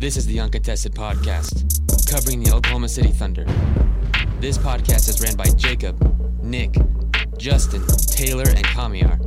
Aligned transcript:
This 0.00 0.16
is 0.16 0.24
the 0.24 0.40
Uncontested 0.40 0.94
Podcast, 0.94 2.08
covering 2.10 2.42
the 2.42 2.54
Oklahoma 2.54 2.88
City 2.88 3.10
Thunder. 3.10 3.44
This 4.40 4.56
podcast 4.56 5.10
is 5.10 5.20
ran 5.22 5.36
by 5.36 5.44
Jacob, 5.58 6.00
Nick, 6.42 6.74
Justin, 7.36 7.82
Tayler, 7.82 8.48
and 8.48 8.64
Kamiar. 8.64 9.18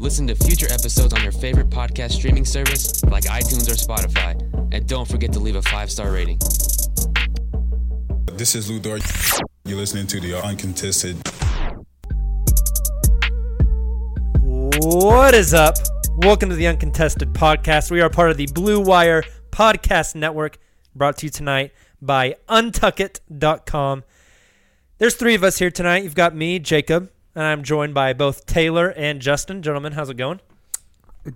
Listen 0.00 0.26
to 0.28 0.34
future 0.34 0.68
episodes 0.72 1.12
on 1.12 1.22
your 1.22 1.32
favorite 1.32 1.68
podcast 1.68 2.12
streaming 2.12 2.46
service 2.46 3.04
like 3.04 3.24
iTunes 3.24 3.68
or 3.68 3.74
Spotify. 3.74 4.40
And 4.72 4.88
don't 4.88 5.06
forget 5.06 5.34
to 5.34 5.38
leave 5.38 5.56
a 5.56 5.60
five 5.60 5.90
star 5.90 6.10
rating. 6.10 6.38
This 8.32 8.54
is 8.54 8.70
Lu 8.70 8.80
Dort. 8.80 9.02
You're 9.66 9.76
listening 9.76 10.06
to 10.06 10.18
the 10.20 10.42
Uncontested. 10.42 11.18
What 14.40 15.34
is 15.34 15.52
up? 15.52 15.74
Welcome 16.16 16.48
to 16.48 16.54
the 16.54 16.68
Uncontested 16.68 17.34
Podcast. 17.34 17.90
We 17.90 18.00
are 18.00 18.08
part 18.08 18.30
of 18.30 18.38
the 18.38 18.46
Blue 18.54 18.80
Wire 18.80 19.22
Podcast 19.52 20.14
Network, 20.16 20.58
brought 20.94 21.18
to 21.18 21.26
you 21.26 21.30
tonight 21.30 21.72
by 22.00 22.36
Untuckit.com. 22.48 24.02
There's 24.98 25.14
three 25.14 25.34
of 25.34 25.44
us 25.44 25.58
here 25.58 25.70
tonight. 25.70 26.02
You've 26.04 26.14
got 26.14 26.34
me, 26.34 26.58
Jacob, 26.58 27.10
and 27.34 27.44
I'm 27.44 27.62
joined 27.62 27.94
by 27.94 28.12
both 28.14 28.46
Tayler 28.46 28.92
and 28.96 29.20
Justin. 29.20 29.62
Gentlemen, 29.62 29.92
how's 29.92 30.10
it 30.10 30.16
going? 30.16 30.40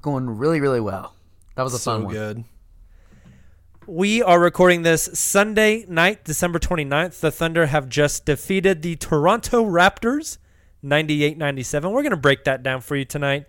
going 0.01 0.29
really, 0.29 0.61
really 0.61 0.81
well. 0.81 1.15
That 1.55 1.63
was 1.63 1.75
a 1.75 1.79
So 1.79 1.93
fun 1.93 2.05
one. 2.07 2.15
good. 2.15 2.45
We 3.87 4.21
are 4.23 4.41
recording 4.41 4.83
this 4.83 5.09
Sunday 5.13 5.85
night, 5.89 6.25
December 6.25 6.59
29th. 6.59 7.21
The 7.21 7.31
Thunder 7.31 7.67
have 7.67 7.89
just 7.89 8.25
defeated 8.27 8.83
the 8.83 8.97
Toronto 8.97 9.65
Raptors 9.65 10.39
98 10.83 11.39
97. 11.39 11.91
We're 11.93 12.03
going 12.03 12.11
to 12.11 12.17
break 12.17 12.45
that 12.45 12.63
down 12.65 12.81
for 12.81 12.97
you 12.97 13.05
tonight. 13.05 13.47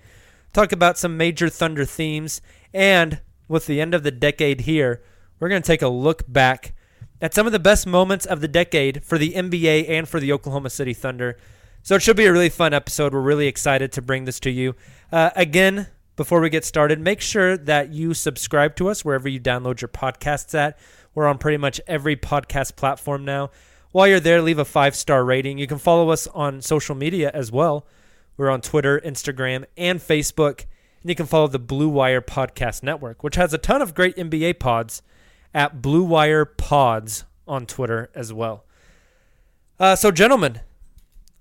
Talk 0.53 0.71
about 0.71 0.97
some 0.99 1.17
major 1.17 1.49
Thunder 1.49 1.85
themes. 1.85 2.41
And 2.73 3.19
with 3.47 3.65
the 3.65 3.81
end 3.81 3.93
of 3.93 4.03
the 4.03 4.11
decade 4.11 4.61
here, 4.61 5.03
we're 5.39 5.49
going 5.49 5.61
to 5.61 5.67
take 5.67 5.81
a 5.81 5.87
look 5.87 6.23
back 6.27 6.73
at 7.21 7.33
some 7.33 7.45
of 7.45 7.51
the 7.51 7.59
best 7.59 7.87
moments 7.87 8.25
of 8.25 8.41
the 8.41 8.47
decade 8.47 9.03
for 9.03 9.17
the 9.17 9.33
NBA 9.33 9.89
and 9.89 10.07
for 10.07 10.19
the 10.19 10.31
Oklahoma 10.31 10.69
City 10.69 10.93
Thunder. 10.93 11.37
So 11.83 11.95
it 11.95 12.01
should 12.01 12.17
be 12.17 12.25
a 12.25 12.31
really 12.31 12.49
fun 12.49 12.73
episode. 12.73 13.13
We're 13.13 13.21
really 13.21 13.47
excited 13.47 13.91
to 13.93 14.01
bring 14.01 14.25
this 14.25 14.39
to 14.41 14.51
you. 14.51 14.75
Uh, 15.11 15.29
again, 15.35 15.87
before 16.15 16.41
we 16.41 16.49
get 16.49 16.65
started, 16.65 16.99
make 16.99 17.21
sure 17.21 17.57
that 17.57 17.89
you 17.93 18.13
subscribe 18.13 18.75
to 18.75 18.89
us 18.89 19.05
wherever 19.05 19.29
you 19.29 19.39
download 19.39 19.81
your 19.81 19.87
podcasts 19.87 20.53
at. 20.53 20.77
We're 21.15 21.27
on 21.27 21.37
pretty 21.37 21.57
much 21.57 21.79
every 21.87 22.15
podcast 22.15 22.75
platform 22.75 23.23
now. 23.23 23.51
While 23.91 24.07
you're 24.07 24.19
there, 24.19 24.41
leave 24.41 24.59
a 24.59 24.65
five 24.65 24.95
star 24.95 25.23
rating. 25.23 25.57
You 25.57 25.67
can 25.67 25.77
follow 25.77 26.09
us 26.09 26.27
on 26.27 26.61
social 26.61 26.95
media 26.95 27.31
as 27.33 27.51
well. 27.51 27.87
We're 28.35 28.49
on 28.49 28.61
Twitter, 28.61 28.99
Instagram, 28.99 29.65
and 29.77 29.99
Facebook. 29.99 30.65
And 31.01 31.09
you 31.09 31.15
can 31.15 31.25
follow 31.25 31.47
the 31.47 31.59
Blue 31.59 31.89
Wire 31.89 32.21
Podcast 32.21 32.83
Network, 32.83 33.23
which 33.23 33.35
has 33.35 33.53
a 33.53 33.57
ton 33.57 33.81
of 33.81 33.93
great 33.93 34.15
NBA 34.15 34.59
pods 34.59 35.01
at 35.53 35.81
Blue 35.81 36.03
Wire 36.03 36.45
Pods 36.45 37.25
on 37.47 37.65
Twitter 37.65 38.09
as 38.13 38.33
well. 38.33 38.65
Uh, 39.79 39.95
so, 39.95 40.11
gentlemen, 40.11 40.61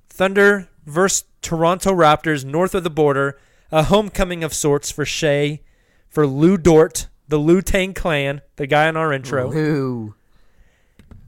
Thunder 0.09 0.69
versus 0.84 1.25
Toronto 1.43 1.93
Raptors 1.93 2.45
north 2.45 2.75
of 2.75 2.84
the 2.84 2.91
border. 2.91 3.39
A 3.72 3.84
homecoming 3.84 4.45
of 4.45 4.55
sorts 4.55 4.93
for 4.93 5.05
Shai, 5.05 5.61
for 6.09 6.25
Lu 6.25 6.56
Dort, 6.56 7.09
the 7.27 7.39
Lu 7.39 7.61
Tang 7.61 7.95
clan, 7.95 8.41
the 8.55 8.66
guy 8.66 8.89
in 8.89 8.97
our 8.97 9.12
intro. 9.12 9.53
Ooh. 9.53 10.15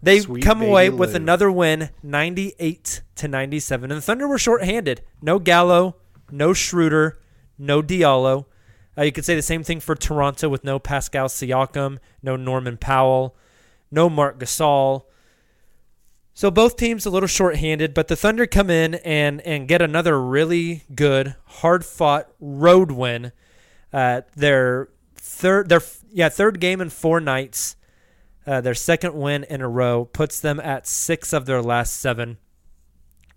They 0.01 0.21
Sweet 0.21 0.45
come 0.45 0.61
baby 0.61 0.71
away 0.71 0.91
with 0.91 1.15
another 1.17 1.51
win, 1.51 1.91
98 2.03 3.03
to 3.17 3.29
97. 3.29 3.91
And 3.91 3.99
the 3.99 4.03
Thunder 4.03 4.29
were 4.29 4.39
shorthanded. 4.39 5.03
No 5.21 5.41
Gallo, 5.41 5.97
no 6.31 6.53
Schroeder, 6.53 7.19
no 7.59 7.83
Diallo. 7.83 8.47
Uh, 8.97 9.03
you 9.03 9.13
could 9.13 9.25
say 9.25 9.35
the 9.35 9.43
same 9.43 9.63
thing 9.63 9.81
for 9.81 9.95
Toronto 9.95 10.49
with 10.49 10.65
no 10.65 10.79
Pascal 10.79 11.29
Siakam, 11.29 11.99
no 12.23 12.37
Norman 12.37 12.77
Powell, 12.77 13.37
no 13.91 14.09
Marc 14.11 14.39
Gasol. 14.41 15.05
So 16.35 16.51
both 16.51 16.77
teams 16.77 17.05
a 17.05 17.11
little 17.11 17.27
shorthanded, 17.27 17.95
but 17.95 18.09
the 18.09 18.17
Thunder 18.17 18.47
come 18.47 18.71
in 18.71 18.95
and 18.97 19.41
and 19.41 19.67
get 19.67 19.83
another 19.83 20.21
really 20.21 20.85
good, 20.95 21.35
hard 21.47 21.85
fought 21.85 22.31
road 22.41 22.93
win. 22.93 23.33
Uh, 23.93 24.23
their 24.37 24.89
third, 25.17 25.69
their 25.69 25.81
yeah 26.13 26.29
third 26.29 26.61
game 26.61 26.81
in 26.81 26.91
four 26.91 27.21
nights. 27.21 27.77
Uh, 28.47 28.61
their 28.61 28.75
second 28.75 29.15
win 29.15 29.45
in 29.45 29.61
a 29.61 29.69
row 29.69 30.05
puts 30.05 30.41
them 30.41 30.59
at 30.61 30.87
six 30.87 31.33
of 31.33 31.47
their 31.47 31.61
last 31.61 31.95
seven. 31.95 32.39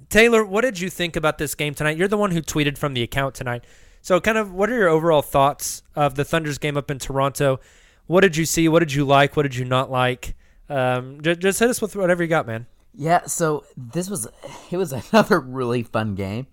Tayler, 0.08 0.48
what 0.48 0.62
did 0.62 0.80
you 0.80 0.90
think 0.90 1.16
about 1.16 1.38
this 1.38 1.56
game 1.56 1.74
tonight? 1.74 1.98
You're 1.98 2.08
the 2.08 2.18
one 2.18 2.32
who 2.32 2.42
tweeted 2.42 2.78
from 2.78 2.94
the 2.94 3.04
account 3.04 3.36
tonight. 3.36 3.64
So, 4.02 4.20
kind 4.20 4.38
of, 4.38 4.52
what 4.52 4.70
are 4.70 4.76
your 4.76 4.90
overall 4.90 5.22
thoughts 5.22 5.84
of 5.96 6.16
the 6.16 6.26
Thunder's 6.26 6.58
game 6.58 6.76
up 6.76 6.90
in 6.90 6.98
Toronto? 6.98 7.60
What 8.08 8.22
did 8.22 8.36
you 8.36 8.46
see? 8.46 8.68
What 8.68 8.80
did 8.80 8.94
you 8.94 9.06
like? 9.06 9.38
What 9.38 9.44
did 9.44 9.56
you 9.56 9.66
not 9.66 9.92
like? 9.92 10.36
Um, 10.70 11.22
just, 11.22 11.40
just 11.40 11.60
hit 11.60 11.70
us 11.70 11.82
with 11.82 11.96
whatever 11.96 12.24
you 12.24 12.30
got, 12.30 12.48
man. 12.48 12.66
Yeah, 12.94 13.26
so 13.26 13.64
this 13.78 14.10
was 14.10 14.28
it 14.70 14.78
was 14.78 14.92
another 15.12 15.40
really 15.40 15.84
fun 15.84 16.16
game. 16.16 16.48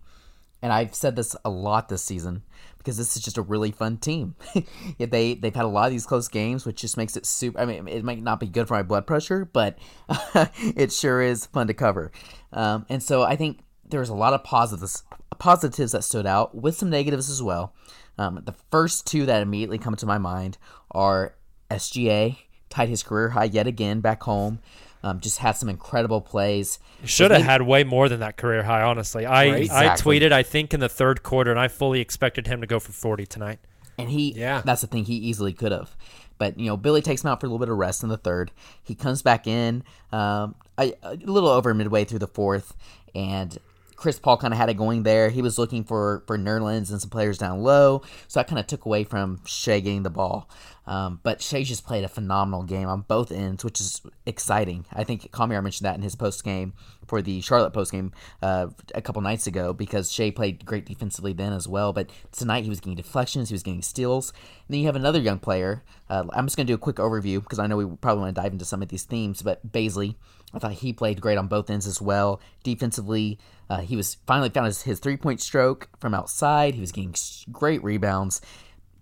And 0.60 0.72
I've 0.72 0.94
said 0.94 1.14
this 1.14 1.36
a 1.44 1.50
lot 1.50 1.88
this 1.88 2.02
season 2.02 2.42
because 2.78 2.96
this 2.96 3.16
is 3.16 3.22
just 3.22 3.38
a 3.38 3.42
really 3.42 3.70
fun 3.70 3.96
team. 3.96 4.34
they 4.98 5.34
they've 5.34 5.54
had 5.54 5.64
a 5.64 5.68
lot 5.68 5.86
of 5.86 5.92
these 5.92 6.06
close 6.06 6.28
games, 6.28 6.66
which 6.66 6.80
just 6.80 6.96
makes 6.96 7.16
it 7.16 7.26
super. 7.26 7.58
I 7.60 7.64
mean, 7.64 7.88
it 7.88 8.04
might 8.04 8.22
not 8.22 8.40
be 8.40 8.46
good 8.46 8.68
for 8.68 8.74
my 8.74 8.82
blood 8.82 9.06
pressure, 9.06 9.44
but 9.44 9.78
it 10.76 10.92
sure 10.92 11.22
is 11.22 11.46
fun 11.46 11.68
to 11.68 11.74
cover. 11.74 12.10
Um, 12.52 12.86
and 12.88 13.02
so 13.02 13.22
I 13.22 13.36
think 13.36 13.60
there's 13.88 14.08
a 14.08 14.14
lot 14.14 14.34
of 14.34 14.44
positives 14.44 15.04
positives 15.36 15.92
that 15.92 16.04
stood 16.04 16.26
out 16.26 16.54
with 16.54 16.76
some 16.76 16.90
negatives 16.90 17.28
as 17.30 17.42
well. 17.42 17.74
Um, 18.16 18.40
the 18.44 18.54
first 18.70 19.06
two 19.06 19.26
that 19.26 19.42
immediately 19.42 19.78
come 19.78 19.94
to 19.96 20.06
my 20.06 20.18
mind 20.18 20.58
are 20.90 21.34
SGA 21.70 22.38
tied 22.70 22.88
his 22.88 23.02
career 23.02 23.30
high 23.30 23.44
yet 23.44 23.66
again 23.66 24.00
back 24.00 24.22
home. 24.22 24.58
Um, 25.02 25.20
just 25.20 25.38
had 25.38 25.52
some 25.52 25.68
incredible 25.68 26.20
plays. 26.20 26.80
Should 27.04 27.30
have 27.30 27.42
had 27.42 27.62
way 27.62 27.84
more 27.84 28.08
than 28.08 28.18
that 28.20 28.36
career 28.36 28.64
high, 28.64 28.82
honestly. 28.82 29.24
I, 29.24 29.50
Right. 29.50 29.70
I 29.70 29.86
tweeted, 29.90 30.32
I 30.32 30.42
think, 30.42 30.74
in 30.74 30.80
the 30.80 30.88
third 30.88 31.22
quarter, 31.22 31.52
and 31.52 31.60
I 31.60 31.68
fully 31.68 32.00
expected 32.00 32.48
him 32.48 32.60
to 32.62 32.66
go 32.66 32.80
for 32.80 32.90
40 32.90 33.24
tonight. 33.24 33.60
And 33.96 34.10
he, 34.10 34.32
Yeah. 34.32 34.62
that's 34.64 34.80
the 34.80 34.88
thing, 34.88 35.04
he 35.04 35.14
easily 35.14 35.52
could 35.52 35.70
have. 35.70 35.94
But, 36.36 36.58
you 36.58 36.66
know, 36.66 36.76
Billy 36.76 37.00
takes 37.00 37.22
him 37.22 37.30
out 37.30 37.40
for 37.40 37.46
a 37.46 37.48
little 37.48 37.60
bit 37.60 37.68
of 37.68 37.76
rest 37.78 38.02
in 38.02 38.08
the 38.08 38.16
third. 38.16 38.50
He 38.82 38.96
comes 38.96 39.22
back 39.22 39.46
in 39.46 39.84
um, 40.10 40.56
a, 40.76 40.92
a 41.04 41.14
little 41.16 41.48
over 41.48 41.72
midway 41.74 42.04
through 42.04 42.18
the 42.20 42.26
fourth, 42.28 42.74
and 43.14 43.56
Chris 43.98 44.20
Paul 44.20 44.36
kind 44.36 44.54
of 44.54 44.58
had 44.58 44.70
it 44.70 44.74
going 44.74 45.02
there. 45.02 45.28
He 45.28 45.42
was 45.42 45.58
looking 45.58 45.82
for, 45.82 46.22
for 46.28 46.38
Nerlens 46.38 46.90
and 46.90 47.00
some 47.00 47.10
players 47.10 47.36
down 47.36 47.62
low, 47.62 48.02
so 48.28 48.38
that 48.38 48.46
kind 48.46 48.60
of 48.60 48.68
took 48.68 48.84
away 48.84 49.02
from 49.02 49.40
Shai 49.44 49.80
getting 49.80 50.04
the 50.04 50.10
ball. 50.10 50.48
Um, 50.86 51.18
but 51.24 51.42
Shai 51.42 51.64
just 51.64 51.84
played 51.84 52.04
a 52.04 52.08
phenomenal 52.08 52.62
game 52.62 52.88
on 52.88 53.00
both 53.02 53.32
ends, 53.32 53.64
which 53.64 53.80
is 53.80 54.00
exciting. 54.24 54.86
I 54.92 55.02
think 55.02 55.32
Kamiar 55.32 55.62
mentioned 55.64 55.84
that 55.84 55.96
in 55.96 56.02
his 56.02 56.14
post 56.14 56.44
game 56.44 56.74
for 57.08 57.20
the 57.20 57.40
Charlotte 57.40 57.72
post 57.72 57.90
game 57.90 58.12
uh, 58.40 58.68
a 58.94 59.02
couple 59.02 59.20
nights 59.20 59.48
ago 59.48 59.72
because 59.72 60.12
Shai 60.12 60.30
played 60.30 60.64
great 60.64 60.86
defensively 60.86 61.32
then 61.32 61.52
as 61.52 61.66
well. 61.66 61.92
But 61.92 62.08
tonight 62.30 62.62
he 62.62 62.70
was 62.70 62.78
getting 62.78 62.96
deflections, 62.96 63.48
he 63.48 63.54
was 63.54 63.64
getting 63.64 63.82
steals. 63.82 64.30
And 64.30 64.74
then 64.74 64.80
you 64.80 64.86
have 64.86 64.96
another 64.96 65.20
young 65.20 65.40
player. 65.40 65.82
Uh, 66.08 66.24
I'm 66.32 66.46
just 66.46 66.56
going 66.56 66.68
to 66.68 66.70
do 66.70 66.76
a 66.76 66.78
quick 66.78 66.96
overview 66.96 67.42
because 67.42 67.58
I 67.58 67.66
know 67.66 67.76
we 67.76 67.96
probably 67.96 68.22
want 68.22 68.36
to 68.36 68.40
dive 68.40 68.52
into 68.52 68.64
some 68.64 68.80
of 68.80 68.88
these 68.88 69.02
themes. 69.02 69.42
But 69.42 69.70
Bazley, 69.72 70.14
I 70.54 70.58
thought 70.58 70.72
he 70.72 70.92
played 70.92 71.20
great 71.20 71.38
on 71.38 71.46
both 71.46 71.68
ends 71.68 71.86
as 71.86 72.00
well. 72.00 72.40
Defensively, 72.62 73.38
uh, 73.68 73.80
he 73.80 73.96
was 73.96 74.16
finally 74.26 74.48
found 74.48 74.66
his, 74.66 74.82
his 74.82 74.98
three 74.98 75.16
point 75.16 75.40
stroke 75.40 75.88
from 76.00 76.14
outside. 76.14 76.74
He 76.74 76.80
was 76.80 76.92
getting 76.92 77.14
great 77.52 77.82
rebounds 77.84 78.40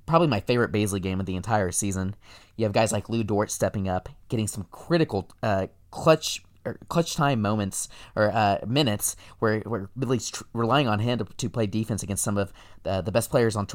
probably 0.07 0.29
my 0.29 0.41
favorite 0.41 0.73
Bazley 0.73 1.03
game 1.03 1.21
of 1.21 1.27
the 1.27 1.37
entire 1.37 1.73
season. 1.73 2.15
You 2.57 2.65
have 2.65 2.73
guys 2.73 2.93
like 2.93 3.09
Lu 3.09 3.23
Dort 3.23 3.51
stepping 3.51 3.89
up, 3.89 4.09
getting 4.29 4.47
some 4.47 4.67
critical 4.71 5.29
uh, 5.43 5.67
clutch 5.91 6.43
or 6.65 6.79
clutch 6.89 7.15
time 7.15 7.41
moments 7.41 7.89
or 8.17 8.33
uh, 8.33 8.59
minutes 8.67 9.15
where 9.39 9.61
where 9.61 9.91
Billy's 9.99 10.31
tr- 10.31 10.45
relying 10.53 10.89
on 10.89 11.01
him 11.01 11.19
to, 11.19 11.25
to 11.25 11.51
play 11.51 11.67
defense 11.67 12.03
against 12.03 12.25
some 12.25 12.39
of 12.39 12.53
the, 12.85 13.03
the 13.03 13.13
best 13.13 13.31
players 13.31 13.57
on 13.57 13.67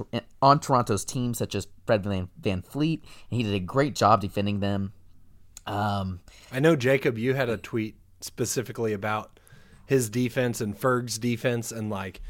on 0.42 0.60
Toronto's 0.60 1.06
team, 1.06 1.34
such 1.34 1.54
as 1.54 1.68
Fred 1.86 2.04
Van, 2.04 2.30
VanVleet, 2.42 3.02
and 3.30 3.38
he 3.38 3.44
did 3.44 3.54
a 3.54 3.60
great 3.60 3.96
job 3.96 4.22
defending 4.22 4.62
them. 4.62 4.94
Um, 5.66 6.22
I 6.52 6.60
know 6.60 6.76
Jacob, 6.76 7.18
you 7.18 7.34
had 7.34 7.50
a 7.50 7.58
tweet 7.58 7.96
specifically 8.20 8.94
about 8.94 9.40
his 9.86 10.10
defense 10.10 10.62
and 10.62 10.78
Ferg's 10.78 11.18
defense, 11.18 11.72
and 11.72 11.90
like 11.90 12.22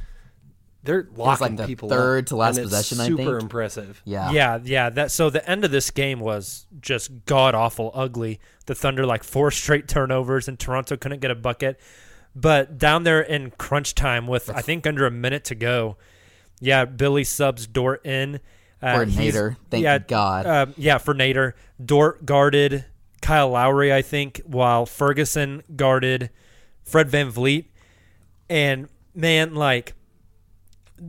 they're 0.83 1.07
locking 1.15 1.47
like 1.47 1.57
the 1.57 1.67
people 1.67 1.89
third 1.89 2.23
up, 2.23 2.29
to 2.29 2.35
last 2.35 2.57
and 2.57 2.65
it's 2.65 2.73
possession, 2.73 2.99
I 2.99 3.07
Super 3.07 3.23
think. 3.23 3.41
impressive. 3.43 4.01
yeah, 4.03 4.31
Yeah, 4.31 4.59
yeah. 4.63 4.89
That 4.89 5.11
so 5.11 5.29
the 5.29 5.47
end 5.47 5.63
of 5.63 5.71
this 5.71 5.91
game 5.91 6.19
was 6.19 6.65
just 6.79 7.25
god 7.25 7.53
awful, 7.53 7.91
ugly. 7.93 8.39
The 8.65 8.75
Thunder 8.75 9.05
like 9.05 9.23
four 9.23 9.51
straight 9.51 9.87
turnovers, 9.87 10.47
and 10.47 10.59
Toronto 10.59 10.97
couldn't 10.97 11.19
get 11.19 11.31
a 11.31 11.35
bucket. 11.35 11.79
But 12.35 12.77
down 12.77 13.03
there 13.03 13.21
in 13.21 13.51
crunch 13.51 13.93
time, 13.93 14.25
with 14.25 14.49
I 14.49 14.61
think 14.61 14.87
under 14.87 15.05
a 15.05 15.11
minute 15.11 15.43
to 15.45 15.55
go, 15.55 15.97
yeah, 16.59 16.85
Billy 16.85 17.23
subs 17.23 17.67
Dort 17.67 18.05
in. 18.05 18.39
Uh, 18.81 18.97
For 18.97 19.05
Nader, 19.05 19.57
thank 19.69 19.83
God. 20.07 20.47
Um, 20.47 20.73
yeah, 20.77 20.97
for 20.97 21.13
Nader, 21.13 21.53
Dort 21.83 22.25
guarded 22.25 22.85
Kyle 23.21 23.49
Lowry, 23.49 23.93
I 23.93 24.01
think, 24.01 24.41
while 24.45 24.85
Ferguson 24.85 25.63
guarded 25.75 26.29
Fred 26.83 27.09
VanVleet. 27.09 27.65
And 28.49 28.89
man, 29.15 29.55
like 29.55 29.93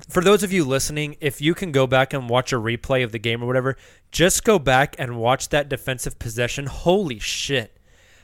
for 0.09 0.23
those 0.23 0.43
of 0.43 0.53
you 0.53 0.65
listening, 0.65 1.17
if 1.21 1.41
you 1.41 1.55
can 1.55 1.73
go 1.73 1.87
back 1.87 2.13
and 2.13 2.29
watch 2.29 2.53
a 2.53 2.57
replay 2.57 3.05
of 3.05 3.13
the 3.13 3.19
game 3.19 3.43
or 3.43 3.47
whatever, 3.47 3.77
just 4.11 4.45
go 4.45 4.59
back 4.59 4.95
and 4.99 5.17
watch 5.17 5.49
that 5.51 5.69
defensive 5.69 6.19
possession. 6.19 6.67
Holy 6.67 7.19
shit. 7.19 7.77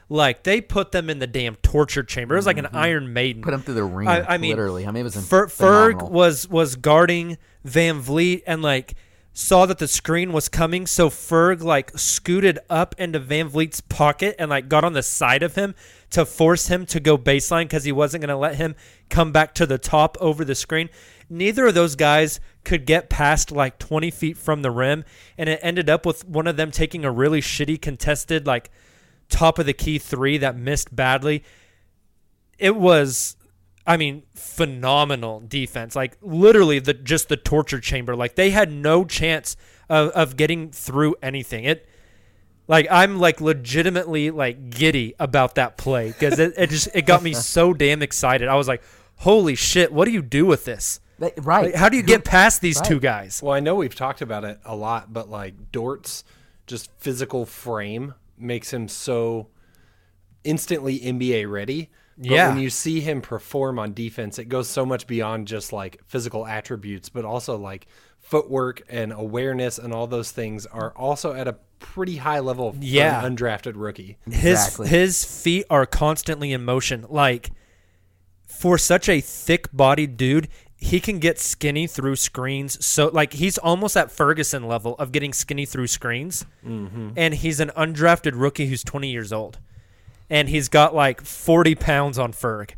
Like 0.09 0.45
they 0.45 0.63
put 0.63 0.93
them 0.93 1.11
in 1.11 1.19
the 1.19 1.27
damn 1.27 1.57
torture 1.57 2.03
chamber. 2.03 2.35
It 2.35 2.39
was 2.39 2.47
like 2.47 2.57
an 2.57 2.69
Iron 2.73 3.13
Maiden. 3.13 3.43
Mm-hmm. 3.43 3.45
put 3.45 3.51
them 3.51 3.63
through 3.63 3.75
the 3.75 3.85
ring. 3.85 4.09
I, 4.09 4.35
I 4.35 4.39
mean, 4.39 4.51
literally. 4.51 4.87
I 4.87 4.91
mean, 4.91 5.03
it 5.03 5.05
was 5.05 5.29
Fer- 5.29 5.49
Ferg 5.49 6.11
was 6.11 6.49
was 6.49 6.77
guarding 6.77 7.37
Van 7.65 8.01
Vliet 8.01 8.43
and 8.47 8.63
like 8.63 8.95
saw 9.39 9.65
that 9.67 9.79
the 9.79 9.87
screen 9.87 10.33
was 10.33 10.49
coming, 10.49 10.85
so 10.85 11.09
Ferg 11.09 11.63
like 11.63 11.97
scooted 11.97 12.59
up 12.69 12.97
into 12.99 13.21
VanVleet's 13.21 13.81
pocket 13.81 14.35
and 14.37 14.51
like 14.51 14.69
got 14.69 14.83
on 14.83 14.95
the 14.95 15.03
side 15.03 15.45
of 15.45 15.55
him 15.55 15.77
to 16.11 16.27
force 16.27 16.67
him 16.67 16.85
to 16.87 16.99
go 16.99 17.17
baseline 17.17 17.63
because 17.63 17.85
he 17.85 17.93
wasn't 17.93 18.21
going 18.21 18.29
to 18.29 18.37
let 18.37 18.57
him 18.57 18.75
come 19.09 19.31
back 19.31 19.55
to 19.55 19.65
the 19.65 19.79
top 19.79 20.19
over 20.21 20.45
the 20.45 20.57
screen. 20.57 20.89
Neither 21.31 21.69
of 21.69 21.75
those 21.75 21.95
guys 21.95 22.41
could 22.65 22.85
get 22.85 23.09
past 23.09 23.53
like 23.53 23.79
20 23.79 24.11
feet 24.11 24.37
from 24.37 24.63
the 24.63 24.73
rim, 24.73 25.05
and 25.39 25.49
it 25.49 25.61
ended 25.63 25.89
up 25.89 26.05
with 26.05 26.27
one 26.27 26.49
of 26.49 26.57
them 26.57 26.73
taking 26.73 27.05
a 27.05 27.13
really 27.13 27.41
shitty 27.41 27.81
contested 27.81 28.45
like 28.45 28.73
top 29.29 29.61
of 29.61 29.67
the 29.67 29.73
key 29.73 30.01
three 30.01 30.37
that 30.39 30.57
missed 30.57 30.95
badly 30.97 31.45
it 32.59 32.75
was 32.75 33.37
I 33.89 33.97
mean 33.97 34.25
phenomenal 34.35 35.41
defense. 35.41 35.97
Like 35.97 36.19
literally 36.21 36.79
the 36.79 36.93
just 36.93 37.31
the 37.31 37.39
torture 37.39 37.81
chamber. 37.81 38.15
Like 38.15 38.35
they 38.35 38.51
had 38.51 38.71
no 38.71 39.07
chance 39.07 39.57
of, 39.89 40.11
of 40.11 40.37
getting 40.37 40.71
through 40.71 41.17
anything. 41.23 41.65
It 41.65 41.89
like 42.69 42.87
I'm 42.91 43.19
like 43.19 43.41
legitimately 43.41 44.31
like 44.31 44.69
giddy 44.69 45.15
about 45.19 45.55
that 45.55 45.79
play 45.79 46.09
because 46.09 46.39
it, 46.39 46.53
it 46.59 46.69
just 46.69 46.89
it 46.95 47.07
got 47.07 47.23
me 47.23 47.33
so 47.33 47.73
damn 47.73 48.03
excited. 48.03 48.47
I 48.47 48.57
was 48.57 48.69
like, 48.69 48.83
holy 49.17 49.55
shit, 49.55 49.91
what 49.91 50.05
do 50.05 50.11
you 50.11 50.23
do 50.23 50.45
with 50.45 50.67
this? 50.67 51.01
Right. 51.19 51.73
Like, 51.73 51.75
how 51.75 51.89
do 51.89 51.97
you 51.97 52.03
get 52.03 52.25
past 52.25 52.61
these 52.61 52.81
two 52.81 53.01
guys? 53.01 53.43
Well, 53.43 53.53
I 53.55 53.61
know 53.61 53.75
we've 53.75 53.95
talked 53.95 54.21
about 54.21 54.45
it 54.45 54.61
a 54.67 54.77
lot, 54.77 55.13
but 55.13 55.31
like 55.31 55.73
Dort's 55.73 56.25
just 56.67 56.91
physical 56.99 57.47
frame 57.47 58.15
makes 58.37 58.73
him 58.73 58.87
so 58.87 59.49
instantly 60.45 61.01
NBA 61.01 61.51
ready. 61.51 61.91
But 62.19 62.31
Yeah. 62.31 62.49
when 62.49 62.59
you 62.59 62.69
see 62.71 63.01
him 63.01 63.21
perform 63.21 63.79
on 63.79 63.95
defense, 63.95 64.39
it 64.39 64.47
goes 64.47 64.69
so 64.69 64.85
much 64.85 65.07
beyond 65.07 65.47
just 65.47 65.73
like 65.73 66.01
physical 66.07 66.47
attributes, 66.47 67.09
but 67.09 67.25
also 67.25 67.57
like 67.57 67.87
footwork 68.21 68.83
and 68.89 69.13
awareness 69.13 69.79
and 69.79 69.93
all 69.95 70.07
those 70.07 70.33
things 70.33 70.67
are 70.67 70.91
also 70.97 71.33
at 71.33 71.47
a 71.49 71.57
pretty 71.79 72.17
high 72.17 72.41
level 72.41 72.73
for 72.73 72.79
Yeah. 72.81 73.25
an 73.25 73.37
undrafted 73.37 73.75
rookie. 73.77 74.17
his 74.27 74.35
Exactly. 74.67 74.89
his 74.89 75.25
feet 75.25 75.65
are 75.71 75.87
constantly 75.87 76.53
in 76.53 76.65
motion. 76.65 77.07
Like 77.09 77.51
for 78.47 78.77
such 78.79 79.09
a 79.09 79.21
thick-bodied 79.21 80.17
dude, 80.17 80.49
he 80.77 81.01
can 81.01 81.19
get 81.21 81.39
skinny 81.39 81.87
through 81.87 82.17
screens. 82.17 82.85
So 82.85 83.09
like 83.13 83.35
he's 83.35 83.59
almost 83.59 83.97
at 83.97 84.11
Ferguson 84.11 84.67
level 84.67 84.95
of 84.97 85.13
getting 85.13 85.33
skinny 85.33 85.67
through 85.67 85.87
screens. 85.87 86.45
Mm-hmm. 86.67 87.11
And 87.17 87.35
he's 87.35 87.61
an 87.61 87.71
undrafted 87.77 88.33
rookie 88.35 88.67
who's 88.67 88.83
20 88.83 89.09
years 89.11 89.33
old, 89.33 89.59
and 90.31 90.49
he's 90.49 90.69
got 90.69 90.95
like 90.95 91.21
40 91.23 91.75
pounds 91.75 92.19
on 92.19 92.33
Ferg. 92.33 92.71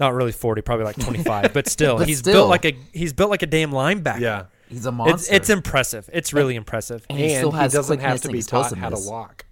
Not 0.00 0.14
really 0.14 0.32
40, 0.32 0.62
probably 0.62 0.84
like 0.84 0.96
25, 0.96 1.52
but 1.52 1.66
still, 1.68 1.98
But 1.98 2.06
he's 2.08 2.18
still. 2.20 2.32
built 2.34 2.48
like 2.50 2.64
a 2.64 2.76
he's 2.92 3.12
built 3.12 3.30
like 3.30 3.42
a 3.42 3.46
damn 3.46 3.72
linebacker. 3.72 4.20
Yeah. 4.20 4.44
He's 4.68 4.84
a 4.86 4.92
monster. 4.92 5.34
it's 5.34 5.48
impressive. 5.50 6.08
It's 6.12 6.32
really 6.32 6.54
impressive. 6.54 7.04
and 7.08 7.18
he 7.18 7.24
and 7.32 7.36
still 7.38 7.50
he 7.52 7.68
doesn't 7.68 8.00
have 8.00 8.20
to 8.20 8.28
be 8.28 8.42
taught 8.42 8.76
how 8.76 8.90
to 8.90 8.98
walk. 9.08 9.46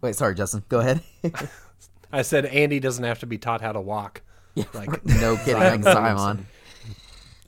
Wait, 0.00 0.16
sorry, 0.16 0.34
Justin. 0.34 0.64
Go 0.68 0.80
ahead. 0.80 1.00
I 2.12 2.22
said 2.22 2.46
Andy 2.46 2.80
doesn't 2.80 3.04
have 3.04 3.20
to 3.20 3.26
be 3.26 3.38
taught 3.38 3.60
how 3.60 3.72
to 3.72 3.80
walk. 3.80 4.22
Like 4.74 5.06
no 5.06 5.36
kidding. 5.36 5.54
Like 5.54 5.82
Zion. 5.82 6.46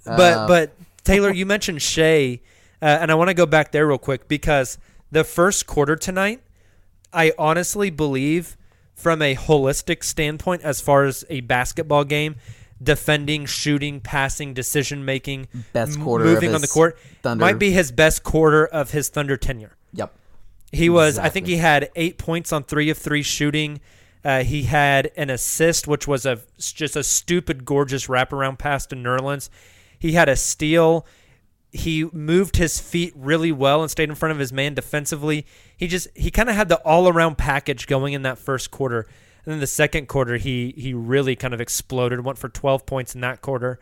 But 0.06 0.20
Uh, 0.34 0.48
but 0.48 0.72
Tayler, 1.04 1.34
you 1.34 1.44
mentioned 1.46 1.82
Shai, 1.82 2.40
uh, 2.80 2.84
and 2.86 3.10
I 3.10 3.14
want 3.14 3.28
to 3.28 3.34
go 3.34 3.44
back 3.44 3.72
there 3.72 3.86
real 3.86 3.98
quick 3.98 4.26
because 4.28 4.78
the 5.10 5.24
first 5.24 5.66
quarter 5.66 5.96
tonight, 5.96 6.40
I 7.12 7.32
honestly 7.38 7.90
believe, 7.90 8.56
from 8.94 9.20
a 9.22 9.34
holistic 9.34 10.04
standpoint, 10.04 10.62
as 10.62 10.80
far 10.80 11.04
as 11.04 11.24
a 11.28 11.40
basketball 11.40 12.04
game, 12.04 12.36
defending, 12.82 13.46
shooting, 13.46 14.00
passing, 14.00 14.54
decision 14.54 15.04
making, 15.04 15.48
Best 15.72 16.00
quarter 16.00 16.24
of 16.24 16.32
moving 16.32 16.54
on 16.54 16.60
the 16.60 16.68
court, 16.68 16.98
Thunder. 17.22 17.44
might 17.44 17.58
be 17.58 17.70
his 17.70 17.92
best 17.92 18.22
quarter 18.22 18.66
of 18.66 18.90
his 18.90 19.08
Thunder 19.08 19.36
tenure. 19.36 19.76
Yep. 19.92 20.14
He 20.72 20.88
was, 20.88 21.18
I 21.18 21.28
think 21.28 21.46
he 21.46 21.56
had 21.56 21.90
eight 21.94 22.18
points 22.18 22.52
on 22.52 22.64
three 22.64 22.90
of 22.90 22.98
three 22.98 23.22
shooting. 23.22 23.80
Uh, 24.24 24.42
he 24.42 24.62
had 24.64 25.10
an 25.16 25.30
assist, 25.30 25.86
which 25.86 26.08
was 26.08 26.24
a 26.26 26.40
just 26.58 26.96
a 26.96 27.04
stupid, 27.04 27.64
gorgeous 27.64 28.06
wraparound 28.06 28.58
pass 28.58 28.86
to 28.86 28.96
Nerlens. 28.96 29.50
He 29.98 30.12
had 30.12 30.28
a 30.28 30.36
steal. 30.36 31.06
He 31.76 32.04
moved 32.12 32.56
his 32.56 32.78
feet 32.80 33.12
really 33.16 33.50
well 33.50 33.82
and 33.82 33.90
stayed 33.90 34.08
in 34.08 34.14
front 34.14 34.30
of 34.32 34.38
his 34.38 34.52
man 34.52 34.74
defensively. 34.74 35.44
He 35.76 35.88
just 35.88 36.06
he 36.14 36.30
kind 36.30 36.48
of 36.48 36.54
had 36.54 36.68
the 36.68 36.76
all 36.84 37.08
around 37.08 37.36
package 37.36 37.88
going 37.88 38.12
in 38.12 38.22
that 38.22 38.38
first 38.38 38.70
quarter. 38.70 39.00
And 39.44 39.52
then 39.52 39.60
the 39.60 39.66
second 39.66 40.06
quarter, 40.06 40.36
he 40.36 40.72
he 40.76 40.94
really 40.94 41.34
kind 41.34 41.52
of 41.52 41.60
exploded. 41.60 42.24
Went 42.24 42.38
for 42.38 42.48
12 42.48 42.86
points 42.86 43.14
in 43.16 43.20
that 43.22 43.42
quarter, 43.42 43.80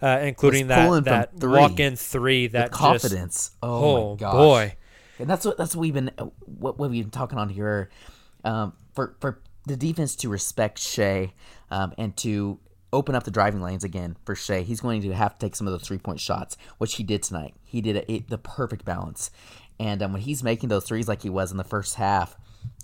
uh, 0.00 0.20
including 0.22 0.68
that 0.68 1.04
that 1.04 1.40
three 1.40 1.50
walk 1.60 1.80
in 1.80 1.96
three 1.96 2.46
that 2.46 2.70
With 2.70 2.70
just- 2.70 2.80
confidence. 2.80 3.50
oh, 3.62 3.84
oh 3.84 4.10
my 4.10 4.16
gosh. 4.16 4.32
boy. 4.32 4.76
And 5.18 5.28
that's 5.28 5.44
what 5.44 5.58
that's 5.58 5.74
what 5.74 5.80
we've 5.82 5.94
been 5.94 6.10
uh, 6.16 6.26
what, 6.46 6.78
what 6.78 6.90
we've 6.90 7.04
been 7.04 7.10
talking 7.10 7.38
on 7.38 7.48
here. 7.48 7.90
Um, 8.44 8.74
for 8.94 9.16
for 9.20 9.40
the 9.66 9.76
defense 9.76 10.14
to 10.16 10.28
respect 10.28 10.78
Shai 10.78 11.32
um, 11.70 11.94
and 11.98 12.16
to 12.18 12.60
open 12.94 13.14
up 13.14 13.24
the 13.24 13.30
driving 13.30 13.60
lanes 13.60 13.84
again 13.84 14.16
for 14.24 14.34
Shai, 14.34 14.60
he's 14.60 14.80
going 14.80 15.02
to 15.02 15.12
have 15.12 15.34
to 15.34 15.46
take 15.46 15.56
some 15.56 15.66
of 15.66 15.72
those 15.72 15.86
three 15.86 15.98
point 15.98 16.20
shots, 16.20 16.56
which 16.78 16.94
he 16.94 17.02
did 17.02 17.22
tonight. 17.22 17.54
He 17.64 17.80
did 17.80 18.04
it, 18.08 18.28
the 18.28 18.38
perfect 18.38 18.84
balance, 18.84 19.30
and 19.78 20.02
um, 20.02 20.12
when 20.12 20.22
he's 20.22 20.42
making 20.42 20.68
those 20.68 20.84
threes 20.84 21.08
like 21.08 21.22
he 21.22 21.30
was 21.30 21.50
in 21.50 21.56
the 21.56 21.64
first 21.64 21.96
half, 21.96 22.36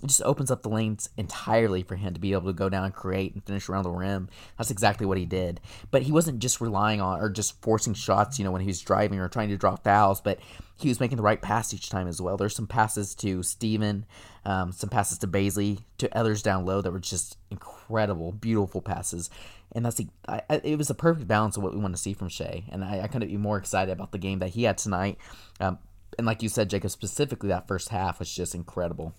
it 0.03 0.07
just 0.07 0.21
opens 0.23 0.51
up 0.51 0.61
the 0.61 0.69
lanes 0.69 1.09
entirely 1.17 1.83
for 1.83 1.95
him 1.95 2.13
to 2.13 2.19
be 2.19 2.33
able 2.33 2.47
to 2.47 2.53
go 2.53 2.69
down 2.69 2.85
and 2.85 2.93
create 2.93 3.33
and 3.33 3.43
finish 3.43 3.69
around 3.69 3.83
the 3.83 3.91
rim. 3.91 4.29
That's 4.57 4.71
exactly 4.71 5.05
what 5.05 5.17
he 5.17 5.25
did. 5.25 5.59
But 5.89 6.03
he 6.03 6.11
wasn't 6.11 6.39
just 6.39 6.61
relying 6.61 7.01
on 7.01 7.19
or 7.19 7.29
just 7.29 7.61
forcing 7.61 7.93
shots, 7.93 8.37
you 8.37 8.45
know, 8.45 8.51
when 8.51 8.61
he 8.61 8.67
was 8.67 8.81
driving 8.81 9.19
or 9.19 9.29
trying 9.29 9.49
to 9.49 9.57
draw 9.57 9.75
fouls, 9.75 10.21
but 10.21 10.39
he 10.77 10.89
was 10.89 10.99
making 10.99 11.17
the 11.17 11.23
right 11.23 11.41
pass 11.41 11.73
each 11.73 11.89
time 11.89 12.07
as 12.07 12.21
well. 12.21 12.37
There's 12.37 12.55
some 12.55 12.67
passes 12.67 13.15
to 13.15 13.43
Steven, 13.43 14.05
um, 14.45 14.71
some 14.71 14.89
passes 14.89 15.19
to 15.19 15.27
Bazley, 15.27 15.79
to 15.99 16.15
others 16.17 16.41
down 16.41 16.65
low 16.65 16.81
that 16.81 16.91
were 16.91 16.99
just 16.99 17.37
incredible, 17.51 18.31
beautiful 18.31 18.81
passes. 18.81 19.29
And 19.73 19.85
that's 19.85 19.95
the, 19.95 20.07
I, 20.27 20.41
I, 20.49 20.61
it 20.63 20.77
was 20.77 20.89
the 20.89 20.93
perfect 20.93 21.27
balance 21.27 21.57
of 21.57 21.63
what 21.63 21.73
we 21.73 21.79
want 21.79 21.95
to 21.95 22.01
see 22.01 22.13
from 22.13 22.29
Shai. 22.29 22.63
And 22.69 22.83
I, 22.83 23.01
I 23.01 23.07
couldn't 23.07 23.29
be 23.29 23.37
more 23.37 23.57
excited 23.57 23.91
about 23.91 24.11
the 24.11 24.17
game 24.17 24.39
that 24.39 24.49
he 24.49 24.63
had 24.63 24.77
tonight. 24.77 25.17
Um, 25.59 25.79
and 26.17 26.27
like 26.27 26.43
you 26.43 26.49
said, 26.49 26.69
Jacob, 26.69 26.91
specifically 26.91 27.49
that 27.49 27.67
first 27.67 27.89
half 27.89 28.19
was 28.19 28.33
just 28.33 28.55
incredible. 28.55 29.13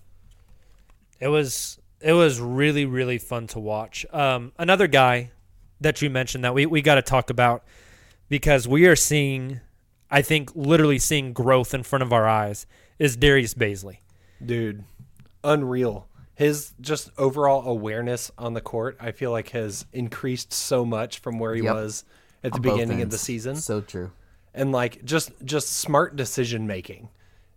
It 1.19 1.27
was 1.27 1.79
it 2.01 2.13
was 2.13 2.39
really 2.39 2.85
really 2.85 3.17
fun 3.17 3.47
to 3.47 3.59
watch. 3.59 4.05
Um, 4.11 4.51
another 4.57 4.87
guy 4.87 5.31
that 5.81 6.01
you 6.01 6.09
mentioned 6.09 6.43
that 6.43 6.53
we 6.53 6.65
we 6.65 6.81
got 6.81 6.95
to 6.95 7.01
talk 7.01 7.29
about 7.29 7.63
because 8.29 8.67
we 8.67 8.85
are 8.87 8.95
seeing, 8.95 9.59
I 10.11 10.21
think, 10.21 10.51
literally 10.55 10.99
seeing 10.99 11.33
growth 11.33 11.73
in 11.73 11.83
front 11.83 12.03
of 12.03 12.13
our 12.13 12.27
eyes 12.27 12.65
is 12.99 13.15
Darius 13.15 13.53
Bazley. 13.53 13.97
Dude, 14.43 14.83
unreal. 15.43 16.07
His 16.35 16.73
just 16.81 17.11
overall 17.17 17.67
awareness 17.69 18.31
on 18.37 18.53
the 18.53 18.61
court, 18.61 18.97
I 18.99 19.11
feel 19.11 19.31
like, 19.31 19.49
has 19.49 19.85
increased 19.93 20.51
so 20.51 20.83
much 20.83 21.19
from 21.19 21.37
where 21.39 21.53
he 21.55 21.63
Yep. 21.63 21.73
was 21.75 22.03
at 22.43 22.51
the 22.53 22.57
On 22.57 22.61
beginning 22.61 23.01
of 23.01 23.09
the 23.11 23.17
season. 23.17 23.55
So 23.55 23.81
true. 23.81 24.11
and 24.53 24.71
like 24.71 25.03
just 25.05 25.31
just 25.45 25.67
smart 25.77 26.15
decision 26.15 26.67
making 26.67 27.09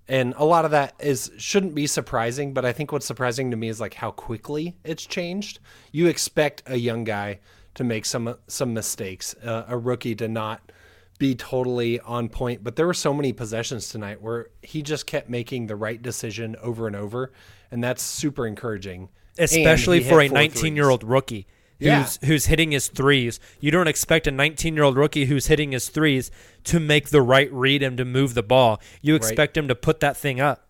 and 0.09 0.33
a 0.37 0.45
lot 0.45 0.65
of 0.65 0.71
that 0.71 0.95
is 1.01 1.31
shouldn't 1.37 1.75
be 1.75 1.87
surprising 1.87 2.55
but 2.55 2.65
i 2.65 2.73
think 2.73 2.91
what's 2.93 3.05
surprising 3.05 3.51
to 3.51 3.57
me 3.57 3.69
is 3.69 3.81
like 3.81 3.93
how 3.95 4.11
quickly 4.13 4.77
it's 4.85 5.05
changed 5.05 5.59
you 5.93 6.07
expect 6.07 6.63
a 6.67 6.77
young 6.77 7.03
guy 7.05 7.39
to 7.75 7.83
make 7.85 8.07
some 8.07 8.35
some 8.47 8.73
mistakes 8.73 9.35
uh, 9.45 9.65
a 9.69 9.77
rookie 9.77 10.15
to 10.15 10.27
not 10.29 10.73
be 11.19 11.35
totally 11.35 11.99
on 12.01 12.29
point 12.29 12.63
but 12.63 12.77
there 12.77 12.87
were 12.87 12.95
so 12.95 13.13
many 13.15 13.33
possessions 13.33 13.89
tonight 13.89 14.21
where 14.21 14.49
he 14.63 14.83
just 14.83 15.07
kept 15.07 15.29
making 15.31 15.67
the 15.67 15.77
right 15.77 16.03
decision 16.03 16.55
over 16.63 16.87
and 16.87 16.95
over 16.97 17.33
and 17.71 17.83
that's 17.83 18.03
super 18.03 18.47
encouraging 18.47 19.09
especially 19.39 20.03
for 20.03 20.21
a 20.21 20.29
19 20.29 20.77
year 20.77 20.89
old 20.91 21.03
rookie 21.05 21.47
who's 21.79 21.87
Yeah. 21.89 22.07
who's 22.27 22.47
hitting 22.47 22.71
his 22.73 22.89
threes. 22.89 23.39
You 23.61 23.71
don't 23.71 23.87
expect 23.87 24.27
a 24.27 24.31
19 24.31 24.75
year 24.75 24.83
old 24.85 24.97
rookie 24.97 25.27
who's 25.27 25.47
hitting 25.49 25.73
his 25.73 25.91
threes 25.91 26.31
to 26.65 26.81
make 26.81 27.11
the 27.11 27.21
right 27.21 27.53
read 27.53 27.83
and 27.83 27.99
to 27.99 28.05
move 28.07 28.33
the 28.33 28.43
ball. 28.43 28.81
You 29.03 29.15
expect 29.15 29.59
him 29.59 29.69
to 29.69 29.75
put 29.75 30.01
that 30.01 30.17
thing 30.17 30.41
up, 30.41 30.67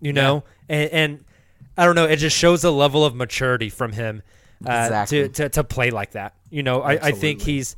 you 0.00 0.12
know, 0.12 0.42
and, 0.68 0.90
and 0.90 1.24
I 1.76 1.84
don't 1.84 1.94
know. 1.94 2.06
It 2.06 2.16
just 2.16 2.36
shows 2.36 2.64
a 2.64 2.72
level 2.72 3.04
of 3.04 3.14
maturity 3.14 3.68
from 3.68 3.92
him 3.92 4.22
uh, 4.66 4.70
Exactly. 4.72 5.22
to, 5.22 5.28
to 5.28 5.48
to 5.50 5.62
play 5.64 5.90
like 5.90 6.10
that. 6.12 6.34
You 6.50 6.64
know, 6.64 6.82
I, 6.82 6.92
I 6.94 7.10
think 7.12 7.42
he's 7.42 7.76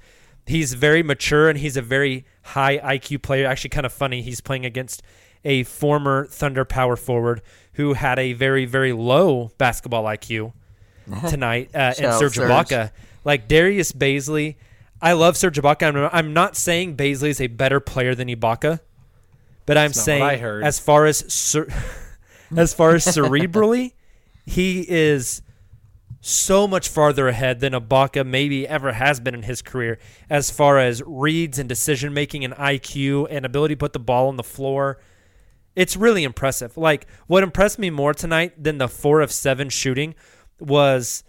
he's 0.49 0.75
very 0.75 1.02
mature 1.02 1.49
and 1.49 1.59
he's 1.59 1.76
a 1.76 1.83
very 1.83 2.25
high 2.43 2.78
IQ 2.78 3.23
player. 3.23 3.47
Actually, 3.47 3.71
kind 3.71 3.87
of 3.87 3.93
funny. 3.93 4.23
He's 4.23 4.40
playing 4.40 4.64
against 4.64 5.02
a 5.45 5.62
former 5.64 6.26
Thunder 6.26 6.64
power 6.64 6.97
forward 6.97 7.43
who 7.75 7.93
had 7.95 8.19
a 8.19 8.33
very 8.33 8.64
very 8.64 8.93
low 8.93 9.52
basketball 9.59 10.05
IQ 10.05 10.52
tonight 11.28 11.71
uh, 11.75 11.95
and 11.99 12.14
Serge. 12.14 12.37
Ibaka. 12.37 12.90
Like 13.25 13.47
Darius 13.49 13.93
Bazley, 13.93 14.57
I 15.00 15.12
love 15.12 15.37
Serge 15.37 15.61
Ibaka. 15.61 15.87
I'm, 15.95 16.11
I'm 16.12 16.33
not 16.33 16.57
saying 16.57 16.97
Bazley 16.97 17.28
is 17.28 17.40
a 17.40 17.47
better 17.47 17.81
player 17.81 18.14
than 18.14 18.28
Ibaka, 18.28 18.81
but 19.67 19.76
I'm 19.78 19.93
saying 19.93 20.23
as 20.64 20.78
far 20.78 21.07
as 21.07 21.33
cer- 21.33 21.69
as 22.57 22.75
far 22.75 22.95
as 22.95 23.05
cerebrally, 23.05 23.93
he 24.47 24.85
is 24.88 25.43
so 26.20 26.66
much 26.66 26.88
farther 26.88 27.28
ahead 27.28 27.60
than 27.60 27.72
Ibaka 27.72 28.26
maybe 28.26 28.66
ever 28.66 28.92
has 28.92 29.20
been 29.20 29.34
in 29.34 29.44
his 29.44 29.62
career 29.62 29.98
as 30.28 30.50
far 30.50 30.78
as 30.78 31.02
reads 31.06 31.58
and 31.58 31.68
decision 31.68 32.12
making 32.12 32.44
and 32.44 32.54
IQ 32.54 33.28
and 33.30 33.44
ability 33.46 33.75
to 33.75 33.78
put 33.78 33.92
the 33.92 33.98
ball 34.00 34.28
on 34.28 34.37
the 34.37 34.42
floor. 34.42 34.98
It's 35.76 35.96
really 35.96 36.25
impressive. 36.25 36.76
Like 36.76 37.06
what 37.28 37.42
impressed 37.42 37.78
me 37.78 37.90
more 37.90 38.12
tonight 38.14 38.62
than 38.62 38.78
the 38.78 38.88
4 38.88 39.20
of 39.20 39.30
7 39.30 39.68
shooting 39.68 40.14
was 40.58 41.22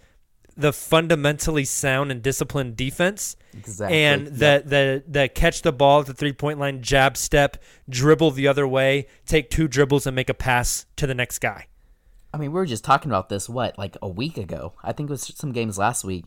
the 0.56 0.72
fundamentally 0.72 1.64
sound 1.64 2.10
and 2.10 2.20
disciplined 2.20 2.76
defense 2.76 3.36
Exactly. 3.56 3.96
and 4.02 4.26
the 4.26 4.62
the 4.66 5.02
the 5.08 5.28
catch 5.28 5.62
the 5.62 5.72
ball 5.72 6.00
at 6.00 6.06
the 6.06 6.12
three 6.14 6.32
point 6.32 6.58
line, 6.58 6.82
jab 6.82 7.16
step, 7.16 7.56
dribble 7.88 8.32
the 8.32 8.46
other 8.48 8.66
way, 8.66 9.06
take 9.26 9.48
two 9.50 9.68
dribbles 9.68 10.06
and 10.06 10.14
make 10.14 10.28
a 10.28 10.34
pass 10.34 10.86
to 10.96 11.06
the 11.06 11.14
next 11.14 11.38
guy. 11.38 11.66
I 12.32 12.36
mean, 12.38 12.52
we 12.52 12.54
were 12.60 12.66
just 12.66 12.84
talking 12.84 13.10
about 13.10 13.28
this, 13.28 13.48
what, 13.48 13.76
like 13.78 13.96
a 14.02 14.08
week 14.08 14.38
ago? 14.38 14.74
I 14.84 14.92
think 14.92 15.08
it 15.10 15.12
was 15.12 15.32
some 15.36 15.52
games 15.52 15.78
last 15.78 16.04
week 16.04 16.24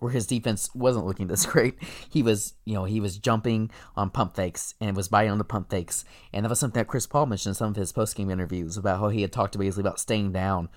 where 0.00 0.10
his 0.10 0.26
defense 0.26 0.68
wasn't 0.74 1.06
looking 1.06 1.28
this 1.28 1.46
great. 1.54 1.76
He 2.10 2.22
was, 2.22 2.54
you 2.64 2.74
know, 2.74 2.84
he 2.84 3.00
was 3.00 3.18
jumping 3.18 3.70
on 3.96 4.10
pump 4.10 4.34
fakes 4.34 4.74
and 4.80 4.96
was 4.96 5.08
biting 5.08 5.30
on 5.30 5.38
the 5.38 5.44
pump 5.44 5.70
fakes. 5.70 6.04
And 6.32 6.44
that 6.44 6.50
was 6.50 6.58
something 6.58 6.80
that 6.80 6.88
Chris 6.88 7.06
Paul 7.06 7.26
mentioned 7.26 7.52
in 7.52 7.54
some 7.54 7.70
of 7.70 7.76
his 7.76 7.92
post 7.92 8.16
game 8.16 8.30
interviews 8.30 8.76
about 8.76 9.00
how 9.00 9.08
he 9.08 9.22
had 9.22 9.32
talked 9.32 9.52
to 9.52 9.58
Bazley 9.58 9.78
about 9.78 10.00
staying 10.00 10.32
down. 10.32 10.68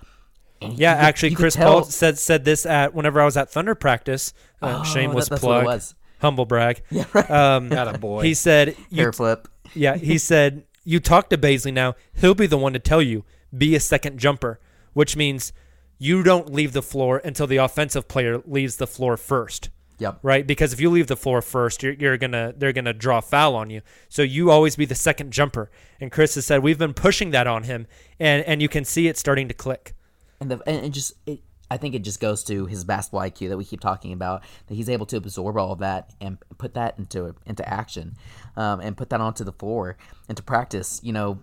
And 0.62 0.78
Yeah, 0.78 0.94
could- 0.96 1.04
actually, 1.04 1.34
Chris 1.34 1.54
tell- 1.54 1.72
Paul 1.72 1.84
said 1.84 2.18
said 2.18 2.44
this 2.44 2.64
at 2.66 2.94
whenever 2.94 3.20
I 3.20 3.24
was 3.24 3.36
at 3.36 3.50
Thunder 3.50 3.74
practice. 3.74 4.32
Uh, 4.62 4.78
Oh, 4.80 4.84
shameless 4.84 5.26
that- 5.28 5.36
that's 5.36 5.42
what 5.42 5.58
it 5.58 5.62
plug, 5.62 5.66
was. 5.66 5.94
humble 6.20 6.46
brag. 6.46 6.82
Yeah, 6.90 7.04
right. 7.12 7.30
Um, 7.30 7.70
Attaboy. 7.70 8.24
he 8.24 8.34
said, 8.34 8.76
you, 8.90 9.02
Hair 9.02 9.12
flip. 9.12 9.48
yeah, 9.74 9.96
he 9.96 10.18
said, 10.18 10.64
you 10.84 11.00
talk 11.00 11.28
to 11.30 11.36
Bazley 11.38 11.72
now. 11.72 11.94
He'll 12.14 12.34
be 12.34 12.46
the 12.46 12.56
one 12.58 12.72
to 12.72 12.78
tell 12.78 13.02
you 13.02 13.24
be 13.56 13.74
a 13.74 13.80
second 13.80 14.18
jumper, 14.18 14.58
which 14.92 15.16
means 15.16 15.52
you 15.98 16.22
don't 16.22 16.52
leave 16.52 16.72
the 16.72 16.82
floor 16.82 17.18
until 17.24 17.46
the 17.46 17.56
offensive 17.56 18.08
player 18.08 18.42
leaves 18.46 18.76
the 18.76 18.86
floor 18.86 19.16
first. 19.16 19.70
Yep. 19.98 20.20
Right, 20.22 20.46
because 20.46 20.72
if 20.72 20.80
you 20.80 20.90
leave 20.90 21.08
the 21.08 21.16
floor 21.16 21.42
first, 21.42 21.82
you're, 21.82 21.92
you're 21.94 22.16
gonna 22.16 22.54
they're 22.56 22.72
gonna 22.72 22.92
draw 22.92 23.20
foul 23.20 23.56
on 23.56 23.68
you. 23.68 23.82
So 24.08 24.22
you 24.22 24.50
always 24.50 24.76
be 24.76 24.84
the 24.84 24.94
second 24.94 25.32
jumper. 25.32 25.70
And 26.00 26.12
Chris 26.12 26.36
has 26.36 26.46
said 26.46 26.62
we've 26.62 26.78
been 26.78 26.94
pushing 26.94 27.30
that 27.32 27.48
on 27.48 27.64
him, 27.64 27.88
and 28.20 28.44
and 28.44 28.62
you 28.62 28.68
can 28.68 28.84
see 28.84 29.08
it 29.08 29.18
starting 29.18 29.48
to 29.48 29.54
click. 29.54 29.94
and 30.40 30.52
the 30.52 30.62
and 30.68 30.86
it 30.86 30.90
just 30.90 31.14
it, 31.26 31.40
I 31.68 31.78
think 31.78 31.96
it 31.96 32.04
just 32.04 32.20
goes 32.20 32.44
to 32.44 32.66
his 32.66 32.84
basketball 32.84 33.22
IQ 33.22 33.48
that 33.48 33.58
we 33.58 33.64
keep 33.64 33.80
talking 33.80 34.12
about 34.12 34.42
that 34.68 34.74
he's 34.74 34.88
able 34.88 35.04
to 35.06 35.16
absorb 35.16 35.56
all 35.56 35.72
of 35.72 35.80
that 35.80 36.10
and 36.20 36.38
put 36.58 36.74
that 36.74 36.96
into 36.96 37.34
into 37.44 37.68
action, 37.68 38.16
um, 38.56 38.78
and 38.78 38.96
put 38.96 39.10
that 39.10 39.20
onto 39.20 39.42
the 39.42 39.52
floor 39.52 39.96
and 40.28 40.36
to 40.36 40.44
practice. 40.44 41.00
You 41.02 41.12
know, 41.12 41.40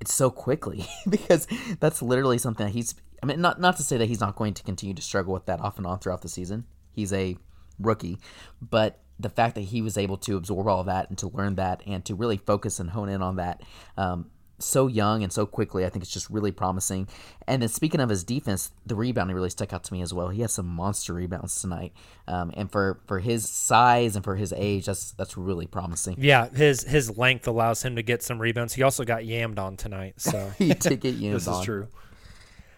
it's 0.00 0.14
so 0.14 0.30
quickly 0.30 0.86
because 1.08 1.46
that's 1.80 2.02
literally 2.02 2.38
something 2.38 2.66
that 2.66 2.72
he's. 2.72 2.94
I 3.22 3.26
mean, 3.26 3.40
not 3.40 3.60
not 3.60 3.76
to 3.78 3.82
say 3.82 3.96
that 3.96 4.06
he's 4.06 4.20
not 4.20 4.36
going 4.36 4.54
to 4.54 4.62
continue 4.62 4.94
to 4.94 5.02
struggle 5.02 5.32
with 5.32 5.46
that 5.46 5.60
off 5.60 5.78
and 5.78 5.86
on 5.86 5.98
throughout 5.98 6.22
the 6.22 6.28
season. 6.28 6.64
He's 6.92 7.12
a 7.12 7.36
rookie, 7.78 8.18
but 8.60 9.00
the 9.18 9.30
fact 9.30 9.54
that 9.54 9.62
he 9.62 9.80
was 9.80 9.96
able 9.96 10.16
to 10.18 10.36
absorb 10.36 10.66
all 10.66 10.84
that 10.84 11.08
and 11.08 11.16
to 11.18 11.28
learn 11.28 11.54
that 11.54 11.82
and 11.86 12.04
to 12.04 12.14
really 12.14 12.36
focus 12.36 12.80
and 12.80 12.90
hone 12.90 13.08
in 13.08 13.22
on 13.22 13.36
that 13.36 13.62
um, 13.96 14.30
so 14.58 14.86
young 14.86 15.22
and 15.22 15.32
so 15.32 15.46
quickly, 15.46 15.84
I 15.84 15.88
think 15.88 16.02
it's 16.04 16.12
just 16.12 16.30
really 16.30 16.52
promising. 16.52 17.08
And 17.46 17.60
then 17.62 17.68
speaking 17.68 18.00
of 18.00 18.08
his 18.08 18.24
defense, 18.24 18.70
the 18.86 18.94
rebounding 18.94 19.34
really 19.34 19.50
stuck 19.50 19.72
out 19.72 19.84
to 19.84 19.92
me 19.92 20.00
as 20.02 20.14
well. 20.14 20.28
He 20.28 20.42
has 20.42 20.52
some 20.52 20.66
monster 20.66 21.12
rebounds 21.14 21.60
tonight, 21.60 21.92
um, 22.28 22.52
and 22.56 22.70
for 22.70 23.00
for 23.06 23.20
his 23.20 23.48
size 23.48 24.16
and 24.16 24.24
for 24.24 24.36
his 24.36 24.52
age, 24.56 24.86
that's 24.86 25.12
that's 25.12 25.36
really 25.36 25.66
promising. 25.66 26.16
Yeah, 26.18 26.48
his 26.48 26.82
his 26.84 27.16
length 27.18 27.46
allows 27.48 27.82
him 27.82 27.96
to 27.96 28.02
get 28.02 28.22
some 28.22 28.40
rebounds. 28.40 28.74
He 28.74 28.82
also 28.82 29.04
got 29.04 29.22
yammed 29.22 29.58
on 29.58 29.76
tonight. 29.76 30.14
So 30.20 30.50
he 30.58 30.72
did 30.74 31.00
get 31.00 31.14
you 31.16 31.32
this 31.32 31.42
is 31.42 31.48
on. 31.48 31.64
true 31.64 31.88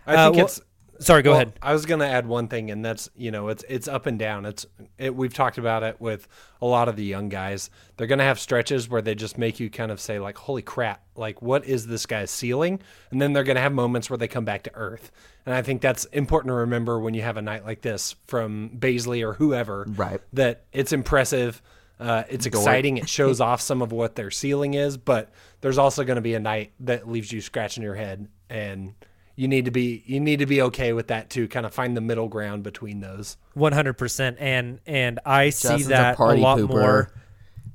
i 0.06 0.14
Uh, 0.14 0.24
think 0.26 0.36
well- 0.36 0.44
it's 0.46 0.60
sorry, 1.00 1.22
go 1.22 1.30
Well, 1.30 1.40
ahead. 1.40 1.52
I 1.62 1.72
was 1.72 1.86
going 1.86 2.00
to 2.00 2.06
add 2.06 2.26
one 2.26 2.48
thing, 2.48 2.70
and 2.70 2.84
that's 2.84 3.08
you 3.16 3.30
know 3.30 3.48
it's 3.48 3.64
it's 3.68 3.88
up 3.88 4.06
and 4.06 4.18
down. 4.18 4.44
It's 4.46 4.66
it, 4.98 5.14
we've 5.14 5.34
talked 5.34 5.58
about 5.58 5.82
it 5.82 6.00
with 6.00 6.28
a 6.60 6.66
lot 6.66 6.88
of 6.88 6.96
the 6.96 7.04
young 7.04 7.28
guys. 7.28 7.70
They're 7.96 8.06
going 8.06 8.18
to 8.18 8.24
have 8.24 8.38
stretches 8.38 8.88
where 8.88 9.02
they 9.02 9.14
just 9.14 9.38
make 9.38 9.60
you 9.60 9.70
kind 9.70 9.90
of 9.90 10.00
say 10.00 10.18
like, 10.18 10.36
"Holy 10.38 10.62
crap! 10.62 11.02
Like 11.16 11.42
what 11.42 11.64
is 11.64 11.86
this 11.86 12.06
guy's 12.06 12.30
ceiling?" 12.30 12.80
And 13.10 13.20
then 13.20 13.32
they're 13.32 13.44
going 13.44 13.56
to 13.56 13.62
have 13.62 13.72
moments 13.72 14.10
where 14.10 14.16
they 14.16 14.28
come 14.28 14.44
back 14.44 14.62
to 14.64 14.74
earth. 14.74 15.10
And 15.44 15.54
I 15.54 15.62
think 15.62 15.80
that's 15.80 16.04
important 16.06 16.50
to 16.50 16.54
remember 16.54 16.98
when 16.98 17.14
you 17.14 17.22
have 17.22 17.36
a 17.36 17.42
night 17.42 17.64
like 17.64 17.82
this 17.82 18.16
from 18.26 18.70
Bazley 18.78 19.22
or 19.22 19.34
whoever. 19.34 19.86
Right. 19.88 20.20
That 20.32 20.64
it's 20.72 20.92
impressive. 20.92 21.62
Uh, 21.98 22.24
it's 22.28 22.44
exciting. 22.44 22.98
It 22.98 23.08
shows 23.08 23.40
off 23.42 23.60
some 23.60 23.80
of 23.80 23.90
what 23.92 24.16
their 24.16 24.30
ceiling 24.30 24.74
is, 24.74 24.96
but 24.98 25.30
there's 25.62 25.78
also 25.78 26.04
going 26.04 26.16
to 26.16 26.22
be 26.22 26.34
a 26.34 26.40
night 26.40 26.72
that 26.80 27.08
leaves 27.08 27.32
you 27.32 27.40
scratching 27.40 27.82
your 27.82 27.94
head 27.94 28.28
and 28.50 28.94
you 29.36 29.46
need 29.48 29.66
to 29.66 29.70
be 29.70 30.02
you 30.06 30.18
need 30.18 30.38
to 30.40 30.46
be 30.46 30.60
okay 30.62 30.92
with 30.92 31.08
that 31.08 31.28
too 31.30 31.46
kind 31.46 31.64
of 31.66 31.72
find 31.74 31.96
the 31.96 32.00
middle 32.00 32.28
ground 32.28 32.62
between 32.62 33.00
those 33.00 33.36
One 33.54 33.72
hundred 33.72 33.94
percent, 33.94 34.38
and 34.40 34.80
and 34.86 35.20
I 35.24 35.50
see 35.50 35.68
Justin's 35.68 35.86
a 35.86 35.90
that 35.90 36.14
a, 36.14 36.16
party 36.16 36.40
lot 36.40 36.58
pooper. 36.58 36.68
more. 36.68 37.12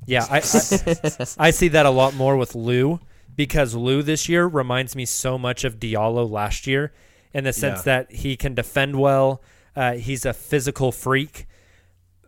Yeah, 0.07 0.25
I, 0.29 0.37
I 0.37 1.25
I 1.47 1.51
see 1.51 1.67
that 1.69 1.85
a 1.85 1.91
lot 1.91 2.15
more 2.15 2.35
with 2.35 2.55
Lu 2.55 2.99
because 3.35 3.75
Lu 3.75 4.01
this 4.01 4.27
year 4.27 4.45
reminds 4.47 4.95
me 4.95 5.05
so 5.05 5.37
much 5.37 5.63
of 5.63 5.79
Diallo 5.79 6.29
last 6.29 6.65
year 6.67 6.91
in 7.33 7.43
the 7.45 7.53
sense 7.53 7.79
Yeah. 7.79 7.83
that 8.05 8.11
he 8.11 8.35
can 8.35 8.53
defend 8.55 8.99
well. 8.99 9.41
Uh, 9.75 9.93
he's 9.93 10.25
a 10.25 10.33
physical 10.33 10.91
freak, 10.91 11.47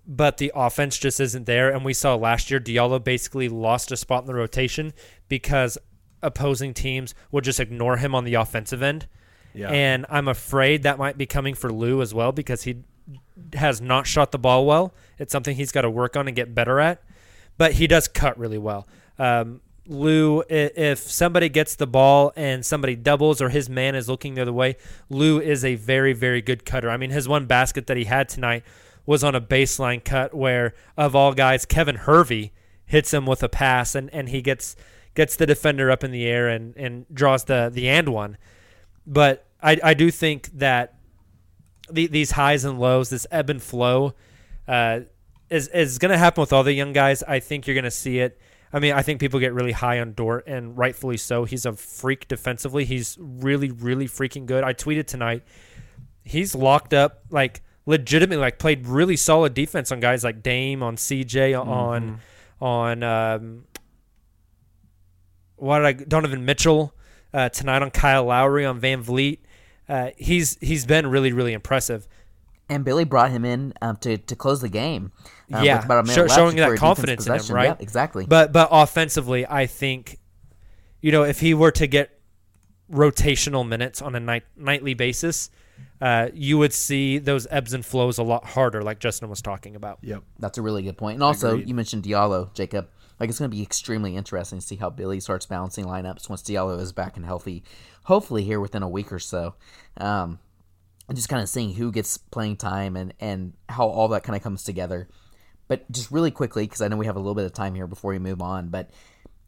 but 0.08 0.38
the 0.38 0.52
offense 0.56 0.98
just 0.98 1.20
isn't 1.20 1.46
there. 1.46 1.72
And 1.72 1.84
we 1.84 1.94
saw 1.94 2.16
last 2.16 2.50
year 2.52 2.60
Diallo 2.60 3.04
basically 3.04 3.50
lost 3.50 3.92
a 3.92 3.98
spot 3.98 4.24
in 4.24 4.28
the 4.28 4.34
rotation 4.36 4.94
because 5.28 5.78
opposing 6.22 6.74
teams 6.74 7.14
would 7.32 7.44
just 7.44 7.60
ignore 7.60 7.98
him 7.98 8.14
on 8.16 8.24
the 8.24 8.36
offensive 8.36 8.82
end. 8.82 9.08
Yeah. 9.54 9.70
And 9.70 10.06
I'm 10.10 10.28
afraid 10.28 10.84
that 10.84 10.98
might 10.98 11.18
be 11.18 11.26
coming 11.26 11.54
for 11.54 11.72
Lu 11.72 12.02
as 12.02 12.14
well 12.14 12.32
because 12.32 12.64
he 12.64 12.84
has 13.54 13.82
not 13.82 14.08
shot 14.08 14.32
the 14.32 14.40
ball 14.40 14.66
well. 14.66 14.94
It's 15.20 15.32
something 15.32 15.56
he's 15.56 15.72
got 15.72 15.82
to 15.82 15.90
work 15.90 16.16
on 16.16 16.28
and 16.28 16.36
get 16.36 16.56
better 16.56 16.80
at. 16.80 17.04
But 17.58 17.74
he 17.74 17.88
does 17.88 18.08
cut 18.08 18.38
really 18.38 18.58
well. 18.58 18.88
Um, 19.20 19.62
Lu, 19.86 20.44
if 20.50 21.00
somebody 21.00 21.50
gets 21.50 21.76
the 21.76 21.86
ball 21.86 22.32
and 22.36 22.66
somebody 22.66 22.96
doubles 22.96 23.42
or 23.42 23.50
his 23.50 23.70
man 23.70 23.96
is 23.96 24.08
looking 24.08 24.36
the 24.36 24.42
other 24.42 24.54
way, 24.54 24.78
Lu 25.10 25.40
is 25.40 25.66
a 25.66 25.76
very, 25.76 26.14
very 26.14 26.42
good 26.42 26.66
cutter. 26.66 26.90
I 26.90 26.98
mean, 26.98 27.10
his 27.10 27.28
one 27.28 27.46
basket 27.46 27.88
that 27.88 27.98
he 27.98 28.06
had 28.06 28.30
tonight 28.30 28.64
was 29.06 29.24
on 29.24 29.36
a 29.36 29.42
baseline 29.42 30.04
cut 30.04 30.34
where, 30.34 30.74
of 30.96 31.16
all 31.16 31.34
guys, 31.34 31.66
Kevin 31.66 31.96
Hervey 31.96 32.54
hits 32.86 33.14
him 33.14 33.26
with 33.26 33.44
a 33.44 33.50
pass 33.50 33.94
and, 33.96 34.10
and 34.14 34.30
he 34.30 34.42
gets 34.42 34.76
gets 35.16 35.36
the 35.36 35.46
defender 35.46 35.92
up 35.92 36.04
in 36.04 36.12
the 36.12 36.26
air 36.26 36.48
and, 36.48 36.76
and 36.76 37.06
draws 37.14 37.44
the, 37.44 37.70
the 37.72 37.88
and 37.88 38.10
one. 38.10 38.38
But 39.06 39.46
I, 39.62 39.80
I 39.84 39.94
do 39.94 40.12
think 40.12 40.50
that 40.60 40.96
the, 41.90 42.08
these 42.08 42.32
highs 42.32 42.66
and 42.66 42.80
lows, 42.80 43.10
this 43.10 43.28
ebb 43.32 43.50
and 43.50 43.62
flow, 43.62 44.14
uh, 44.68 45.02
is 45.50 45.68
is 45.70 45.98
going 45.98 46.12
to 46.12 46.18
happen 46.18 46.42
with 46.42 46.54
all 46.54 46.64
the 46.64 46.74
young 46.74 46.94
guys. 46.94 47.24
I 47.24 47.40
think 47.40 47.68
you're 47.68 47.76
going 47.76 47.84
to 47.84 47.92
see 47.92 48.20
it. 48.20 48.40
I 48.72 48.80
mean, 48.80 48.94
I 48.94 49.04
think 49.04 49.20
people 49.20 49.40
get 49.40 49.54
really 49.54 49.72
high 49.72 50.00
on 50.00 50.14
Dort, 50.14 50.48
and 50.48 50.78
rightfully 50.78 51.18
so. 51.18 51.46
He's 51.46 51.66
a 51.66 51.74
freak 51.74 52.28
defensively. 52.28 52.86
He's 52.86 53.18
really, 53.20 53.70
really 53.70 54.08
freaking 54.08 54.48
good. 54.48 54.64
I 54.64 54.74
tweeted 54.74 55.06
tonight. 55.06 55.44
He's 56.24 56.56
locked 56.56 56.94
up, 56.94 57.24
like 57.30 57.62
legitimately, 57.86 58.42
like 58.42 58.58
played 58.58 58.88
really 58.88 59.16
solid 59.16 59.54
defense 59.54 59.92
on 59.92 60.00
guys 60.00 60.24
like 60.24 60.42
Dame, 60.42 60.82
on 60.82 60.96
CJ, 60.96 61.60
on 61.60 62.20
on 62.60 63.04
um, 63.04 63.66
what 65.58 65.80
did 65.80 65.86
I 65.86 65.94
Donovan 65.94 66.46
Mitchell 66.46 66.96
uh, 67.34 67.50
tonight 67.50 67.82
on 67.82 67.92
Kyle 67.92 68.26
Lowry 68.26 68.66
on 68.66 68.80
VanVleet. 68.80 69.40
Uh, 69.90 70.12
he's 70.18 70.58
he's 70.62 70.86
been 70.86 71.08
really, 71.08 71.34
really 71.34 71.54
impressive. 71.54 72.08
And 72.70 72.86
Billy 72.86 73.04
brought 73.04 73.32
him 73.32 73.44
in 73.44 73.74
um, 73.82 73.98
to 73.98 74.18
to 74.18 74.36
close 74.36 74.62
the 74.62 74.70
game. 74.70 75.12
um, 75.52 75.64
yeah, 75.64 75.78
with 75.78 75.86
about 75.86 76.00
a 76.00 76.04
minute 76.04 76.30
show- 76.30 76.36
showing 76.36 76.56
that 76.58 76.78
confidence 76.78 77.28
in 77.28 77.34
him, 77.34 77.56
right? 77.56 77.66
Yeah, 77.66 77.76
exactly. 77.80 78.26
But 78.26 78.54
but 78.54 78.70
offensively, 78.72 79.46
I 79.46 79.66
think, 79.66 80.20
you 81.02 81.12
know, 81.12 81.24
if 81.24 81.40
he 81.42 81.54
were 81.54 81.72
to 81.72 81.88
get 81.88 82.20
rotational 82.92 83.68
minutes 83.68 84.02
on 84.02 84.16
a 84.16 84.20
night 84.20 84.44
nightly 84.56 84.94
basis, 84.94 85.50
uh, 86.02 86.30
you 86.34 86.58
would 86.58 86.74
see 86.74 87.18
those 87.18 87.48
ebbs 87.50 87.74
and 87.74 87.86
flows 87.86 88.18
a 88.18 88.24
lot 88.24 88.46
harder, 88.46 88.82
like 88.82 89.00
Justin 89.00 89.30
was 89.30 89.42
talking 89.42 89.76
about. 89.76 90.00
Yep. 90.02 90.24
That's 90.40 90.58
a 90.58 90.62
really 90.62 90.84
good 90.84 90.98
point. 90.98 91.16
And 91.16 91.24
also, 91.24 91.52
Agreed. 91.52 91.68
you 91.68 91.74
mentioned 91.76 92.04
Diallo, 92.04 92.54
Jacob. 92.54 92.90
Like 93.20 93.30
it's 93.30 93.40
going 93.40 93.50
to 93.50 93.56
be 93.56 93.64
extremely 93.64 94.16
interesting 94.16 94.60
to 94.60 94.66
see 94.66 94.76
how 94.76 94.90
Billy 94.90 95.20
starts 95.20 95.46
balancing 95.46 95.86
lineups 95.86 96.30
once 96.30 96.42
Diallo 96.42 96.80
is 96.80 96.92
back 96.92 97.16
and 97.16 97.26
healthy. 97.26 97.64
Hopefully, 98.06 98.44
here 98.44 98.60
within 98.60 98.84
a 98.84 98.90
week 98.90 99.12
or 99.12 99.20
so. 99.20 99.56
Um, 99.98 100.40
and 101.08 101.18
just 101.18 101.30
kind 101.30 101.42
of 101.42 101.50
seeing 101.50 101.74
who 101.74 101.92
gets 101.92 102.18
playing 102.18 102.58
time 102.58 102.96
and 102.96 103.14
and 103.20 103.54
how 103.70 103.88
all 103.88 104.08
that 104.10 104.24
kind 104.24 104.36
of 104.36 104.44
comes 104.44 104.64
together. 104.64 105.08
But 105.68 105.90
just 105.92 106.12
really 106.12 106.32
quickly, 106.32 106.66
because 106.66 106.82
I 106.82 106.88
know 106.88 106.98
we 106.98 107.06
have 107.06 107.16
a 107.16 107.20
little 107.20 107.36
bit 107.36 107.46
of 107.46 107.54
time 107.54 107.76
here 107.76 107.88
before 107.88 108.12
we 108.12 108.20
move 108.20 108.42
on. 108.42 108.70
But 108.70 108.90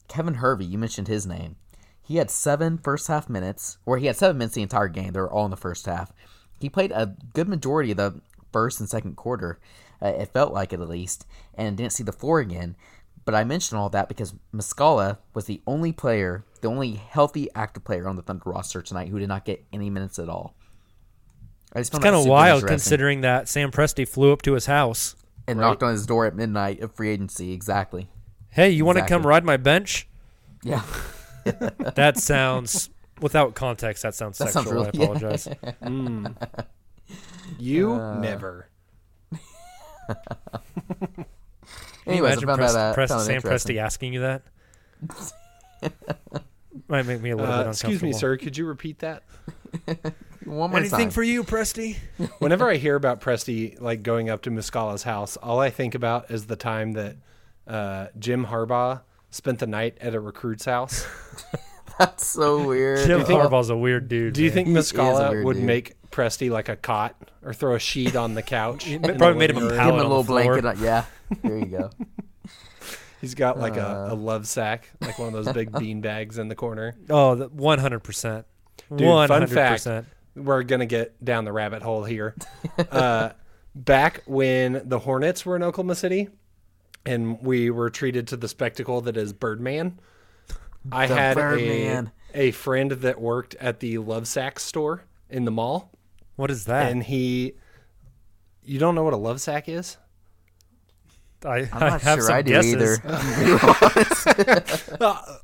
Kevin 0.07 0.35
Hervey, 0.35 0.65
you 0.65 0.77
mentioned 0.77 1.07
his 1.07 1.25
name. 1.25 1.55
He 2.01 2.17
had 2.17 2.29
seven 2.29 2.77
first 2.77 3.07
half 3.07 3.29
minutes, 3.29 3.77
or 3.85 3.97
he 3.97 4.05
had 4.05 4.15
seven 4.15 4.37
minutes 4.37 4.55
the 4.55 4.61
entire 4.61 4.87
game. 4.87 5.13
They 5.13 5.19
were 5.19 5.31
all 5.31 5.45
in 5.45 5.51
the 5.51 5.57
first 5.57 5.85
half. 5.85 6.13
He 6.59 6.69
played 6.69 6.91
a 6.91 7.15
good 7.33 7.49
majority 7.49 7.91
of 7.91 7.97
the 7.97 8.21
first 8.53 8.79
and 8.79 8.87
second 8.87 9.15
quarter. 9.15 9.59
Uh, 10.01 10.09
it 10.09 10.31
felt 10.31 10.53
like 10.53 10.71
it 10.71 10.79
at 10.79 10.89
least, 10.89 11.25
and 11.55 11.75
didn't 11.75 11.93
see 11.93 12.03
the 12.03 12.11
floor 12.11 12.39
again. 12.39 12.75
But 13.25 13.33
I 13.35 13.43
mention 13.43 13.77
all 13.77 13.89
that 13.89 14.07
because 14.07 14.33
Muscala 14.53 15.17
was 15.33 15.45
the 15.45 15.61
only 15.65 15.91
player, 15.91 16.45
the 16.61 16.67
only 16.67 16.93
healthy 16.93 17.49
active 17.55 17.83
player 17.83 18.07
on 18.07 18.15
the 18.15 18.21
Thunder 18.21 18.49
roster 18.51 18.81
tonight 18.83 19.07
who 19.09 19.17
did 19.19 19.27
not 19.27 19.45
get 19.45 19.65
any 19.73 19.89
minutes 19.89 20.19
at 20.19 20.29
all. 20.29 20.55
I 21.73 21.79
just 21.79 21.93
It's 21.93 22.03
kind 22.03 22.15
of 22.15 22.25
wild 22.27 22.65
considering 22.67 23.21
that 23.21 23.49
Sam 23.49 23.71
Presti 23.71 24.07
flew 24.07 24.31
up 24.31 24.41
to 24.43 24.53
his 24.53 24.67
house. 24.67 25.15
and 25.47 25.59
knocked 25.59 25.83
on 25.83 25.91
his 25.91 26.05
door 26.05 26.25
at 26.25 26.35
midnight 26.35 26.81
of 26.81 26.91
free 26.93 27.09
agency. 27.09 27.51
Exactly. 27.51 28.09
Hey, 28.49 28.69
you 28.69 28.85
want 28.85 28.95
to 28.97 28.99
Exactly. 29.03 29.23
come 29.23 29.27
ride 29.27 29.43
my 29.43 29.57
bench? 29.57 30.07
Yeah. 30.63 30.81
That 31.93 32.17
sounds, 32.17 32.89
without 33.21 33.53
context, 33.53 34.01
that 34.01 34.15
sounds 34.15 34.39
That 34.39 34.49
sounds 34.49 34.67
sexual. 34.67 34.85
really- 34.85 34.99
I 34.99 35.03
apologize. 35.03 35.47
You 37.59 37.93
Uh, 37.93 38.19
never. 38.19 38.69
Can 42.05 42.13
you 42.13 42.25
Anyways, 42.25 42.29
I 42.29 42.33
imagine 42.33 42.47
found 42.47 42.57
Prest- 42.59 42.73
that, 42.75 42.93
Prest- 42.95 43.11
found 43.13 43.21
that 43.27 43.41
Sam. 43.41 43.51
Presti 43.51 43.77
asking 43.77 44.13
you 44.13 44.21
that? 44.21 44.41
Might 46.87 47.05
make 47.05 47.21
me 47.21 47.31
a 47.31 47.35
little 47.35 47.51
Uh, 47.51 47.57
bit 47.57 47.67
uncomfortable. 47.67 47.69
excuse 47.93 48.03
me, 48.03 48.13
sir. 48.13 48.37
Could 48.37 48.57
you 48.57 48.65
repeat 48.65 48.99
that? 48.99 49.23
One 50.45 50.69
more 50.69 50.69
time. 50.69 50.75
Anything 50.77 50.99
time. 50.99 51.09
for 51.09 51.23
you, 51.23 51.43
Presti? 51.43 51.97
Whenever 52.39 52.69
I 52.69 52.75
hear 52.75 52.95
about 52.95 53.21
Presti 53.21 53.79
like 53.81 54.03
going 54.03 54.29
up 54.29 54.41
to 54.43 54.51
Muscala's 54.51 55.03
house, 55.03 55.37
all 55.37 55.59
I 55.59 55.69
think 55.69 55.95
about 55.95 56.29
is 56.29 56.45
the 56.45 56.55
time 56.55 56.93
that 56.93 57.15
uh, 57.67 58.07
Jim 58.19 58.45
Harbaugh 58.45 59.01
spent 59.31 59.59
the 59.59 59.67
night 59.67 59.97
at 60.01 60.13
a 60.13 60.19
recruit's 60.19 60.65
house. 60.65 61.07
That's 61.99 62.25
so 62.27 62.67
weird. 62.67 63.07
Jim 63.07 63.23
think- 63.25 63.39
Harbaugh's 63.41 63.69
a 63.69 63.77
weird 63.77 64.07
dude. 64.07 64.33
Do 64.33 64.43
you 64.43 64.49
man. 64.49 64.53
think 64.55 64.67
He 64.67 64.73
Muscala 64.75 65.43
would 65.43 65.55
dude. 65.57 65.65
make 65.65 65.95
Presti 66.15 66.49
like 66.49 66.69
a 66.69 66.75
cot 66.77 67.15
or 67.43 67.53
throw 67.53 67.75
a 67.75 67.79
sheet 67.79 68.15
on 68.15 68.33
the 68.35 68.41
couch? 68.41 68.87
in 68.89 69.01
the 69.01 69.13
probably 69.15 69.37
made 69.39 69.49
him 69.49 69.57
a 69.57 69.69
pallet 69.69 69.77
Give 69.77 69.85
him 69.95 69.99
a 69.99 70.03
little 70.03 70.23
blanket. 70.23 70.65
On, 70.65 70.79
yeah. 70.81 71.05
There 71.43 71.57
you 71.57 71.65
go. 71.65 71.89
He's 73.21 73.33
got 73.35 73.57
like 73.59 73.77
Uh. 73.77 74.07
a, 74.09 74.13
a 74.13 74.15
love 74.15 74.47
sack, 74.47 74.89
like 75.01 75.17
one 75.19 75.33
of 75.33 75.33
those 75.33 75.53
big 75.53 75.71
bean 75.77 76.01
bags 76.01 76.37
in 76.37 76.47
the 76.47 76.55
corner. 76.55 76.95
Oh, 77.09 77.35
one 77.47 77.79
hundred 77.79 77.99
percent. 78.01 78.45
Dude, 78.95 79.07
One 79.07 79.27
fun 79.27 79.41
hundred 79.41 79.53
fact. 79.55 79.73
percent. 79.83 80.05
We're 80.35 80.63
gonna 80.63 80.85
get 80.85 81.23
down 81.23 81.43
the 81.45 81.51
rabbit 81.53 81.81
hole 81.81 82.03
here. 82.03 82.35
uh, 82.91 83.31
back 83.73 84.21
when 84.25 84.81
the 84.85 84.99
Hornets 84.99 85.45
were 85.45 85.55
in 85.55 85.63
Oklahoma 85.63 85.95
City, 85.95 86.27
and 87.05 87.41
we 87.41 87.69
were 87.71 87.89
treated 87.89 88.27
to 88.29 88.37
the 88.37 88.47
spectacle 88.47 89.01
that 89.01 89.17
is 89.17 89.33
Birdman. 89.33 89.99
I 90.91 91.07
The 91.07 91.15
had 91.15 91.35
Birdman. 91.35 92.11
a 92.33 92.49
a 92.49 92.51
friend 92.51 92.91
that 92.91 93.19
worked 93.19 93.55
at 93.55 93.79
the 93.79 93.97
Love 93.97 94.27
Sack 94.27 94.59
store 94.59 95.03
in 95.29 95.45
the 95.45 95.51
mall, 95.51 95.89
What 96.35 96.51
is 96.51 96.65
that? 96.65 96.91
and 96.91 97.03
he. 97.03 97.53
You 98.63 98.79
don't 98.79 98.95
know 98.95 99.03
what 99.03 99.13
a 99.13 99.17
love 99.17 99.39
sack 99.41 99.69
is? 99.69 99.97
I, 101.45 101.57
I'm 101.59 101.69
I 101.73 101.79
not 101.89 102.01
have 102.01 102.17
sure 102.19 102.27
some 102.27 102.35
I 102.35 102.41
do 102.41 102.51
guesses. 102.53 102.99
either. 103.05 104.63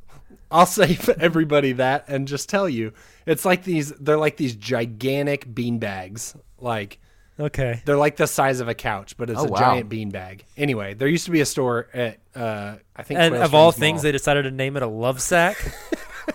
I'll 0.52 0.66
save 0.66 1.08
everybody 1.20 1.74
that 1.74 2.06
and 2.10 2.28
just 2.28 2.50
tell 2.50 2.68
you, 2.68 2.94
it's 3.26 3.46
like 3.46 3.64
these. 3.64 3.92
They're 3.92 4.18
like 4.18 4.38
these 4.38 4.56
gigantic 4.56 5.54
bean 5.54 5.80
bags, 5.80 6.36
like. 6.60 7.00
Okay. 7.40 7.82
They're 7.86 7.98
like 7.98 8.18
the 8.18 8.28
size 8.28 8.60
of 8.60 8.68
a 8.68 8.76
couch, 8.76 9.18
but 9.18 9.30
it's 9.30 9.40
Oh, 9.40 9.46
a 9.46 9.48
wow. 9.50 9.60
giant 9.60 9.90
beanbag. 9.90 10.42
Anyway, 10.58 10.94
there 10.94 11.08
used 11.08 11.26
to 11.26 11.32
be 11.32 11.42
a 11.42 11.46
store 11.46 11.88
at 11.92 12.20
uh, 12.36 12.76
I 12.96 13.02
think 13.04 13.20
And 13.20 13.34
Quail 13.34 13.44
of 13.44 13.56
all 13.56 13.72
things, 13.72 13.98
Mall. 13.98 14.04
they 14.04 14.12
decided 14.12 14.44
to 14.44 14.52
name 14.52 14.78
it 14.78 14.84
a 14.84 14.88
love 14.88 15.20
sack. 15.22 15.58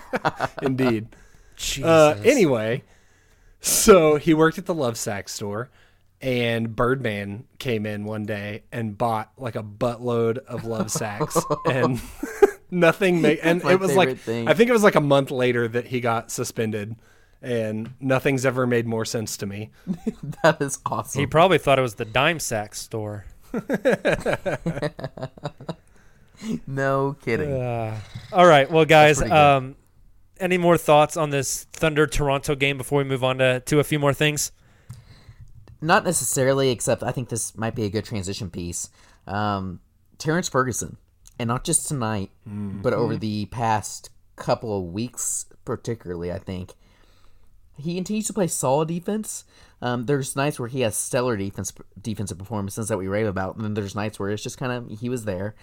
indeed. 0.62 1.06
Jesus. 1.54 1.84
Uh, 1.86 2.20
anyway, 2.24 2.82
so 3.60 4.16
he 4.16 4.34
worked 4.34 4.58
at 4.58 4.66
the 4.66 4.74
Love 4.74 4.96
Sack 4.96 5.28
store, 5.28 5.70
and 6.20 6.74
Birdman 6.74 7.44
came 7.58 7.86
in 7.86 8.04
one 8.04 8.24
day 8.24 8.62
and 8.72 8.96
bought 8.96 9.32
like 9.36 9.56
a 9.56 9.62
buttload 9.62 10.38
of 10.38 10.64
love 10.64 10.90
sacks, 10.90 11.36
and 11.66 12.00
nothing 12.70 13.20
made. 13.20 13.38
And 13.40 13.62
it 13.64 13.80
was 13.80 13.94
like 13.94 14.18
thing. 14.18 14.48
I 14.48 14.54
think 14.54 14.70
it 14.70 14.72
was 14.72 14.82
like 14.82 14.94
a 14.94 15.00
month 15.00 15.30
later 15.30 15.68
that 15.68 15.86
he 15.86 16.00
got 16.00 16.30
suspended, 16.30 16.96
and 17.42 17.94
nothing's 18.00 18.46
ever 18.46 18.66
made 18.66 18.86
more 18.86 19.04
sense 19.04 19.36
to 19.38 19.46
me. 19.46 19.70
that 20.42 20.60
is 20.60 20.78
awesome. 20.86 21.20
he 21.20 21.26
probably 21.26 21.58
thought 21.58 21.78
it 21.78 21.82
was 21.82 21.96
the 21.96 22.04
dime 22.04 22.40
sack 22.40 22.74
store. 22.74 23.26
no 26.66 27.16
kidding. 27.22 27.52
Uh, 27.52 27.98
all 28.32 28.46
right, 28.46 28.70
well, 28.70 28.84
guys, 28.84 29.20
um, 29.22 29.76
any 30.40 30.58
more 30.58 30.76
thoughts 30.76 31.16
on 31.16 31.30
this 31.30 31.64
Thunder 31.72 32.06
Toronto 32.06 32.54
game 32.54 32.78
before 32.78 32.98
we 32.98 33.04
move 33.04 33.24
on 33.24 33.38
to, 33.38 33.60
to 33.60 33.80
a 33.80 33.84
few 33.84 33.98
more 33.98 34.12
things? 34.12 34.52
Not 35.80 36.04
necessarily, 36.04 36.70
except 36.70 37.02
I 37.02 37.12
think 37.12 37.28
this 37.28 37.56
might 37.56 37.74
be 37.74 37.84
a 37.84 37.90
good 37.90 38.04
transition 38.04 38.50
piece. 38.50 38.88
Um, 39.26 39.80
Terrence 40.18 40.48
Ferguson, 40.48 40.96
and 41.38 41.48
not 41.48 41.64
just 41.64 41.86
tonight, 41.86 42.30
but 42.82 42.92
over 42.92 43.16
the 43.16 43.46
past 43.46 44.10
couple 44.36 44.78
of 44.78 44.92
weeks, 44.92 45.46
particularly, 45.64 46.32
I 46.32 46.38
think 46.38 46.72
he 47.76 47.94
continues 47.94 48.26
to 48.28 48.32
play 48.32 48.46
solid 48.46 48.88
defense. 48.88 49.44
Um, 49.82 50.06
there's 50.06 50.34
nights 50.34 50.58
where 50.58 50.68
he 50.68 50.80
has 50.80 50.96
stellar 50.96 51.36
defense 51.36 51.72
defensive 52.00 52.38
performances 52.38 52.88
that 52.88 52.96
we 52.96 53.08
rave 53.08 53.26
about, 53.26 53.56
and 53.56 53.64
then 53.64 53.74
there's 53.74 53.94
nights 53.94 54.18
where 54.18 54.30
it's 54.30 54.42
just 54.42 54.58
kind 54.58 54.72
of 54.72 54.98
he 54.98 55.10
was 55.10 55.24
there, 55.26 55.54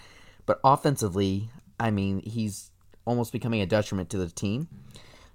but 0.46 0.60
offensively, 0.62 1.50
I 1.80 1.90
mean, 1.90 2.20
he's 2.20 2.70
almost 3.04 3.32
becoming 3.32 3.60
a 3.60 3.66
detriment 3.66 4.10
to 4.10 4.18
the 4.18 4.28
team. 4.28 4.68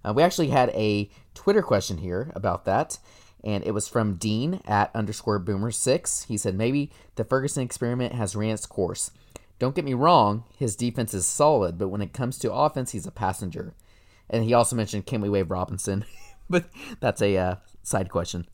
Uh, 0.04 0.14
we 0.14 0.24
actually 0.24 0.48
had 0.48 0.70
a 0.70 1.10
Twitter 1.34 1.62
question 1.62 1.98
here 1.98 2.32
about 2.36 2.66
that, 2.66 3.00
and 3.44 3.64
it 3.64 3.72
was 3.72 3.88
from 3.88 4.16
Dean 4.16 4.62
at 4.66 4.96
underscore 4.96 5.40
boomer 5.40 5.72
six. 5.72 6.24
He 6.24 6.38
said 6.38 6.56
maybe 6.56 6.92
the 7.16 7.24
Ferguson 7.24 7.64
experiment 7.64 8.14
has 8.14 8.36
ran 8.36 8.52
its 8.52 8.66
course. 8.66 9.12
Don't 9.60 9.76
get 9.76 9.86
me 9.86 9.94
wrong, 9.94 10.46
his 10.58 10.76
defense 10.76 11.14
is 11.14 11.28
solid, 11.28 11.78
but 11.78 11.90
when 11.90 12.02
it 12.02 12.14
comes 12.14 12.40
to 12.40 12.54
offense, 12.54 12.92
he's 12.92 13.06
a 13.06 13.12
passenger. 13.12 13.74
And 14.30 14.44
he 14.44 14.54
also 14.54 14.76
mentioned 14.76 15.06
can 15.06 15.22
we 15.22 15.30
waive 15.30 15.52
Robinson? 15.52 16.06
but 16.50 16.66
that's 17.02 17.22
a 17.22 17.36
uh, 17.38 17.56
side 17.84 18.10
question. 18.10 18.48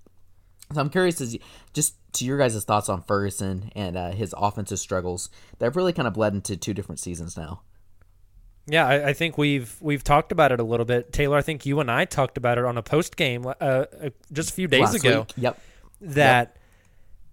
So 0.74 0.82
I'm 0.82 0.90
curious 0.90 1.22
as 1.22 1.38
just 1.74 1.96
to 2.14 2.26
your 2.26 2.40
guys' 2.40 2.64
thoughts 2.64 2.90
on 2.90 3.04
Ferguson 3.04 3.72
and 3.76 3.96
uh, 3.96 4.12
his 4.12 4.34
offensive 4.36 4.80
struggles 4.80 5.30
that 5.60 5.66
have 5.66 5.76
really 5.76 5.94
kind 5.94 6.08
of 6.08 6.16
bled 6.16 6.34
into 6.34 6.58
two 6.58 6.74
different 6.74 7.00
seasons 7.00 7.38
now. 7.38 7.62
Yeah, 8.68 8.88
I, 8.88 9.10
I 9.10 9.14
think 9.14 9.38
we've 9.38 9.76
we've 9.80 10.04
talked 10.04 10.32
about 10.32 10.52
it 10.52 10.60
a 10.60 10.64
little 10.64 10.86
bit, 10.86 11.12
Tayler. 11.12 11.38
I 11.38 11.42
think 11.42 11.66
you 11.66 11.80
and 11.80 11.92
I 11.92 12.06
talked 12.06 12.38
about 12.38 12.58
it 12.58 12.66
on 12.66 12.78
a 12.78 12.82
post 12.82 13.16
game 13.16 13.46
uh, 13.46 13.52
uh, 13.60 13.86
just 14.32 14.50
a 14.50 14.54
few 14.54 14.68
days 14.68 14.82
Last 14.82 14.96
ago. 14.96 15.20
week. 15.20 15.34
Yep. 15.38 15.62
That 16.02 16.58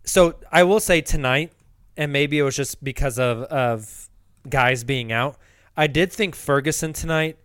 so 0.05 0.35
I 0.51 0.65
will 0.65 0.81
say 0.81 1.01
tonight, 1.01 1.53
and 1.97 2.13
maybe 2.13 2.39
it 2.39 2.43
was 2.43 2.57
just 2.57 2.83
because 2.85 3.19
of 3.19 3.43
of 3.45 4.09
guys 4.49 4.85
being 4.85 5.11
out. 5.11 5.37
I 5.77 5.87
did 5.87 6.13
think 6.13 6.35
Ferguson 6.35 6.93
tonight 6.93 7.39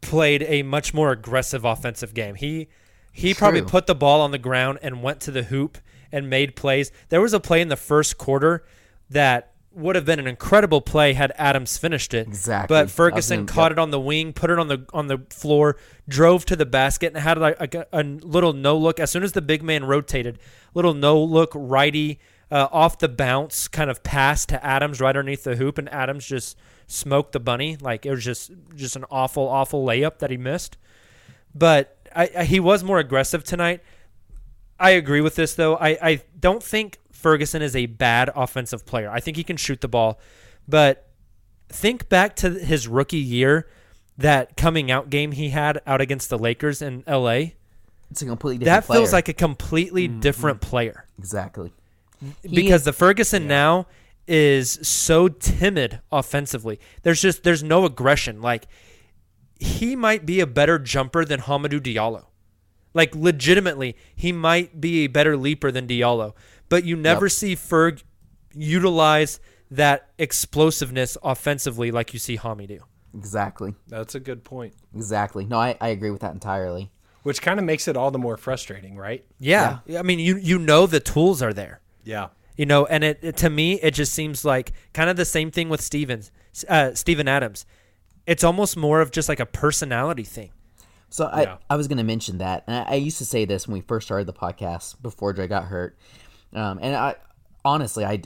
played 0.00 0.42
a 0.42 0.62
much 0.62 0.92
more 0.92 1.12
aggressive 1.12 1.64
offensive 1.64 2.12
game. 2.12 2.34
He 2.34 2.68
he 3.12 3.34
probably 3.34 3.62
put 3.62 3.86
the 3.86 3.94
ball 3.94 4.20
on 4.20 4.30
the 4.30 4.38
ground 4.38 4.78
and 4.82 5.02
went 5.02 5.20
to 5.20 5.30
the 5.30 5.44
hoop 5.44 5.78
and 6.10 6.28
made 6.28 6.56
plays. 6.56 6.90
There 7.08 7.20
was 7.20 7.32
a 7.32 7.40
play 7.40 7.60
in 7.60 7.68
the 7.68 7.76
first 7.76 8.18
quarter 8.18 8.64
that 9.10 9.49
would 9.72 9.94
have 9.94 10.04
been 10.04 10.18
an 10.18 10.26
incredible 10.26 10.80
play 10.80 11.12
had 11.12 11.32
Adams 11.36 11.78
finished 11.78 12.12
it. 12.12 12.26
Exactly. 12.26 12.74
But 12.74 12.90
Ferguson 12.90 13.44
gonna- 13.44 13.52
caught 13.52 13.70
yep. 13.70 13.72
it 13.72 13.78
on 13.78 13.90
the 13.90 14.00
wing, 14.00 14.32
put 14.32 14.50
it 14.50 14.58
on 14.58 14.68
the 14.68 14.84
on 14.92 15.06
the 15.06 15.22
floor, 15.30 15.76
drove 16.08 16.44
to 16.46 16.56
the 16.56 16.66
basket, 16.66 17.12
and 17.14 17.22
had 17.22 17.38
like 17.38 17.74
a, 17.74 17.86
a 17.92 18.02
little 18.02 18.52
no 18.52 18.76
look. 18.76 18.98
As 18.98 19.10
soon 19.10 19.22
as 19.22 19.32
the 19.32 19.42
big 19.42 19.62
man 19.62 19.84
rotated, 19.84 20.38
little 20.74 20.94
no 20.94 21.22
look 21.22 21.52
righty 21.54 22.18
uh, 22.50 22.68
off 22.72 22.98
the 22.98 23.08
bounce 23.08 23.68
kind 23.68 23.90
of 23.90 24.02
pass 24.02 24.44
to 24.46 24.64
Adams 24.64 25.00
right 25.00 25.16
underneath 25.16 25.44
the 25.44 25.56
hoop, 25.56 25.78
and 25.78 25.88
Adams 25.90 26.26
just 26.26 26.58
smoked 26.86 27.32
the 27.32 27.40
bunny. 27.40 27.76
Like 27.80 28.04
it 28.04 28.10
was 28.10 28.24
just 28.24 28.50
just 28.74 28.96
an 28.96 29.04
awful 29.10 29.48
awful 29.48 29.86
layup 29.86 30.18
that 30.18 30.30
he 30.30 30.36
missed. 30.36 30.76
But 31.54 31.96
I, 32.14 32.30
I, 32.38 32.44
he 32.44 32.60
was 32.60 32.82
more 32.82 32.98
aggressive 32.98 33.44
tonight. 33.44 33.82
I 34.78 34.90
agree 34.90 35.20
with 35.20 35.36
this 35.36 35.54
though. 35.54 35.76
I, 35.76 35.88
I 36.02 36.22
don't 36.38 36.62
think 36.62 36.98
Ferguson 37.20 37.62
is 37.62 37.76
a 37.76 37.86
bad 37.86 38.30
offensive 38.34 38.84
player. 38.86 39.10
I 39.10 39.20
think 39.20 39.36
he 39.36 39.44
can 39.44 39.56
shoot 39.56 39.80
the 39.80 39.88
ball, 39.88 40.18
but 40.66 41.08
think 41.68 42.08
back 42.08 42.36
to 42.36 42.50
his 42.50 42.88
rookie 42.88 43.18
year, 43.18 43.68
that 44.18 44.56
coming 44.56 44.90
out 44.90 45.10
game 45.10 45.32
he 45.32 45.50
had 45.50 45.80
out 45.86 46.00
against 46.00 46.30
the 46.30 46.38
Lakers 46.38 46.82
in 46.82 47.04
LA. 47.06 47.52
It's 48.10 48.22
a 48.22 48.26
completely 48.26 48.64
That 48.64 48.84
player. 48.84 48.98
feels 48.98 49.12
like 49.12 49.28
a 49.28 49.32
completely 49.32 50.08
mm-hmm. 50.08 50.20
different 50.20 50.60
player 50.60 51.06
exactly 51.18 51.72
He 52.42 52.56
because 52.56 52.80
is- 52.80 52.84
the 52.86 52.92
Ferguson 52.92 53.46
now 53.46 53.86
is 54.26 54.78
so 54.82 55.28
timid 55.28 56.00
offensively. 56.12 56.80
There's 57.02 57.20
just 57.20 57.42
there's 57.42 57.62
no 57.62 57.84
aggression. 57.84 58.40
Like 58.40 58.66
he 59.58 59.94
might 59.94 60.26
be 60.26 60.40
a 60.40 60.46
better 60.46 60.78
jumper 60.78 61.24
than 61.24 61.40
Hamidou 61.40 61.80
Diallo. 61.80 62.26
Like 62.92 63.14
legitimately, 63.14 63.96
he 64.14 64.32
might 64.32 64.80
be 64.80 65.04
a 65.04 65.06
better 65.06 65.36
leaper 65.36 65.70
than 65.70 65.86
Diallo. 65.86 66.34
But 66.70 66.84
you 66.84 66.96
never 66.96 67.26
Yep. 67.26 67.32
see 67.32 67.54
Ferg 67.56 68.02
utilize 68.54 69.40
that 69.70 70.08
explosiveness 70.18 71.16
offensively 71.22 71.90
like 71.90 72.12
you 72.12 72.18
see 72.18 72.36
Hami 72.38 72.66
do. 72.66 72.80
exactly 73.16 73.74
That's 73.88 74.14
a 74.14 74.20
good 74.20 74.44
point. 74.44 74.74
exactly. 74.94 75.44
No, 75.44 75.58
I, 75.58 75.76
I 75.80 75.88
agree 75.88 76.10
with 76.10 76.20
that 76.22 76.32
entirely. 76.32 76.90
Which 77.22 77.42
kind 77.42 77.58
of 77.60 77.66
makes 77.66 77.86
it 77.86 77.96
all 77.96 78.10
the 78.10 78.18
more 78.18 78.36
frustrating, 78.38 78.96
right? 78.96 79.24
Yeah. 79.38 79.80
yeah. 79.86 79.98
I 79.98 80.02
mean, 80.02 80.18
you 80.20 80.36
you 80.36 80.58
know 80.58 80.86
the 80.86 81.00
tools 81.00 81.42
are 81.42 81.52
there. 81.52 81.80
Yeah. 82.04 82.28
You 82.56 82.66
know, 82.66 82.86
and 82.86 83.04
it, 83.04 83.18
it- 83.22 83.36
to 83.38 83.50
me 83.50 83.74
it 83.80 83.92
just 83.94 84.12
seems 84.12 84.44
like 84.44 84.72
kind 84.94 85.10
of 85.10 85.16
the 85.16 85.24
same 85.24 85.50
thing 85.50 85.68
with 85.68 85.80
Stevens, 85.80 86.30
uh, 86.68 86.94
Steven 86.94 87.28
Adams. 87.28 87.66
It's 88.26 88.44
almost 88.44 88.76
more 88.76 89.00
of 89.00 89.10
just 89.10 89.28
like 89.28 89.40
a 89.40 89.46
personality 89.46 90.24
thing. 90.24 90.50
So 91.10 91.26
I, 91.26 91.42
Yeah. 91.42 91.56
I 91.68 91.76
was 91.76 91.88
going 91.88 91.98
to 91.98 92.04
mention 92.04 92.38
that, 92.38 92.62
and 92.68 92.76
I, 92.76 92.92
I 92.92 92.94
used 92.94 93.18
to 93.18 93.24
say 93.24 93.44
this 93.44 93.66
when 93.66 93.74
we 93.74 93.80
first 93.80 94.06
started 94.06 94.26
the 94.28 94.32
podcast 94.32 95.00
before 95.02 95.32
Dre 95.32 95.48
got 95.48 95.64
hurt, 95.64 95.98
um, 96.54 96.78
and 96.82 96.94
I 96.94 97.16
honestly, 97.64 98.04
I 98.04 98.22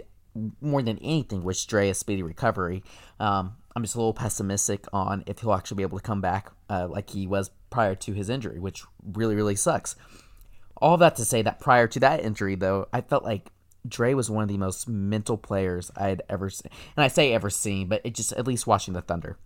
more 0.61 0.83
than 0.83 0.99
anything 0.99 1.45
wish 1.45 1.65
Dre 1.67 1.91
a 1.91 1.95
speedy 1.95 2.23
recovery. 2.23 2.83
Um, 3.21 3.57
I'm 3.77 3.83
just 3.83 3.95
a 3.95 3.99
little 3.99 4.15
pessimistic 4.15 4.85
on 4.93 5.25
if 5.27 5.41
he'll 5.41 5.53
actually 5.53 5.77
be 5.77 5.83
able 5.83 5.99
to 5.99 6.05
come 6.05 6.21
back 6.21 6.51
uh, 6.69 6.89
like 6.89 7.11
he 7.11 7.27
was 7.27 7.51
prior 7.71 7.95
to 7.97 8.13
his 8.13 8.29
injury, 8.29 8.59
which 8.59 8.85
really 9.13 9.35
really 9.35 9.57
sucks. 9.57 9.97
All 10.77 10.97
that 10.99 11.17
to 11.17 11.25
say 11.25 11.43
that 11.43 11.61
prior 11.61 11.87
to 11.89 12.01
that 12.01 12.21
injury, 12.21 12.57
though, 12.57 12.89
I 12.93 13.01
felt 13.01 13.25
like 13.25 13.51
Dre 13.87 14.15
was 14.15 14.31
one 14.31 14.43
of 14.43 14.49
the 14.49 14.59
most 14.59 14.89
mental 14.89 15.37
players 15.37 15.91
I'd 15.97 16.23
ever 16.29 16.51
seen, 16.51 16.71
and 16.97 17.05
I 17.05 17.09
say 17.09 17.33
ever 17.33 17.51
seen, 17.51 17.89
but 17.89 18.01
it 18.05 18.15
just 18.15 18.33
at 18.33 18.47
least 18.47 18.67
watching 18.67 18.95
the 18.95 19.03
Thunder. 19.03 19.37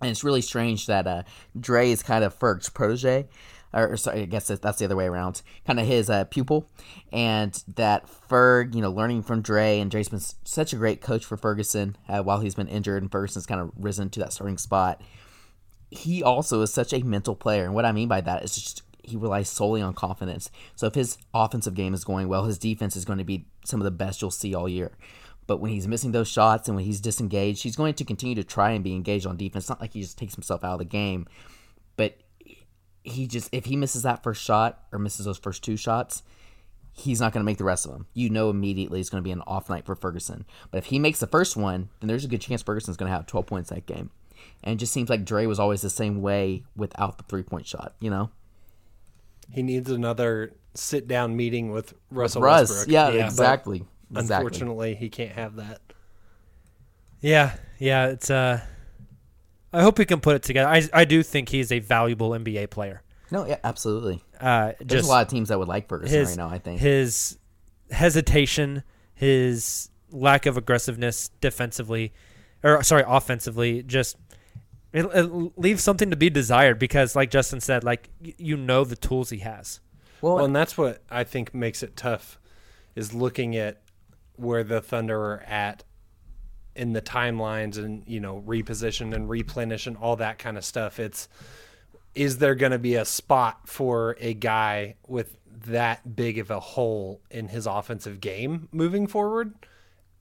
And 0.00 0.10
it's 0.10 0.24
really 0.24 0.42
strange 0.42 0.86
that 0.86 1.06
uh, 1.06 1.22
Dre 1.58 1.90
is 1.90 2.02
kind 2.02 2.22
of 2.22 2.34
Ferg's 2.34 2.68
protege, 2.68 3.28
or, 3.72 3.92
or 3.92 3.96
sorry, 3.96 4.22
I 4.22 4.24
guess 4.26 4.48
that's 4.48 4.78
the 4.78 4.84
other 4.84 4.96
way 4.96 5.06
around, 5.06 5.42
kind 5.66 5.80
of 5.80 5.86
his 5.86 6.08
uh, 6.10 6.24
pupil, 6.24 6.70
and 7.12 7.62
that 7.76 8.06
Ferg, 8.06 8.74
you 8.74 8.80
know, 8.80 8.90
learning 8.90 9.22
from 9.22 9.42
Dre, 9.42 9.78
and 9.80 9.90
Dre's 9.90 10.08
been 10.08 10.20
such 10.44 10.72
a 10.72 10.76
great 10.76 11.00
coach 11.00 11.24
for 11.24 11.36
Ferguson 11.36 11.96
uh, 12.08 12.22
while 12.22 12.40
he's 12.40 12.54
been 12.54 12.68
injured, 12.68 13.02
and 13.02 13.10
Ferguson's 13.10 13.46
kind 13.46 13.60
of 13.60 13.70
risen 13.76 14.10
to 14.10 14.20
that 14.20 14.32
starting 14.32 14.58
spot. 14.58 15.02
He 15.90 16.22
also 16.22 16.60
is 16.62 16.72
such 16.72 16.92
a 16.92 17.00
mental 17.00 17.34
player, 17.34 17.64
and 17.64 17.74
what 17.74 17.84
I 17.84 17.92
mean 17.92 18.08
by 18.08 18.20
that 18.22 18.44
is 18.44 18.54
just 18.54 18.82
he 19.02 19.16
relies 19.16 19.48
solely 19.48 19.80
on 19.80 19.94
confidence. 19.94 20.50
So 20.76 20.86
if 20.86 20.94
his 20.94 21.18
offensive 21.32 21.74
game 21.74 21.94
is 21.94 22.04
going 22.04 22.28
well, 22.28 22.44
his 22.44 22.58
defense 22.58 22.94
is 22.94 23.04
going 23.04 23.18
to 23.18 23.24
be 23.24 23.46
some 23.64 23.80
of 23.80 23.84
the 23.84 23.90
best 23.90 24.20
you'll 24.20 24.30
see 24.30 24.54
all 24.54 24.68
year. 24.68 24.92
But 25.46 25.58
when 25.58 25.72
he's 25.72 25.88
missing 25.88 26.12
those 26.12 26.28
shots 26.28 26.68
and 26.68 26.76
when 26.76 26.84
he's 26.84 27.00
disengaged, 27.00 27.62
he's 27.62 27.74
going 27.74 27.94
to 27.94 28.04
continue 28.04 28.34
to 28.34 28.44
try 28.44 28.72
and 28.72 28.84
be 28.84 28.94
engaged 28.94 29.26
on 29.26 29.38
defense. 29.38 29.64
It's 29.64 29.70
not 29.70 29.80
like 29.80 29.94
he 29.94 30.02
just 30.02 30.18
takes 30.18 30.34
himself 30.34 30.62
out 30.62 30.74
of 30.74 30.78
the 30.80 30.84
game, 30.84 31.26
but 31.96 32.18
he 33.08 33.26
just 33.26 33.48
if 33.52 33.66
he 33.66 33.76
misses 33.76 34.02
that 34.02 34.22
first 34.22 34.42
shot 34.42 34.84
or 34.92 34.98
misses 34.98 35.26
those 35.26 35.38
first 35.38 35.62
two 35.62 35.76
shots, 35.76 36.22
he's 36.92 37.20
not 37.20 37.32
going 37.32 37.42
to 37.42 37.46
make 37.46 37.58
the 37.58 37.64
rest 37.64 37.86
of 37.86 37.92
them. 37.92 38.06
You 38.14 38.30
know 38.30 38.50
immediately 38.50 39.00
it's 39.00 39.10
going 39.10 39.22
to 39.22 39.26
be 39.26 39.32
an 39.32 39.42
off 39.46 39.68
night 39.70 39.86
for 39.86 39.94
Ferguson. 39.94 40.44
But 40.70 40.78
if 40.78 40.86
he 40.86 40.98
makes 40.98 41.20
the 41.20 41.26
first 41.26 41.56
one, 41.56 41.90
then 42.00 42.08
there's 42.08 42.24
a 42.24 42.28
good 42.28 42.40
chance 42.40 42.62
Ferguson's 42.62 42.96
going 42.96 43.10
to 43.10 43.16
have 43.16 43.26
12 43.26 43.46
points 43.46 43.70
that 43.70 43.86
game. 43.86 44.10
And 44.62 44.74
it 44.74 44.78
just 44.78 44.92
seems 44.92 45.08
like 45.08 45.24
Dre 45.24 45.46
was 45.46 45.58
always 45.58 45.82
the 45.82 45.90
same 45.90 46.20
way 46.20 46.64
without 46.76 47.18
the 47.18 47.24
three 47.24 47.42
point 47.42 47.66
shot, 47.66 47.94
you 48.00 48.10
know? 48.10 48.30
He 49.50 49.62
needs 49.62 49.90
another 49.90 50.52
sit 50.74 51.08
down 51.08 51.36
meeting 51.36 51.70
with 51.70 51.94
Russell 52.10 52.42
Russ, 52.42 52.70
Westbrook. 52.70 52.92
yeah, 52.92 53.08
exactly. 53.26 53.84
Exactly. 54.10 54.36
Unfortunately, 54.36 54.94
he 54.94 55.08
can't 55.08 55.32
have 55.32 55.56
that. 55.56 55.80
Yeah, 57.20 57.56
yeah, 57.78 58.06
it's 58.08 58.30
uh 58.30 58.60
I 59.78 59.82
hope 59.82 59.98
we 59.98 60.04
can 60.04 60.20
put 60.20 60.34
it 60.36 60.42
together. 60.42 60.68
I 60.68 60.88
I 60.92 61.04
do 61.04 61.22
think 61.22 61.48
he's 61.50 61.70
a 61.72 61.78
valuable 61.78 62.30
NBA 62.30 62.70
player. 62.70 63.02
No, 63.30 63.46
yeah, 63.46 63.58
absolutely. 63.62 64.22
Uh 64.40 64.72
There's 64.80 65.02
just 65.02 65.08
a 65.08 65.10
lot 65.10 65.22
of 65.26 65.30
teams 65.30 65.48
that 65.50 65.58
would 65.58 65.68
like 65.68 65.88
Ferguson 65.88 66.18
his 66.18 66.28
right 66.30 66.36
now, 66.36 66.48
I 66.48 66.58
think. 66.58 66.80
his 66.80 67.38
hesitation, 67.90 68.82
his 69.14 69.90
lack 70.10 70.46
of 70.46 70.56
aggressiveness 70.56 71.30
defensively 71.40 72.12
or 72.62 72.82
sorry, 72.82 73.04
offensively 73.06 73.82
just 73.82 74.16
it, 74.92 75.04
it 75.14 75.58
leaves 75.58 75.82
something 75.82 76.10
to 76.10 76.16
be 76.16 76.30
desired 76.30 76.78
because 76.78 77.14
like 77.14 77.30
Justin 77.30 77.60
said, 77.60 77.84
like 77.84 78.08
y- 78.22 78.34
you 78.38 78.56
know 78.56 78.84
the 78.84 78.96
tools 78.96 79.30
he 79.30 79.38
has. 79.38 79.80
Well, 80.20 80.44
and 80.44 80.56
that's 80.56 80.76
what 80.76 81.02
I 81.10 81.24
think 81.24 81.54
makes 81.54 81.82
it 81.82 81.94
tough 81.96 82.38
is 82.96 83.12
looking 83.14 83.54
at 83.56 83.80
where 84.36 84.64
the 84.64 84.80
Thunder 84.80 85.20
are 85.20 85.40
at 85.46 85.84
in 86.78 86.92
the 86.92 87.02
timelines 87.02 87.76
and, 87.76 88.04
you 88.06 88.20
know, 88.20 88.42
reposition 88.46 89.12
and 89.12 89.28
replenish 89.28 89.86
and 89.86 89.96
all 89.96 90.16
that 90.16 90.38
kind 90.38 90.56
of 90.56 90.64
stuff. 90.64 91.00
It's 91.00 91.28
is 92.14 92.38
there 92.38 92.54
going 92.54 92.72
to 92.72 92.78
be 92.78 92.94
a 92.94 93.04
spot 93.04 93.68
for 93.68 94.16
a 94.20 94.32
guy 94.32 94.94
with 95.06 95.36
that 95.66 96.16
big 96.16 96.38
of 96.38 96.50
a 96.50 96.60
hole 96.60 97.20
in 97.30 97.48
his 97.48 97.66
offensive 97.66 98.20
game 98.20 98.68
moving 98.72 99.06
forward? 99.06 99.54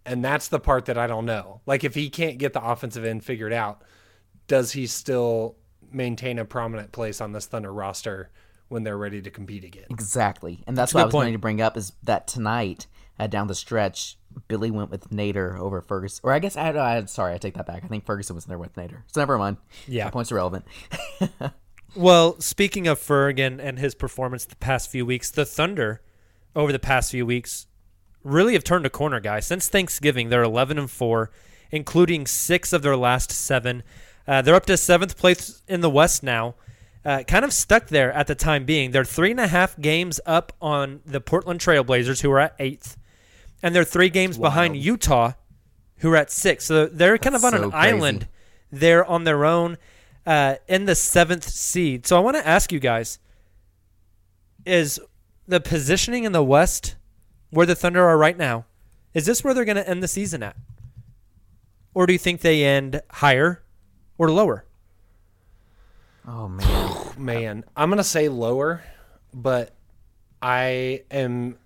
And 0.06 0.24
that's 0.24 0.48
the 0.48 0.60
part 0.60 0.86
that 0.86 0.98
I 0.98 1.06
don't 1.08 1.26
know. 1.26 1.62
Like 1.66 1.84
if 1.84 1.94
he 1.94 2.10
can't 2.10 2.38
get 2.38 2.54
the 2.54 2.64
offensive 2.64 3.06
end 3.06 3.24
figured 3.24 3.54
out, 3.54 3.84
does 4.48 4.72
he 4.72 4.88
still 4.88 5.56
maintain 5.92 6.40
a 6.40 6.46
prominent 6.46 6.92
place 6.92 7.22
on 7.22 7.34
this 7.34 7.46
Thunder 7.46 7.72
roster 7.72 8.30
when 8.68 8.84
they're 8.84 8.98
ready 8.98 9.22
to 9.22 9.30
compete 9.30 9.64
again? 9.64 9.86
Exactly. 9.90 10.64
And 10.66 10.76
that's, 10.78 10.92
That's 10.92 10.96
what 10.96 11.02
I 11.02 11.06
was 11.06 11.12
point. 11.12 11.24
going 11.26 11.34
to 11.34 11.40
bring 11.40 11.62
up 11.62 11.78
is 11.78 11.94
that 12.04 12.28
tonight, 12.28 12.88
uh, 13.20 13.28
down 13.28 13.48
the 13.48 13.56
stretch, 13.56 14.18
Billy 14.48 14.72
went 14.72 14.90
with 14.90 15.10
Nader 15.10 15.58
over 15.60 15.82
Ferguson. 15.82 16.22
Or 16.24 16.34
I 16.34 16.40
guess 16.40 16.56
I, 16.56 16.70
I 16.70 17.06
sorry, 17.06 17.34
I 17.34 17.38
take 17.38 17.56
that 17.56 17.66
back. 17.66 17.84
I 17.84 17.88
think 17.88 18.06
Ferguson 18.06 18.36
was 18.36 18.46
there 18.46 18.58
with 18.58 18.76
Nader. 18.76 19.04
So 19.08 19.22
never 19.22 19.38
mind. 19.38 19.58
Yeah. 19.88 20.10
Point's 20.10 20.32
irrelevant. 20.32 20.66
Well, 21.98 22.40
speaking 22.40 22.88
of 22.88 23.00
Ferg 23.00 23.40
and, 23.40 23.60
and 23.60 23.80
his 23.80 23.96
performance 23.96 24.46
the 24.46 24.56
past 24.58 24.92
few 24.92 25.04
weeks, 25.04 25.32
the 25.32 25.46
Thunder 25.46 26.02
over 26.56 26.72
the 26.72 26.78
past 26.78 27.10
few 27.10 27.26
weeks 27.26 27.66
really 28.24 28.54
have 28.54 28.64
turned 28.64 28.86
a 28.86 28.90
corner, 28.92 29.20
guys. 29.20 29.48
Since 29.48 29.70
Thanksgiving, 29.70 30.30
they're 30.30 30.44
11 30.44 30.78
and 30.78 30.92
4, 30.92 31.32
including 31.72 32.28
six 32.28 32.72
of 32.72 32.84
their 32.84 32.96
last 32.96 33.32
seven. 33.32 33.82
Uh, 34.28 34.44
they're 34.44 34.54
up 34.54 34.68
to 34.68 34.78
seventh 34.78 35.18
place 35.18 35.64
in 35.68 35.82
the 35.82 35.90
West 35.90 36.22
now. 36.22 36.54
Uh, 37.04 37.24
kind 37.24 37.44
of 37.44 37.52
stuck 37.52 37.88
there 37.88 38.12
at 38.12 38.28
the 38.28 38.36
time 38.36 38.64
being. 38.66 38.92
They're 38.92 39.04
three 39.04 39.32
and 39.32 39.40
a 39.40 39.48
half 39.48 39.80
games 39.80 40.20
up 40.26 40.52
on 40.62 41.00
the 41.04 41.22
Portland 41.22 41.62
Trailblazers, 41.62 42.22
who 42.22 42.30
are 42.32 42.40
at 42.40 42.56
eighth, 42.60 42.96
and 43.64 43.74
they're 43.76 43.84
three 43.84 44.10
games 44.10 44.38
behind 44.38 44.78
Utah, 44.78 45.34
who 45.98 46.12
are 46.12 46.18
at 46.18 46.32
six. 46.32 46.66
So 46.66 46.86
they're 46.86 47.18
kind 47.18 47.36
of 47.36 47.44
on 47.44 47.52
That's 47.52 47.64
an 47.64 47.72
crazy. 47.72 47.88
island. 47.88 48.28
They're 48.72 49.06
on 49.06 49.24
their 49.24 49.46
own 49.46 49.78
uh, 50.26 50.56
in 50.68 50.86
the 50.86 50.96
seventh 50.96 51.48
seed. 51.48 52.06
So 52.06 52.18
I 52.18 52.20
want 52.20 52.38
to 52.38 52.46
ask 52.48 52.72
you 52.72 52.80
guys, 52.80 53.20
is 54.66 55.00
the 55.48 55.60
positioning 55.60 56.24
in 56.26 56.34
the 56.34 56.44
West 56.44 56.96
where 57.50 57.66
the 57.66 57.76
Thunder 57.76 58.04
are 58.06 58.18
right 58.18 58.38
now. 58.38 58.66
Is 59.14 59.26
this 59.26 59.44
where 59.44 59.54
they're 59.54 59.66
going 59.66 59.78
to 59.78 59.90
end 59.90 60.04
the 60.04 60.08
season 60.08 60.44
at? 60.44 60.56
Or 61.94 62.06
do 62.06 62.14
you 62.14 62.20
think 62.20 62.42
they 62.42 62.64
end 62.64 63.02
higher 63.10 63.64
or 64.18 64.30
lower? 64.30 64.66
Oh 66.28 66.48
man. 66.48 66.94
Man, 67.18 67.64
I'm 67.76 67.90
gonna 67.90 68.04
say 68.04 68.30
lower, 68.30 68.84
but 69.34 69.74
I 70.40 71.02
am 71.10 71.58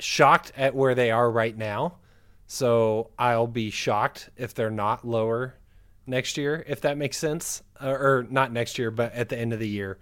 shocked 0.00 0.52
at 0.56 0.74
where 0.74 0.94
they 0.94 1.10
are 1.10 1.30
right 1.30 1.56
now. 1.56 1.96
So 2.46 3.10
I'll 3.18 3.46
be 3.46 3.70
shocked 3.70 4.30
if 4.36 4.54
they're 4.54 4.70
not 4.70 5.06
lower 5.06 5.54
next 6.06 6.36
year, 6.36 6.64
if 6.66 6.80
that 6.80 6.98
makes 6.98 7.16
sense, 7.16 7.62
or, 7.80 8.18
or 8.18 8.26
not 8.28 8.52
next 8.52 8.78
year, 8.78 8.90
but 8.90 9.14
at 9.14 9.28
the 9.28 9.38
end 9.38 9.52
of 9.52 9.58
the 9.58 9.68
year. 9.68 9.98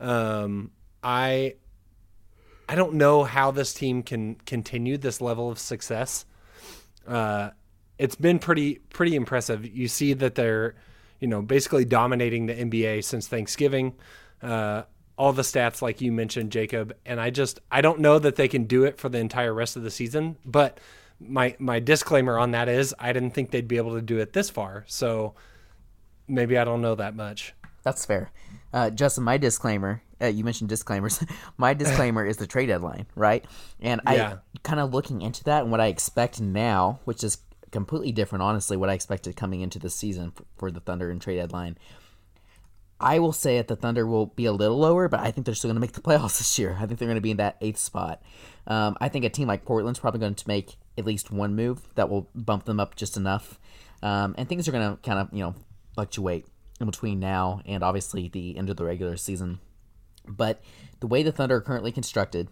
Um, 0.00 0.70
I 1.02 1.56
I 2.68 2.74
don't 2.74 2.94
know 2.94 3.24
how 3.24 3.50
this 3.50 3.74
team 3.74 4.02
can 4.02 4.36
continue 4.46 4.96
this 4.96 5.20
level 5.20 5.50
of 5.50 5.58
success. 5.58 6.24
Uh, 7.06 7.50
it's 7.98 8.14
been 8.14 8.38
pretty 8.38 8.76
pretty 8.90 9.14
impressive. 9.14 9.66
You 9.66 9.88
see 9.88 10.14
that 10.14 10.34
they're, 10.36 10.76
you 11.18 11.28
know, 11.28 11.42
basically 11.42 11.84
dominating 11.84 12.46
the 12.46 12.54
NBA 12.54 13.04
since 13.04 13.28
Thanksgiving. 13.28 13.94
Uh, 14.42 14.84
all 15.20 15.34
the 15.34 15.42
stats 15.42 15.82
like 15.82 16.00
you 16.00 16.10
mentioned, 16.10 16.50
Jacob, 16.50 16.96
and 17.04 17.20
I 17.20 17.28
just 17.28 17.60
I 17.70 17.82
don't 17.82 18.00
know 18.00 18.18
that 18.18 18.36
they 18.36 18.48
can 18.48 18.64
do 18.64 18.84
it 18.84 18.96
for 18.96 19.10
the 19.10 19.18
entire 19.18 19.52
rest 19.52 19.76
of 19.76 19.82
the 19.82 19.90
season. 19.90 20.38
But 20.46 20.80
my 21.20 21.54
my 21.58 21.78
disclaimer 21.78 22.38
on 22.38 22.52
that 22.52 22.70
is 22.70 22.94
I 22.98 23.12
didn't 23.12 23.32
think 23.32 23.50
they'd 23.50 23.68
be 23.68 23.76
able 23.76 23.96
to 23.96 24.00
do 24.00 24.16
it 24.16 24.32
this 24.32 24.48
far. 24.48 24.86
So 24.88 25.34
maybe 26.26 26.56
I 26.56 26.64
don't 26.64 26.80
know 26.80 26.94
that 26.94 27.14
much. 27.14 27.52
That's 27.82 28.06
fair. 28.06 28.32
Uh, 28.72 28.88
Justin, 28.88 29.24
my 29.24 29.36
disclaimer, 29.36 30.02
uh, 30.22 30.26
you 30.26 30.42
mentioned 30.42 30.70
disclaimers. 30.70 31.22
my 31.58 31.74
disclaimer 31.74 32.24
is 32.24 32.38
the 32.38 32.46
trade 32.46 32.66
deadline, 32.68 33.04
right? 33.14 33.44
And 33.78 34.00
Yeah. 34.06 34.38
I 34.54 34.58
kind 34.62 34.80
of 34.80 34.94
looking 34.94 35.20
into 35.20 35.44
that 35.44 35.64
and 35.64 35.70
what 35.70 35.82
I 35.82 35.88
expect 35.88 36.40
now, 36.40 37.00
which 37.04 37.22
is 37.22 37.36
completely 37.72 38.12
different, 38.12 38.42
honestly, 38.42 38.78
what 38.78 38.88
I 38.88 38.94
expected 38.94 39.36
coming 39.36 39.60
into 39.60 39.78
the 39.78 39.90
season 39.90 40.30
for, 40.30 40.44
for 40.56 40.70
the 40.70 40.80
Thunder 40.80 41.10
and 41.10 41.20
trade 41.20 41.36
deadline. 41.36 41.76
I 43.00 43.18
will 43.18 43.32
say 43.32 43.56
that 43.56 43.68
the 43.68 43.76
Thunder 43.76 44.06
will 44.06 44.26
be 44.26 44.44
a 44.44 44.52
little 44.52 44.78
lower, 44.78 45.08
but 45.08 45.20
I 45.20 45.30
think 45.30 45.46
they're 45.46 45.54
still 45.54 45.68
going 45.68 45.76
to 45.76 45.80
make 45.80 45.92
the 45.92 46.00
playoffs 46.02 46.38
this 46.38 46.58
year. 46.58 46.76
I 46.78 46.86
think 46.86 46.98
they're 46.98 47.08
going 47.08 47.16
to 47.16 47.22
be 47.22 47.30
in 47.30 47.38
that 47.38 47.56
eighth 47.60 47.78
spot. 47.78 48.22
Um, 48.66 48.96
I 49.00 49.08
think 49.08 49.24
a 49.24 49.30
team 49.30 49.48
like 49.48 49.64
Portland's 49.64 49.98
probably 49.98 50.20
going 50.20 50.34
to 50.34 50.48
make 50.48 50.76
at 50.98 51.06
least 51.06 51.30
one 51.30 51.56
move 51.56 51.88
that 51.94 52.10
will 52.10 52.28
bump 52.34 52.64
them 52.64 52.78
up 52.78 52.94
just 52.94 53.16
enough. 53.16 53.58
Um, 54.02 54.34
and 54.38 54.48
things 54.48 54.68
are 54.68 54.72
going 54.72 54.96
to 54.96 55.02
kind 55.02 55.18
of, 55.18 55.28
you 55.32 55.42
know, 55.42 55.54
fluctuate 55.94 56.46
in 56.78 56.86
between 56.86 57.20
now 57.20 57.62
and 57.66 57.82
obviously 57.82 58.28
the 58.28 58.56
end 58.56 58.70
of 58.70 58.76
the 58.76 58.84
regular 58.84 59.16
season. 59.16 59.60
But 60.28 60.62
the 61.00 61.06
way 61.06 61.22
the 61.22 61.32
Thunder 61.32 61.56
are 61.56 61.60
currently 61.60 61.92
constructed, 61.92 62.48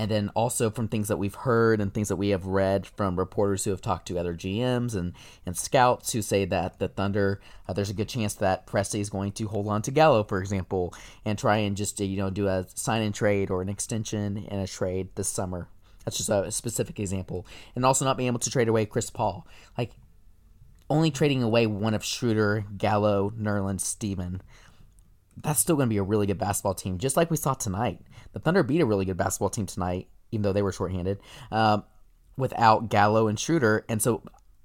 and 0.00 0.10
then 0.10 0.30
also 0.30 0.70
from 0.70 0.88
things 0.88 1.08
that 1.08 1.18
we've 1.18 1.34
heard 1.34 1.78
and 1.78 1.92
things 1.92 2.08
that 2.08 2.16
we 2.16 2.30
have 2.30 2.46
read 2.46 2.86
from 2.86 3.18
reporters 3.18 3.64
who 3.64 3.70
have 3.70 3.82
talked 3.82 4.08
to 4.08 4.18
other 4.18 4.32
GMs 4.32 4.94
and, 4.94 5.12
and 5.44 5.54
scouts 5.54 6.14
who 6.14 6.22
say 6.22 6.46
that 6.46 6.78
the 6.78 6.88
Thunder, 6.88 7.38
uh, 7.68 7.74
there's 7.74 7.90
a 7.90 7.94
good 7.94 8.08
chance 8.08 8.32
that 8.36 8.66
Presti 8.66 8.98
is 8.98 9.10
going 9.10 9.32
to 9.32 9.48
hold 9.48 9.68
on 9.68 9.82
to 9.82 9.90
Gallo, 9.90 10.24
for 10.24 10.40
example, 10.40 10.94
and 11.26 11.38
try 11.38 11.58
and 11.58 11.76
just 11.76 12.00
uh, 12.00 12.04
you 12.04 12.16
know 12.16 12.30
do 12.30 12.48
a 12.48 12.64
sign 12.74 13.02
and 13.02 13.14
trade 13.14 13.50
or 13.50 13.60
an 13.60 13.68
extension 13.68 14.46
and 14.48 14.62
a 14.62 14.66
trade 14.66 15.10
this 15.16 15.28
summer. 15.28 15.68
That's 16.06 16.16
just 16.16 16.30
a 16.30 16.50
specific 16.50 16.98
example, 16.98 17.46
and 17.76 17.84
also 17.84 18.06
not 18.06 18.16
being 18.16 18.28
able 18.28 18.38
to 18.38 18.50
trade 18.50 18.68
away 18.68 18.86
Chris 18.86 19.10
Paul, 19.10 19.46
like 19.76 19.90
only 20.88 21.10
trading 21.10 21.42
away 21.42 21.66
one 21.66 21.92
of 21.92 22.02
Schroeder, 22.02 22.64
Gallo, 22.78 23.34
Nerlens, 23.38 23.82
Steven 23.82 24.40
that's 25.42 25.60
still 25.60 25.76
going 25.76 25.88
to 25.88 25.90
be 25.90 25.98
a 25.98 26.02
really 26.02 26.26
good 26.26 26.38
basketball 26.38 26.74
team, 26.74 26.98
just 26.98 27.16
like 27.16 27.30
we 27.30 27.36
saw 27.36 27.54
tonight. 27.54 28.00
The 28.32 28.38
Thunder 28.38 28.62
beat 28.62 28.80
a 28.80 28.86
really 28.86 29.04
good 29.04 29.16
basketball 29.16 29.50
team 29.50 29.66
tonight, 29.66 30.08
even 30.30 30.42
though 30.42 30.52
they 30.52 30.62
were 30.62 30.72
shorthanded, 30.72 31.20
um, 31.50 31.84
without 32.36 32.88
Gallo 32.88 33.28
and 33.28 33.38
Schroeder. 33.38 33.84
And 33.88 34.00
so 34.02 34.22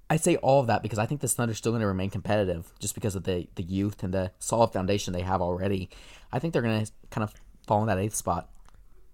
I 0.09 0.17
say 0.17 0.35
all 0.37 0.59
of 0.59 0.67
that 0.67 0.83
because 0.83 0.99
I 0.99 1.05
think 1.05 1.21
this 1.21 1.33
Thunder's 1.33 1.57
still 1.57 1.71
going 1.71 1.81
to 1.81 1.87
remain 1.87 2.09
competitive 2.09 2.73
just 2.79 2.95
because 2.95 3.15
of 3.15 3.23
the, 3.23 3.47
the 3.55 3.63
youth 3.63 4.03
and 4.03 4.13
the 4.13 4.31
solid 4.39 4.71
foundation 4.71 5.13
they 5.13 5.21
have 5.21 5.41
already. 5.41 5.89
I 6.31 6.39
think 6.39 6.53
they're 6.53 6.61
going 6.61 6.85
to 6.85 6.91
kind 7.09 7.23
of 7.23 7.33
fall 7.65 7.81
in 7.81 7.87
that 7.87 7.97
eighth 7.97 8.15
spot. 8.15 8.49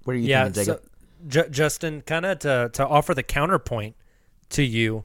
What 0.04 0.14
are 0.14 0.20
you 0.20 0.28
yeah, 0.28 0.46
thinking, 0.46 0.64
Jacob? 0.64 0.82
so, 0.84 0.90
Ju- 1.28 1.50
Justin, 1.50 2.02
kind 2.02 2.26
of 2.26 2.40
to 2.40 2.72
to 2.74 2.88
offer 2.88 3.14
the 3.14 3.22
counterpoint 3.22 3.96
to 4.50 4.64
you, 4.64 5.04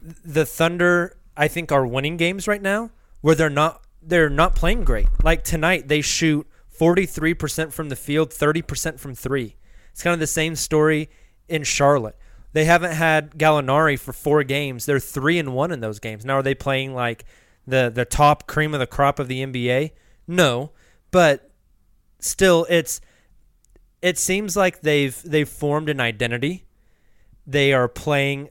the 0.00 0.46
Thunder, 0.46 1.18
I 1.36 1.48
think, 1.48 1.70
are 1.70 1.86
winning 1.86 2.16
games 2.16 2.48
right 2.48 2.62
now 2.62 2.90
where 3.20 3.34
they're 3.34 3.50
not 3.50 3.82
they're 4.06 4.30
not 4.30 4.54
playing 4.54 4.84
great. 4.84 5.08
Like 5.22 5.44
tonight, 5.44 5.88
they 5.88 6.00
shoot 6.00 6.46
forty 6.68 7.06
three 7.06 7.34
percent 7.34 7.72
from 7.72 7.88
the 7.88 7.96
field, 7.96 8.32
thirty 8.32 8.62
percent 8.62 9.00
from 9.00 9.14
three. 9.14 9.56
It's 9.92 10.02
kind 10.02 10.14
of 10.14 10.20
the 10.20 10.26
same 10.26 10.56
story 10.56 11.10
in 11.48 11.64
Charlotte. 11.64 12.16
They 12.52 12.64
haven't 12.64 12.92
had 12.92 13.32
Gallinari 13.32 13.98
for 13.98 14.12
four 14.12 14.42
games. 14.42 14.86
They're 14.86 15.00
three 15.00 15.38
and 15.38 15.54
one 15.54 15.72
in 15.72 15.80
those 15.80 15.98
games. 15.98 16.24
Now, 16.24 16.36
are 16.36 16.42
they 16.42 16.54
playing 16.54 16.94
like 16.94 17.24
the 17.66 17.90
the 17.94 18.04
top 18.04 18.46
cream 18.46 18.72
of 18.74 18.80
the 18.80 18.86
crop 18.86 19.18
of 19.18 19.28
the 19.28 19.44
NBA? 19.44 19.90
No, 20.26 20.72
but 21.10 21.50
still, 22.18 22.66
it's 22.68 23.00
it 24.02 24.18
seems 24.18 24.56
like 24.56 24.80
they've 24.80 25.20
they've 25.24 25.48
formed 25.48 25.88
an 25.88 26.00
identity. 26.00 26.64
They 27.46 27.72
are 27.72 27.88
playing. 27.88 28.50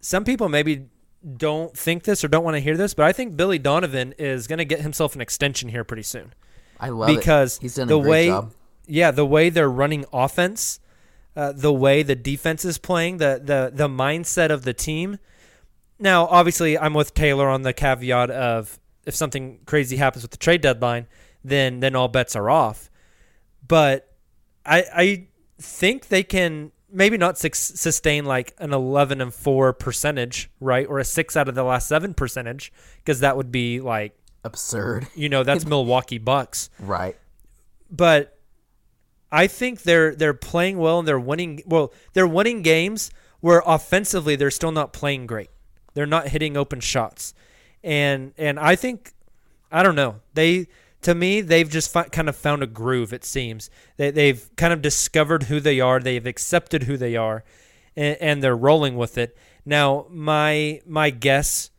Some 0.00 0.24
people 0.24 0.48
maybe 0.48 0.88
don't 1.36 1.76
think 1.76 2.04
this 2.04 2.22
or 2.22 2.28
don't 2.28 2.44
want 2.44 2.56
to 2.56 2.60
hear 2.60 2.76
this, 2.76 2.94
but 2.94 3.06
I 3.06 3.12
think 3.12 3.36
Billy 3.36 3.58
Donovan 3.58 4.14
is 4.18 4.46
going 4.46 4.58
to 4.58 4.64
get 4.64 4.80
himself 4.80 5.14
an 5.14 5.20
extension 5.20 5.68
here 5.70 5.84
pretty 5.84 6.02
soon. 6.02 6.34
I 6.78 6.90
love 6.90 7.08
it. 7.08 7.16
because 7.16 7.58
He's 7.58 7.76
done 7.76 7.88
the 7.88 7.98
a 7.98 8.02
great 8.02 8.10
way, 8.10 8.26
job. 8.26 8.52
yeah, 8.86 9.10
the 9.10 9.24
way 9.24 9.48
they're 9.48 9.70
running 9.70 10.04
offense, 10.12 10.80
uh, 11.36 11.52
the 11.52 11.72
way 11.72 12.02
the 12.02 12.14
defense 12.16 12.64
is 12.64 12.78
playing, 12.78 13.18
the 13.18 13.40
the 13.42 13.70
the 13.74 13.88
mindset 13.88 14.50
of 14.50 14.64
the 14.64 14.74
team. 14.74 15.18
Now, 15.98 16.26
obviously, 16.26 16.76
I'm 16.76 16.92
with 16.94 17.14
Tayler 17.14 17.52
on 17.52 17.62
the 17.62 17.72
caveat 17.72 18.30
of 18.30 18.78
if 19.06 19.14
something 19.14 19.60
crazy 19.66 19.96
happens 19.96 20.22
with 20.22 20.32
the 20.32 20.36
trade 20.36 20.60
deadline, 20.60 21.06
then 21.42 21.80
then 21.80 21.94
all 21.96 22.08
bets 22.08 22.36
are 22.36 22.50
off. 22.50 22.90
But 23.66 24.12
I 24.66 24.84
I 24.94 25.26
think 25.58 26.08
they 26.08 26.22
can 26.22 26.72
maybe 26.94 27.18
not 27.18 27.36
sus- 27.36 27.58
sustain 27.58 28.24
like 28.24 28.54
an 28.58 28.72
11 28.72 29.20
and 29.20 29.34
4 29.34 29.72
percentage, 29.74 30.50
right? 30.60 30.86
Or 30.88 30.98
a 30.98 31.04
6 31.04 31.36
out 31.36 31.48
of 31.48 31.54
the 31.54 31.64
last 31.64 31.88
7 31.88 32.14
percentage 32.14 32.72
because 32.98 33.20
that 33.20 33.36
would 33.36 33.50
be 33.52 33.80
like 33.80 34.16
Absurd. 34.44 35.08
you 35.14 35.28
know, 35.28 35.42
that's 35.42 35.66
Milwaukee 35.66 36.18
Bucks. 36.18 36.70
Right. 36.78 37.16
But 37.90 38.38
I 39.32 39.46
think 39.48 39.82
they're 39.82 40.14
they're 40.14 40.34
playing 40.34 40.78
well 40.78 41.00
and 41.00 41.08
they're 41.08 41.18
winning 41.20 41.62
well, 41.66 41.92
they're 42.12 42.26
winning 42.26 42.62
games 42.62 43.10
where 43.40 43.62
offensively 43.66 44.36
they're 44.36 44.50
still 44.50 44.72
not 44.72 44.92
playing 44.92 45.26
great. 45.26 45.50
They're 45.94 46.06
not 46.06 46.28
hitting 46.28 46.56
open 46.56 46.80
shots. 46.80 47.34
And 47.82 48.32
and 48.38 48.58
I 48.58 48.76
think 48.76 49.12
I 49.72 49.82
don't 49.82 49.96
know. 49.96 50.20
They 50.34 50.68
to 51.04 51.14
me 51.14 51.40
they've 51.40 51.68
just 51.68 51.92
fi- 51.92 52.08
kind 52.08 52.28
of 52.28 52.36
found 52.36 52.62
a 52.62 52.66
groove 52.66 53.12
it 53.12 53.24
seems. 53.24 53.70
They 53.96 54.10
they've 54.10 54.48
kind 54.56 54.72
of 54.72 54.82
discovered 54.82 55.44
who 55.44 55.60
they 55.60 55.80
are. 55.80 56.00
They've 56.00 56.26
accepted 56.26 56.84
who 56.84 56.96
they 56.96 57.16
are 57.16 57.44
and, 57.96 58.16
and 58.20 58.42
they're 58.42 58.56
rolling 58.56 58.96
with 58.96 59.18
it. 59.18 59.36
Now, 59.64 60.06
my 60.10 60.80
my 60.86 61.10
guess 61.10 61.70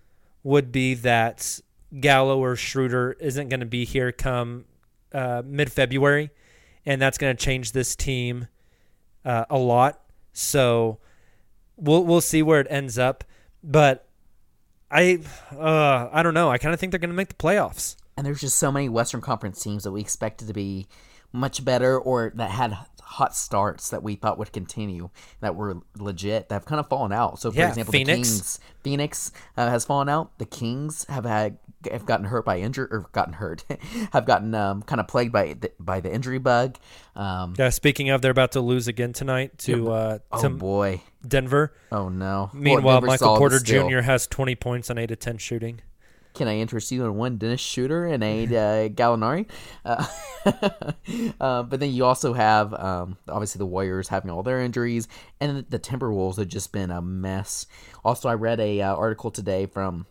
would 0.43 0.71
be 0.71 0.93
that 0.95 1.59
Gallo 1.99 2.39
or 2.39 2.55
Schroeder 2.55 3.13
isn't 3.19 3.49
going 3.49 3.59
to 3.59 3.65
be 3.65 3.85
here 3.85 4.11
come 4.11 4.65
uh, 5.13 5.43
mid 5.45 5.71
February, 5.71 6.31
and 6.85 7.01
that's 7.01 7.17
going 7.17 7.35
to 7.35 7.43
change 7.43 7.71
this 7.71 7.95
team 7.95 8.47
uh, 9.23 9.45
a 9.49 9.57
lot. 9.57 10.01
So 10.33 10.99
we'll 11.77 12.03
we'll 12.03 12.21
see 12.21 12.41
where 12.41 12.59
it 12.59 12.67
ends 12.69 12.97
up, 12.97 13.23
but 13.63 14.07
I 14.89 15.19
uh, 15.55 16.09
I 16.11 16.23
don't 16.23 16.33
know. 16.33 16.49
I 16.49 16.57
kind 16.57 16.73
of 16.73 16.79
think 16.79 16.91
they're 16.91 16.99
going 16.99 17.09
to 17.09 17.15
make 17.15 17.29
the 17.29 17.35
playoffs. 17.35 17.95
And 18.17 18.25
there's 18.25 18.41
just 18.41 18.58
so 18.58 18.71
many 18.71 18.88
Western 18.89 19.21
Conference 19.21 19.62
teams 19.62 19.84
that 19.84 19.91
we 19.91 20.01
expected 20.01 20.47
to 20.47 20.54
be 20.54 20.88
much 21.34 21.65
better 21.65 21.99
or 21.99 22.32
that 22.36 22.49
had 22.51 22.78
hot 23.01 23.36
starts 23.36 23.89
that 23.89 24.01
we 24.01 24.15
thought 24.15 24.38
would 24.39 24.51
continue 24.51 25.10
that 25.41 25.56
were 25.56 25.78
legit 25.97 26.49
that 26.49 26.56
have 26.56 26.65
kind 26.65 26.80
of 26.80 26.88
fallen 26.88 27.12
out. 27.12 27.39
So, 27.39 27.51
for 27.51 27.58
Yeah, 27.58 27.69
example, 27.69 27.91
Phoenix. 27.91 28.08
the 28.30 28.34
Kings, 28.36 28.60
Phoenix 28.84 29.32
uh, 29.58 29.69
has 29.69 29.86
fallen 29.86 30.08
out. 30.10 30.38
The 30.39 30.45
Kings 30.45 31.06
have 31.10 31.25
had 31.25 31.58
have 31.91 32.06
gotten 32.08 32.25
hurt 32.25 32.45
by 32.45 32.58
injury 32.60 32.88
or 32.89 33.01
gotten 33.12 33.34
hurt, 33.34 33.63
have 34.13 34.25
gotten 34.25 34.56
um, 34.56 34.82
kind 34.82 34.99
of 34.99 35.08
plagued 35.08 35.32
by 35.32 35.54
the, 35.54 35.71
by 35.80 35.99
the 35.99 36.12
injury 36.12 36.39
bug. 36.39 36.78
Um, 37.15 37.54
Yeah. 37.60 37.69
Speaking 37.69 38.10
of, 38.10 38.21
they're 38.23 38.32
about 38.32 38.54
to 38.54 38.62
lose 38.62 38.88
again 38.88 39.13
tonight 39.13 39.58
to 39.60 39.91
uh, 39.91 40.17
oh 40.32 40.41
to 40.41 40.49
boy, 40.49 41.01
Denver. 41.28 41.73
oh 41.91 42.10
no. 42.10 42.49
Meanwhile, 42.54 43.01
Denver 43.01 43.08
Michael 43.08 43.38
Porter. 43.38 43.60
Jr. 43.60 43.99
has 43.99 44.25
20 44.25 44.56
points 44.56 44.89
on 44.89 44.97
eight 44.97 45.12
of 45.12 45.19
10 45.19 45.38
shooting. 45.38 45.82
Can 46.35 46.47
I 46.47 46.57
interest 46.57 46.91
you 46.91 47.05
in 47.05 47.15
one 47.15 47.37
Dennis 47.37 47.61
Schroeder 47.61 48.05
and 48.05 48.23
a 48.23 48.43
uh, 48.43 48.89
Gallinari? 48.89 49.47
Uh, 49.83 50.05
uh, 51.39 51.63
but 51.63 51.79
then 51.79 51.91
you 51.91 52.05
also 52.05 52.33
have 52.33 52.73
um, 52.73 53.17
obviously 53.27 53.59
the 53.59 53.65
Warriors 53.65 54.09
having 54.09 54.29
all 54.29 54.43
their 54.43 54.61
injuries, 54.61 55.07
and 55.39 55.65
the 55.69 55.79
Timberwolves 55.79 56.37
have 56.37 56.47
just 56.47 56.71
been 56.71 56.91
a 56.91 57.01
mess. 57.01 57.65
Also, 58.03 58.29
I 58.29 58.33
read 58.33 58.59
a 58.59 58.81
uh, 58.81 58.95
article 58.95 59.31
today 59.31 59.65
from 59.65 60.05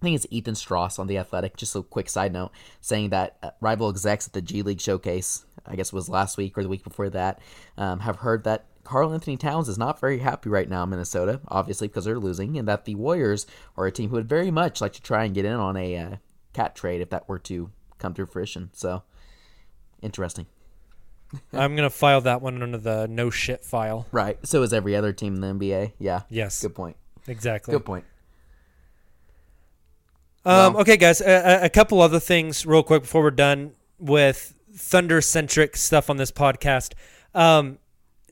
I 0.00 0.02
think 0.02 0.16
it's 0.16 0.26
Ethan 0.30 0.54
Strauss 0.54 0.98
on 0.98 1.08
the 1.08 1.18
Athletic. 1.18 1.56
Just 1.56 1.76
a 1.76 1.82
quick 1.82 2.08
side 2.08 2.32
note, 2.32 2.52
saying 2.80 3.10
that 3.10 3.36
uh, 3.42 3.50
rival 3.60 3.90
execs 3.90 4.26
at 4.26 4.32
the 4.32 4.40
G 4.40 4.62
League 4.62 4.80
Showcase 4.80 5.44
I 5.66 5.76
guess 5.76 5.88
it 5.88 5.92
was 5.94 6.08
last 6.08 6.36
week 6.36 6.56
or 6.58 6.62
the 6.62 6.68
week 6.68 6.84
before 6.84 7.10
that, 7.10 7.40
um, 7.76 8.00
have 8.00 8.16
heard 8.16 8.44
that 8.44 8.66
Karl-Anthony 8.84 9.36
Towns 9.36 9.68
is 9.68 9.78
not 9.78 10.00
very 10.00 10.18
happy 10.18 10.48
right 10.48 10.68
now 10.68 10.82
in 10.82 10.90
Minnesota, 10.90 11.40
obviously 11.48 11.86
because 11.88 12.04
they're 12.04 12.18
losing, 12.18 12.56
and 12.58 12.66
that 12.66 12.84
the 12.86 12.94
Warriors 12.94 13.46
are 13.76 13.86
a 13.86 13.92
team 13.92 14.10
who 14.10 14.16
would 14.16 14.28
very 14.28 14.50
much 14.50 14.80
like 14.80 14.92
to 14.94 15.02
try 15.02 15.24
and 15.24 15.34
get 15.34 15.44
in 15.44 15.52
on 15.54 15.76
a 15.76 15.96
uh, 15.96 16.16
KAT 16.54 16.74
trade 16.74 17.00
if 17.00 17.10
that 17.10 17.28
were 17.28 17.38
to 17.40 17.70
come 17.98 18.14
to 18.14 18.26
fruition. 18.26 18.70
So, 18.72 19.02
interesting. 20.02 20.46
I'm 21.52 21.76
gonna 21.76 21.90
file 21.90 22.22
that 22.22 22.42
one 22.42 22.62
under 22.62 22.78
the 22.78 23.06
no 23.08 23.30
shit 23.30 23.64
file. 23.64 24.06
Right. 24.10 24.38
So 24.44 24.62
is 24.62 24.72
every 24.72 24.96
other 24.96 25.12
team 25.12 25.34
in 25.36 25.40
the 25.40 25.46
NBA. 25.48 25.92
Yeah. 25.98 26.22
Yes. 26.28 26.60
Good 26.60 26.74
point. 26.74 26.96
Exactly. 27.28 27.72
Good 27.72 27.84
point. 27.84 28.04
Um, 30.44 30.74
okay, 30.76 30.96
guys, 30.96 31.20
a- 31.20 31.64
a 31.64 31.68
couple 31.68 32.00
other 32.00 32.18
things 32.18 32.64
real 32.64 32.82
quick 32.82 33.02
before 33.02 33.22
we're 33.22 33.30
done 33.30 33.72
with 33.98 34.54
Thunder 34.74 35.20
centric 35.20 35.76
stuff 35.76 36.10
on 36.10 36.16
this 36.16 36.32
podcast. 36.32 36.94
Um, 37.34 37.78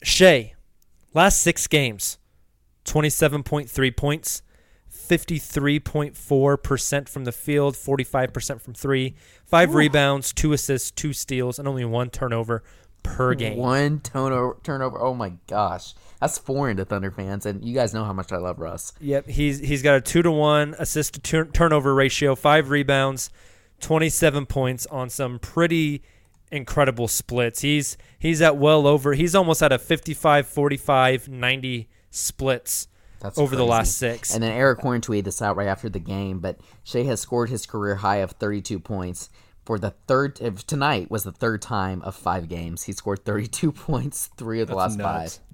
Shai, 0.03 0.55
last 1.14 1.40
six 1.40 1.66
games, 1.66 2.18
27.3 2.85 3.96
points, 3.96 4.42
53.4% 4.90 7.09
from 7.09 7.24
the 7.24 7.33
field, 7.33 7.74
45% 7.74 8.61
from 8.61 8.74
three, 8.74 9.14
five 9.46 9.74
rebounds, 9.74 10.33
two 10.33 10.53
assists, 10.53 10.90
two 10.90 11.12
steals, 11.12 11.59
and 11.59 11.66
only 11.66 11.85
one 11.85 12.11
turnover 12.11 12.62
per 13.03 13.35
game. 13.35 13.57
One 13.57 14.01
turnover. 14.01 14.59
Turnover. 14.62 15.01
Oh 15.01 15.14
my 15.14 15.33
gosh, 15.46 15.94
that's 16.20 16.38
foreign 16.38 16.77
to 16.77 16.85
Thunder 16.85 17.11
fans, 17.11 17.46
and 17.46 17.64
you 17.64 17.74
guys 17.74 17.94
know 17.94 18.05
how 18.05 18.12
much 18.12 18.33
I 18.33 18.37
love 18.37 18.59
Russ. 18.59 18.92
Yep, 19.01 19.29
he's 19.29 19.61
he's 19.61 19.83
got 19.83 19.96
a 19.96 20.01
two 20.01 20.22
to 20.22 20.31
one 20.31 20.74
assist 20.79 21.14
to 21.14 21.20
turn, 21.20 21.53
turnover 21.53 21.94
ratio, 21.94 22.35
five 22.35 22.70
rebounds, 22.70 23.31
twenty 23.81 24.09
seven 24.09 24.46
points 24.46 24.87
on 24.87 25.11
some 25.11 25.38
pretty 25.38 26.03
incredible 26.51 27.09
splits. 27.09 27.61
He's 27.61 27.97
he's 28.19 28.41
at 28.43 28.57
well 28.57 28.87
over. 28.87 29.15
He's 29.15 29.35
almost 29.35 29.63
at 29.63 29.73
a 29.73 29.79
55, 29.79 30.47
45, 30.47 31.29
90 31.29 31.89
splits 32.11 32.89
That's 33.21 33.39
over 33.39 33.55
the 33.57 33.65
last 33.67 33.97
six. 33.99 34.33
And 34.35 34.43
then 34.43 34.53
Erik 34.53 34.81
Horne 34.81 35.01
tweeted 35.01 35.25
this 35.25 35.43
out 35.43 35.57
right 35.57 35.69
after 35.69 35.89
the 35.89 35.99
game, 35.99 36.41
but 36.41 36.59
Shai 36.85 37.03
has 37.05 37.21
scored 37.21 37.51
his 37.51 37.67
career 37.67 37.97
high 37.97 38.17
of 38.17 38.33
32 38.33 38.79
points 38.81 39.29
for 39.65 39.79
the 39.79 39.91
third. 40.07 40.41
If 40.41 40.67
tonight 40.67 41.11
was 41.11 41.25
the 41.25 41.33
third 41.33 41.61
time 41.63 42.01
of 42.03 42.15
five 42.15 42.49
games 42.49 42.85
he 42.85 42.93
scored 42.93 43.25
32 43.25 43.73
points, 43.87 44.31
three 44.37 44.61
of 44.61 44.69
the 44.69 44.75
That's 44.75 44.97
last 44.97 44.99
nuts. 44.99 45.37
five. 45.37 45.45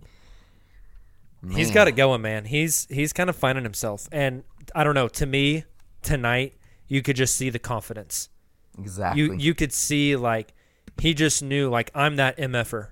He's 1.55 1.71
got 1.71 1.89
it 1.89 1.93
going, 1.93 2.23
man. 2.23 2.47
He's 2.47 2.87
he's 2.91 3.13
kind 3.13 3.29
of 3.29 3.37
finding 3.37 3.65
himself, 3.65 4.09
and 4.11 4.45
I 4.75 4.83
don't 4.83 4.95
know. 4.95 5.09
To 5.09 5.27
me, 5.27 5.65
tonight 6.03 6.55
you 6.89 7.03
could 7.03 7.17
just 7.17 7.35
see 7.35 7.51
the 7.51 7.59
confidence. 7.59 8.31
exactly. 8.79 9.23
You 9.23 9.35
you 9.35 9.55
could 9.55 9.71
see 9.73 10.17
like 10.17 10.55
he 10.99 11.15
just 11.15 11.43
knew 11.43 11.69
like 11.71 11.91
I'm 11.95 12.17
that 12.17 12.37
mf'er. 12.39 12.89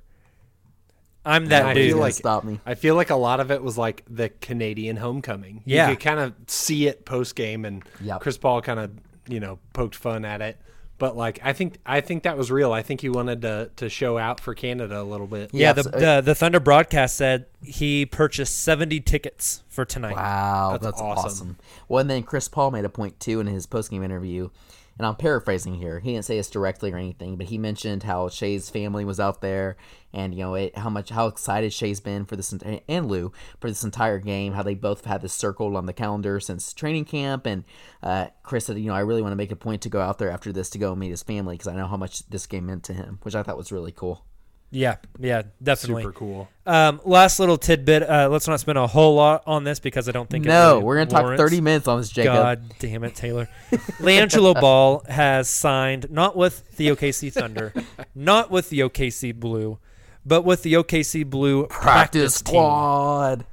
I'm 1.25 1.47
that 1.47 1.65
I 1.67 1.75
dude. 1.75 1.91
feel 1.93 1.99
like 2.01 2.15
stop 2.15 2.43
me. 2.43 2.59
I 2.67 2.75
feel 2.75 2.97
like 2.97 3.11
a 3.11 3.17
lot 3.17 3.39
of 3.39 3.51
it 3.53 3.63
was 3.63 3.79
like 3.79 4.03
the 4.11 4.29
Canadian 4.29 4.97
homecoming. 4.97 5.63
Yeah. 5.65 5.89
you 5.89 5.95
could 5.97 6.05
kind 6.05 6.19
of 6.21 6.35
see 6.49 6.89
it 6.89 7.05
post 7.05 7.37
game, 7.37 7.65
and 7.65 7.85
Yep. 8.01 8.21
Chris 8.21 8.37
Paul 8.39 8.61
kind 8.61 8.81
of 8.81 8.91
you 9.29 9.39
know 9.39 9.59
poked 9.73 9.95
fun 9.95 10.25
at 10.25 10.41
it. 10.43 10.61
But 10.99 11.17
like 11.17 11.39
I 11.45 11.53
think 11.53 11.79
I 11.87 12.01
think 12.01 12.25
that 12.25 12.37
was 12.37 12.51
real. 12.51 12.73
I 12.73 12.83
think 12.83 13.01
he 13.03 13.09
wanted 13.09 13.43
to 13.43 13.71
to 13.77 13.89
show 13.89 14.19
out 14.19 14.41
for 14.41 14.53
Canada 14.55 15.01
a 15.01 15.05
little 15.05 15.29
bit. 15.29 15.51
Yeah, 15.53 15.69
Yeah, 15.69 15.73
the, 15.75 15.83
so- 15.85 15.91
the 15.91 16.09
uh, 16.09 16.21
the 16.23 16.35
Thunder 16.35 16.59
broadcast 16.61 17.17
said 17.17 17.47
he 17.63 18.05
purchased 18.05 18.61
70 18.65 18.99
tickets 19.01 19.63
for 19.69 19.85
tonight. 19.85 20.17
Wow, 20.17 20.71
That's 20.73 20.85
that's, 20.87 21.01
awesome. 21.01 21.25
awesome. 21.27 21.57
Well, 21.89 22.01
and 22.01 22.11
then 22.11 22.25
Chris 22.25 22.49
Paul 22.49 22.73
made 22.73 22.85
a 22.85 22.89
point 22.89 23.21
too 23.21 23.39
in 23.39 23.47
his 23.47 23.67
post 23.67 23.91
game 23.93 24.03
interview, 24.03 24.51
and 25.03 25.09
I'm 25.09 25.17
paraphrasing 25.17 25.75
here. 25.75 25.99
He 25.99 26.13
didn't 26.13 26.27
say 26.27 26.37
this 26.37 26.49
directly 26.49 26.93
or 26.93 26.97
anything, 26.97 27.35
but 27.35 27.47
he 27.47 27.59
mentioned 27.59 28.05
how 28.05 28.29
Shai's 28.29 28.71
family 28.71 29.05
was 29.05 29.19
out 29.19 29.41
there, 29.41 29.77
and 30.13 30.33
you 30.33 30.45
know 30.45 30.55
it, 30.55 30.79
how 30.79 30.91
much 30.91 31.11
how 31.11 31.27
excited 31.27 31.73
Shai's 31.73 31.99
been 31.99 32.25
for 32.25 32.37
this 32.37 32.53
and 32.53 33.09
Lu 33.09 33.33
for 33.59 33.69
this 33.69 33.83
entire 33.83 34.21
game. 34.21 34.53
How 34.53 34.63
they 34.63 34.77
both 34.77 35.05
had 35.05 35.21
this 35.21 35.33
circled 35.33 35.75
on 35.75 35.87
the 35.87 35.93
calendar 35.93 36.39
since 36.39 36.73
training 36.73 37.07
camp, 37.07 37.47
and 37.47 37.65
uh, 38.01 38.29
Chris 38.45 38.67
said, 38.67 38.79
you 38.79 38.87
know, 38.87 38.95
I 38.95 39.01
really 39.01 39.23
want 39.23 39.33
to 39.33 39.37
make 39.37 39.51
a 39.51 39.57
point 39.57 39.83
to 39.83 39.89
go 39.89 40.01
out 40.01 40.19
there 40.19 40.31
after 40.31 40.53
this 40.53 40.71
to 40.71 40.79
go 40.79 40.95
meet 40.95 41.11
his 41.11 41.25
family 41.25 41.57
because 41.57 41.67
I 41.67 41.75
know 41.75 41.89
how 41.89 41.97
much 41.97 42.29
this 42.29 42.47
game 42.47 42.67
meant 42.67 42.85
to 42.85 42.93
him, 42.93 43.19
which 43.23 43.35
I 43.35 43.43
thought 43.43 43.57
was 43.57 43.73
really 43.73 43.91
cool. 43.91 44.25
Yeah, 44.75 44.97
yeah, 45.21 45.43
definitely. 45.63 46.03
Super 46.03 46.13
cool. 46.15 46.49
Um, 46.65 46.99
last 47.05 47.39
little 47.39 47.59
tidbit. 47.59 48.03
Uh, 48.03 48.29
let's 48.33 48.49
not 48.49 48.59
spend 48.59 48.79
a 48.79 48.87
whole 48.87 49.15
lot 49.15 49.43
on 49.47 49.65
this 49.65 49.79
because 49.79 50.09
I 50.09 50.13
don't 50.13 50.31
think. 50.31 50.47
it 50.47 50.49
No, 50.49 50.73
really 50.73 50.85
we're 50.85 50.97
gonna 51.05 51.11
talk 51.11 51.37
30 51.37 51.61
minutes 51.61 51.87
on 51.87 51.99
this, 52.01 52.09
Jacob. 52.09 52.33
God 52.33 52.63
damn 52.79 53.05
it, 53.05 53.15
Tayler. 53.15 53.49
LiAngelo 54.01 54.59
Ball 54.59 55.05
has 55.09 55.49
signed 55.51 56.11
not 56.11 56.37
with 56.37 56.77
the 56.79 56.89
OKC 56.89 57.31
Thunder, 57.31 57.75
not 58.15 58.51
with 58.51 58.71
the 58.71 58.81
OKC 58.81 59.35
Blue, 59.39 59.79
but 60.25 60.43
with 60.43 60.63
the 60.63 60.73
OKC 60.73 61.29
Blue 61.29 61.67
Practice 61.67 62.41
team. 62.41 62.53
squad. 62.55 63.45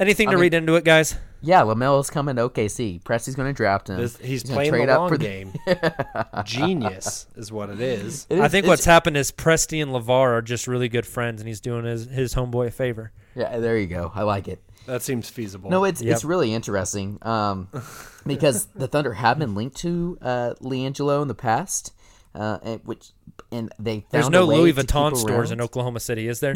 Anything 0.00 0.26
I 0.28 0.32
to 0.32 0.36
mean- 0.38 0.42
read 0.42 0.54
into 0.54 0.74
it, 0.74 0.82
guys? 0.84 1.16
Yeah, 1.42 1.60
LaMelo's 1.62 2.10
coming 2.10 2.36
to 2.36 2.48
OKC. 2.48 3.02
Presti's 3.02 3.34
going 3.34 3.48
to 3.48 3.56
draft 3.56 3.88
him. 3.88 3.98
This, 3.98 4.16
he's, 4.16 4.42
gonna 4.42 4.54
playing 4.54 4.72
the 4.72 4.78
trade 4.78 4.88
up 4.88 4.98
long 5.00 5.08
for 5.08 5.18
the- 5.18 5.24
game. 5.24 5.52
Genius 6.44 7.26
is 7.36 7.52
what 7.52 7.70
it 7.70 7.80
is. 7.80 8.26
It 8.30 8.40
I 8.40 8.48
think 8.48 8.66
what's 8.66 8.84
happened 8.84 9.16
is 9.16 9.30
Presti 9.32 9.82
and 9.82 9.92
LaVar 9.92 10.10
are 10.10 10.42
just 10.42 10.66
really 10.66 10.88
good 10.88 11.06
friends, 11.06 11.40
and 11.40 11.46
he's 11.48 11.60
doing 11.60 11.84
his 11.84 12.06
his 12.06 12.34
homeboy 12.34 12.68
a 12.68 12.70
favor. 12.70 13.12
Yeah, 13.34 13.58
there 13.58 13.78
you 13.78 13.86
go. 13.86 14.10
I 14.14 14.22
like 14.22 14.48
it. 14.48 14.62
That 14.86 15.02
seems 15.02 15.28
feasible. 15.28 15.70
No, 15.70 15.84
it's 15.84 16.00
Yep. 16.00 16.14
it's 16.14 16.24
really 16.24 16.54
interesting 16.54 17.18
um, 17.22 17.68
because 18.26 18.66
the 18.74 18.88
Thunder 18.88 19.12
have 19.12 19.38
been 19.38 19.54
linked 19.54 19.76
to 19.78 20.16
uh, 20.22 20.54
LiAngelo 20.62 21.22
in 21.22 21.28
the 21.28 21.34
past, 21.34 21.92
uh, 22.34 22.58
and 22.62 22.80
which 22.84 23.10
and 23.52 23.72
they 23.78 24.00
found 24.00 24.06
There's 24.10 24.26
a 24.28 24.30
no 24.30 24.46
way 24.46 24.56
Louis 24.56 24.72
Vuitton 24.72 25.16
stores 25.16 25.50
around. 25.50 25.52
in 25.52 25.60
Oklahoma 25.60 26.00
City, 26.00 26.28
is 26.28 26.40
there? 26.40 26.54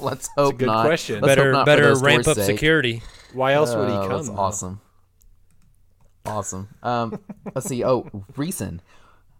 Let's 0.00 0.28
hope 0.36 0.58
good 0.58 0.66
not. 0.66 0.84
question. 0.84 1.20
Let's 1.20 1.30
hope 1.30 1.36
better 1.36 1.52
not 1.52 1.66
better 1.66 1.94
ramp 1.96 2.26
up 2.28 2.36
sake. 2.36 2.46
security. 2.46 3.02
Why 3.34 3.52
else 3.52 3.74
would 3.74 3.88
he 3.88 3.94
Oh, 3.94 4.08
come? 4.08 4.16
That's 4.16 4.28
awesome. 4.30 4.80
Awesome. 6.26 6.68
Um, 6.82 7.18
let's 7.54 7.66
see. 7.68 7.84
Oh, 7.84 8.08
Reason. 8.36 8.80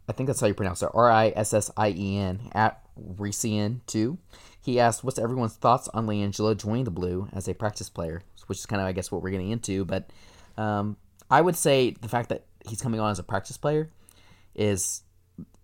I 0.06 0.12
think 0.12 0.26
that's 0.26 0.40
how 0.40 0.46
you 0.46 0.54
pronounce 0.54 0.82
it. 0.82 0.90
R 0.92 1.10
I 1.10 1.28
S 1.34 1.54
S 1.54 1.70
I 1.76 1.88
E 1.90 2.18
N 2.18 2.50
at 2.52 2.82
Reason 2.96 3.80
two. 3.86 4.18
He 4.60 4.78
asked, 4.78 5.02
"What's 5.02 5.18
everyone's 5.18 5.54
thoughts 5.54 5.88
on 5.94 6.06
LiAngelo 6.06 6.56
joining 6.56 6.84
the 6.84 6.90
Blue 6.90 7.28
as 7.32 7.48
a 7.48 7.54
practice 7.54 7.88
player?" 7.88 8.22
Which 8.46 8.58
is 8.58 8.66
kind 8.66 8.82
of, 8.82 8.86
I 8.86 8.92
guess, 8.92 9.10
what 9.10 9.22
we're 9.22 9.30
getting 9.30 9.50
into. 9.50 9.86
But 9.86 10.10
um, 10.58 10.98
I 11.30 11.40
would 11.40 11.56
say 11.56 11.96
the 12.02 12.08
fact 12.08 12.28
that 12.28 12.44
he's 12.68 12.82
coming 12.82 13.00
on 13.00 13.10
as 13.10 13.18
a 13.18 13.22
practice 13.22 13.56
player 13.56 13.90
is 14.54 15.02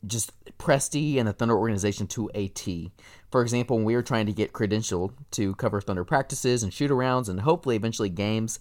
just 0.06 0.32
Presti 0.58 1.18
and 1.18 1.28
the 1.28 1.32
Thunder 1.32 1.56
organization 1.56 2.06
to 2.08 2.30
a 2.34 2.48
T. 2.48 2.90
For 3.30 3.42
example, 3.42 3.76
when 3.76 3.84
we 3.84 3.94
were 3.94 4.02
trying 4.02 4.26
to 4.26 4.32
get 4.32 4.52
credentialed 4.52 5.12
to 5.32 5.54
cover 5.56 5.80
Thunder 5.80 6.04
practices 6.04 6.62
and 6.62 6.72
shoot 6.72 6.90
arounds 6.90 7.28
and 7.28 7.40
hopefully 7.40 7.76
eventually 7.76 8.08
games, 8.08 8.58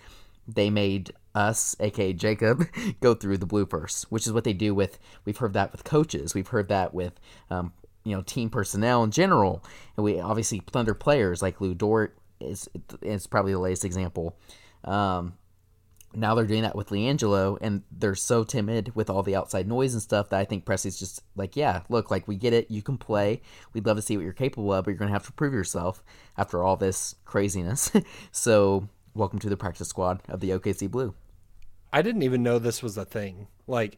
they 0.47 0.69
made 0.69 1.11
us, 1.35 1.75
aka 1.79 2.13
Jacob, 2.13 2.65
go 3.01 3.13
through 3.13 3.37
the 3.37 3.47
bloopers, 3.47 4.03
which 4.03 4.25
is 4.27 4.33
what 4.33 4.43
they 4.43 4.53
do 4.53 4.73
with. 4.73 4.99
We've 5.25 5.37
heard 5.37 5.53
that 5.53 5.71
with 5.71 5.83
coaches. 5.83 6.33
We've 6.33 6.47
heard 6.47 6.69
that 6.69 6.93
with, 6.93 7.19
um, 7.49 7.73
you 8.03 8.15
know, 8.15 8.21
team 8.21 8.49
personnel 8.49 9.03
in 9.03 9.11
general, 9.11 9.63
and 9.95 10.03
we 10.03 10.19
obviously 10.19 10.61
Thunder 10.71 10.93
players 10.93 11.41
like 11.41 11.61
Lu 11.61 11.73
Dort 11.73 12.17
is 12.39 12.69
is 13.01 13.27
probably 13.27 13.53
the 13.53 13.59
latest 13.59 13.85
example. 13.85 14.37
Um, 14.83 15.33
now 16.13 16.33
they're 16.35 16.45
doing 16.45 16.63
that 16.63 16.75
with 16.75 16.89
LiAngelo, 16.89 17.57
and 17.61 17.83
they're 17.91 18.15
so 18.15 18.43
timid 18.43 18.95
with 18.95 19.09
all 19.09 19.23
the 19.23 19.35
outside 19.35 19.67
noise 19.67 19.93
and 19.93 20.01
stuff 20.01 20.29
that 20.29 20.39
I 20.39 20.45
think 20.45 20.65
Presti's 20.65 20.97
just 20.97 21.21
like, 21.35 21.55
yeah, 21.55 21.81
look, 21.89 22.09
like 22.09 22.27
we 22.27 22.35
get 22.35 22.53
it, 22.53 22.71
you 22.71 22.81
can 22.81 22.97
play. 22.97 23.41
We'd 23.73 23.85
love 23.85 23.97
to 23.97 24.01
see 24.01 24.17
what 24.17 24.23
you're 24.23 24.33
capable 24.33 24.73
of, 24.73 24.85
but 24.85 24.91
you're 24.91 24.97
gonna 24.97 25.11
have 25.11 25.25
to 25.27 25.31
prove 25.33 25.53
yourself 25.53 26.03
after 26.37 26.63
all 26.63 26.75
this 26.75 27.15
craziness. 27.25 27.91
so, 28.31 28.87
welcome 29.13 29.39
to 29.39 29.49
the 29.49 29.57
practice 29.57 29.89
squad 29.89 30.21
of 30.27 30.39
the 30.39 30.51
OKC 30.51 30.89
Blue. 30.89 31.13
I 31.91 32.01
didn't 32.01 32.23
even 32.23 32.43
know 32.43 32.59
this 32.59 32.83
was 32.83 32.97
a 32.97 33.05
thing. 33.05 33.47
Like, 33.67 33.97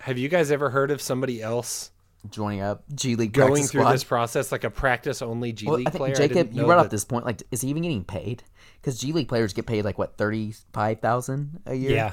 have 0.00 0.18
you 0.18 0.28
guys 0.28 0.50
ever 0.50 0.70
heard 0.70 0.90
of 0.90 1.00
somebody 1.00 1.42
else 1.42 1.90
Joining 2.30 2.60
up 2.60 2.82
G 2.94 3.14
League 3.14 3.32
going 3.32 3.64
through 3.64 3.82
squad. 3.82 3.92
this 3.92 4.04
process, 4.04 4.50
like 4.50 4.64
a 4.64 4.70
practice 4.70 5.22
only 5.22 5.52
G 5.52 5.66
Well, 5.66 5.76
League 5.76 5.88
I 5.88 5.90
think 5.90 5.98
player? 5.98 6.14
Jacob, 6.14 6.52
you 6.52 6.64
brought 6.64 6.78
up 6.78 6.90
this 6.90 7.04
point. 7.04 7.24
Like, 7.24 7.42
is 7.50 7.60
he 7.60 7.68
even 7.68 7.82
getting 7.82 8.04
paid? 8.04 8.42
Because 8.86 9.00
G 9.00 9.12
League 9.12 9.26
players 9.26 9.52
get 9.52 9.66
paid 9.66 9.84
like 9.84 9.98
what 9.98 10.16
thirty 10.16 10.54
five 10.72 11.00
thousand 11.00 11.60
a 11.66 11.74
year. 11.74 11.90
Yeah. 11.90 12.12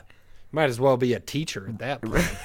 Might 0.51 0.71
as 0.71 0.79
well 0.79 0.97
be 0.97 1.13
a 1.13 1.19
teacher 1.19 1.67
at 1.69 1.77
that 1.77 2.01
point. 2.01 2.25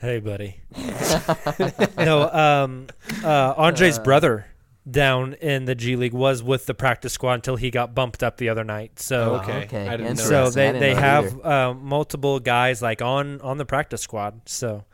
Hey, 0.00 0.18
buddy. 0.18 0.56
no, 1.98 2.30
um, 2.30 2.86
uh, 3.22 3.52
Andre's 3.58 3.98
brother 3.98 4.46
down 4.90 5.34
in 5.34 5.66
the 5.66 5.74
G 5.74 5.94
League 5.96 6.14
was 6.14 6.42
with 6.42 6.64
the 6.64 6.72
practice 6.72 7.12
squad 7.12 7.34
until 7.34 7.56
he 7.56 7.70
got 7.70 7.94
bumped 7.94 8.22
up 8.22 8.38
the 8.38 8.48
other 8.48 8.64
night. 8.64 8.98
So, 8.98 9.34
okay. 9.42 9.64
okay. 9.64 9.88
I 9.88 9.98
didn't 9.98 10.16
know 10.16 10.24
so 10.24 10.48
that. 10.48 10.58
I 10.58 10.72
they 10.72 10.72
didn't 10.72 10.80
they 10.80 10.94
have 10.94 11.44
uh, 11.44 11.74
multiple 11.74 12.40
guys 12.40 12.80
like 12.80 13.02
on 13.02 13.42
on 13.42 13.58
the 13.58 13.66
practice 13.66 14.00
squad. 14.00 14.40
So 14.46 14.86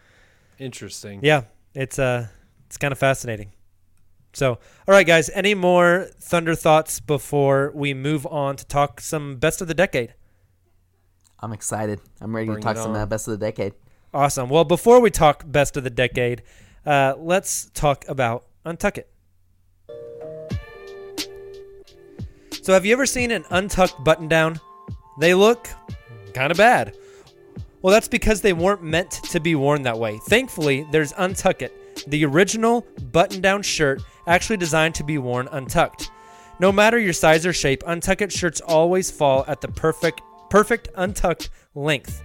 Interesting. 0.59 1.21
yeah, 1.23 1.43
it's 1.73 2.01
uh 2.01 2.27
it's 2.67 2.79
kind 2.79 2.91
of 2.91 2.99
fascinating. 2.99 3.53
So, 4.33 4.53
all 4.53 4.59
right, 4.95 5.07
guys. 5.07 5.31
Any 5.31 5.55
more 5.55 6.09
Thunder 6.19 6.55
thoughts 6.55 7.01
before 7.01 7.71
we 7.75 7.93
move 7.95 8.27
on 8.27 8.57
to 8.57 8.67
talk 8.67 9.01
some 9.01 9.37
best 9.37 9.61
of 9.61 9.69
the 9.69 9.75
decade? 9.75 10.15
I'm 11.41 11.53
excited. 11.53 12.01
I'm 12.21 12.35
ready 12.35 12.47
Bring 12.47 12.61
to 12.61 12.63
talk 12.65 12.77
some 12.77 12.95
uh, 12.95 13.05
best 13.07 13.29
of 13.29 13.39
the 13.39 13.45
decade. 13.45 13.75
Awesome. 14.15 14.49
Well, 14.49 14.65
before 14.65 15.01
we 15.01 15.11
talk 15.11 15.45
best 15.47 15.77
of 15.77 15.85
the 15.85 15.91
decade, 15.91 16.43
Uh, 16.85 17.15
let's 17.17 17.71
talk 17.75 18.05
about 18.09 18.47
Untuck 18.67 18.99
It. 18.99 19.09
So, 22.63 22.73
have 22.73 22.85
you 22.87 22.93
ever 22.93 23.07
seen 23.07 23.31
an 23.31 23.45
untucked 23.51 24.03
button 24.05 24.29
down? 24.29 24.61
They 25.21 25.35
look 25.35 25.69
kind 26.35 26.51
of 26.51 26.57
bad. 26.57 26.95
Well, 27.81 27.93
that's 27.93 28.09
because 28.09 28.41
they 28.41 28.53
weren't 28.53 28.83
meant 28.83 29.11
to 29.11 29.41
be 29.41 29.55
worn 29.55 29.83
that 29.83 29.99
way. 29.99 30.19
Thankfully, 30.29 30.87
there's 30.93 31.13
Untuck 31.15 31.63
It, 31.63 31.73
the 32.07 32.25
original 32.25 32.87
button 33.13 33.41
down 33.41 33.63
shirt 33.63 34.03
actually 34.27 34.57
designed 34.57 34.95
to 34.97 35.05
be 35.05 35.19
worn 35.19 35.49
untucked. 35.53 36.11
No 36.59 36.71
matter 36.71 36.99
your 36.99 37.13
size 37.13 37.45
or 37.45 37.53
shape, 37.53 37.83
Untuck 37.85 38.21
It 38.21 38.31
shirts 38.31 38.61
always 38.61 39.11
fall 39.11 39.45
at 39.49 39.61
the 39.61 39.69
perfect 39.69 40.21
perfect 40.51 40.89
untucked 40.97 41.51
length. 41.75 42.23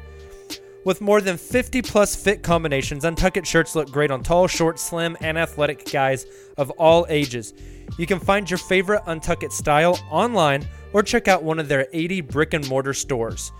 With 0.86 1.02
more 1.02 1.22
than 1.22 1.38
50 1.38 1.82
plus 1.82 2.16
fit 2.16 2.44
combinations, 2.44 3.04
Untuck 3.04 3.38
It 3.38 3.48
shirts 3.48 3.76
look 3.76 3.92
great 3.92 4.12
on 4.12 4.24
tall, 4.24 4.48
short, 4.48 4.80
slim, 4.80 5.18
and 5.22 5.38
athletic 5.38 5.90
guys 5.92 6.26
of 6.58 6.70
all 6.72 7.06
ages. 7.10 7.54
You 7.98 8.06
can 8.06 8.20
find 8.20 8.50
your 8.50 8.58
favorite 8.58 9.04
Untuck 9.06 9.44
It 9.44 9.52
style 9.52 10.00
online 10.10 10.68
or 10.94 11.04
check 11.04 11.28
out 11.28 11.44
one 11.44 11.60
of 11.60 11.68
their 11.68 11.88
80 11.94 12.22
brick 12.22 12.54
and 12.54 12.68
mortar 12.70 12.94
stores. 12.94 13.52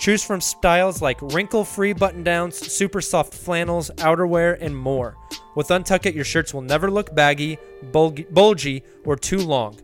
Choose 0.00 0.24
from 0.24 0.40
styles 0.40 1.00
like 1.00 1.20
wrinkle 1.22 1.64
free 1.64 1.92
button 1.92 2.22
downs, 2.22 2.56
super 2.56 3.00
soft 3.00 3.32
flannels, 3.32 3.90
outerwear, 3.96 4.58
and 4.60 4.76
more. 4.76 5.16
With 5.54 5.68
Untuck 5.68 6.04
It, 6.06 6.14
your 6.14 6.24
shirts 6.24 6.52
will 6.52 6.62
never 6.62 6.90
look 6.90 7.14
baggy, 7.14 7.58
bulgy, 7.92 8.82
or 9.04 9.16
too 9.16 9.38
long. 9.38 9.78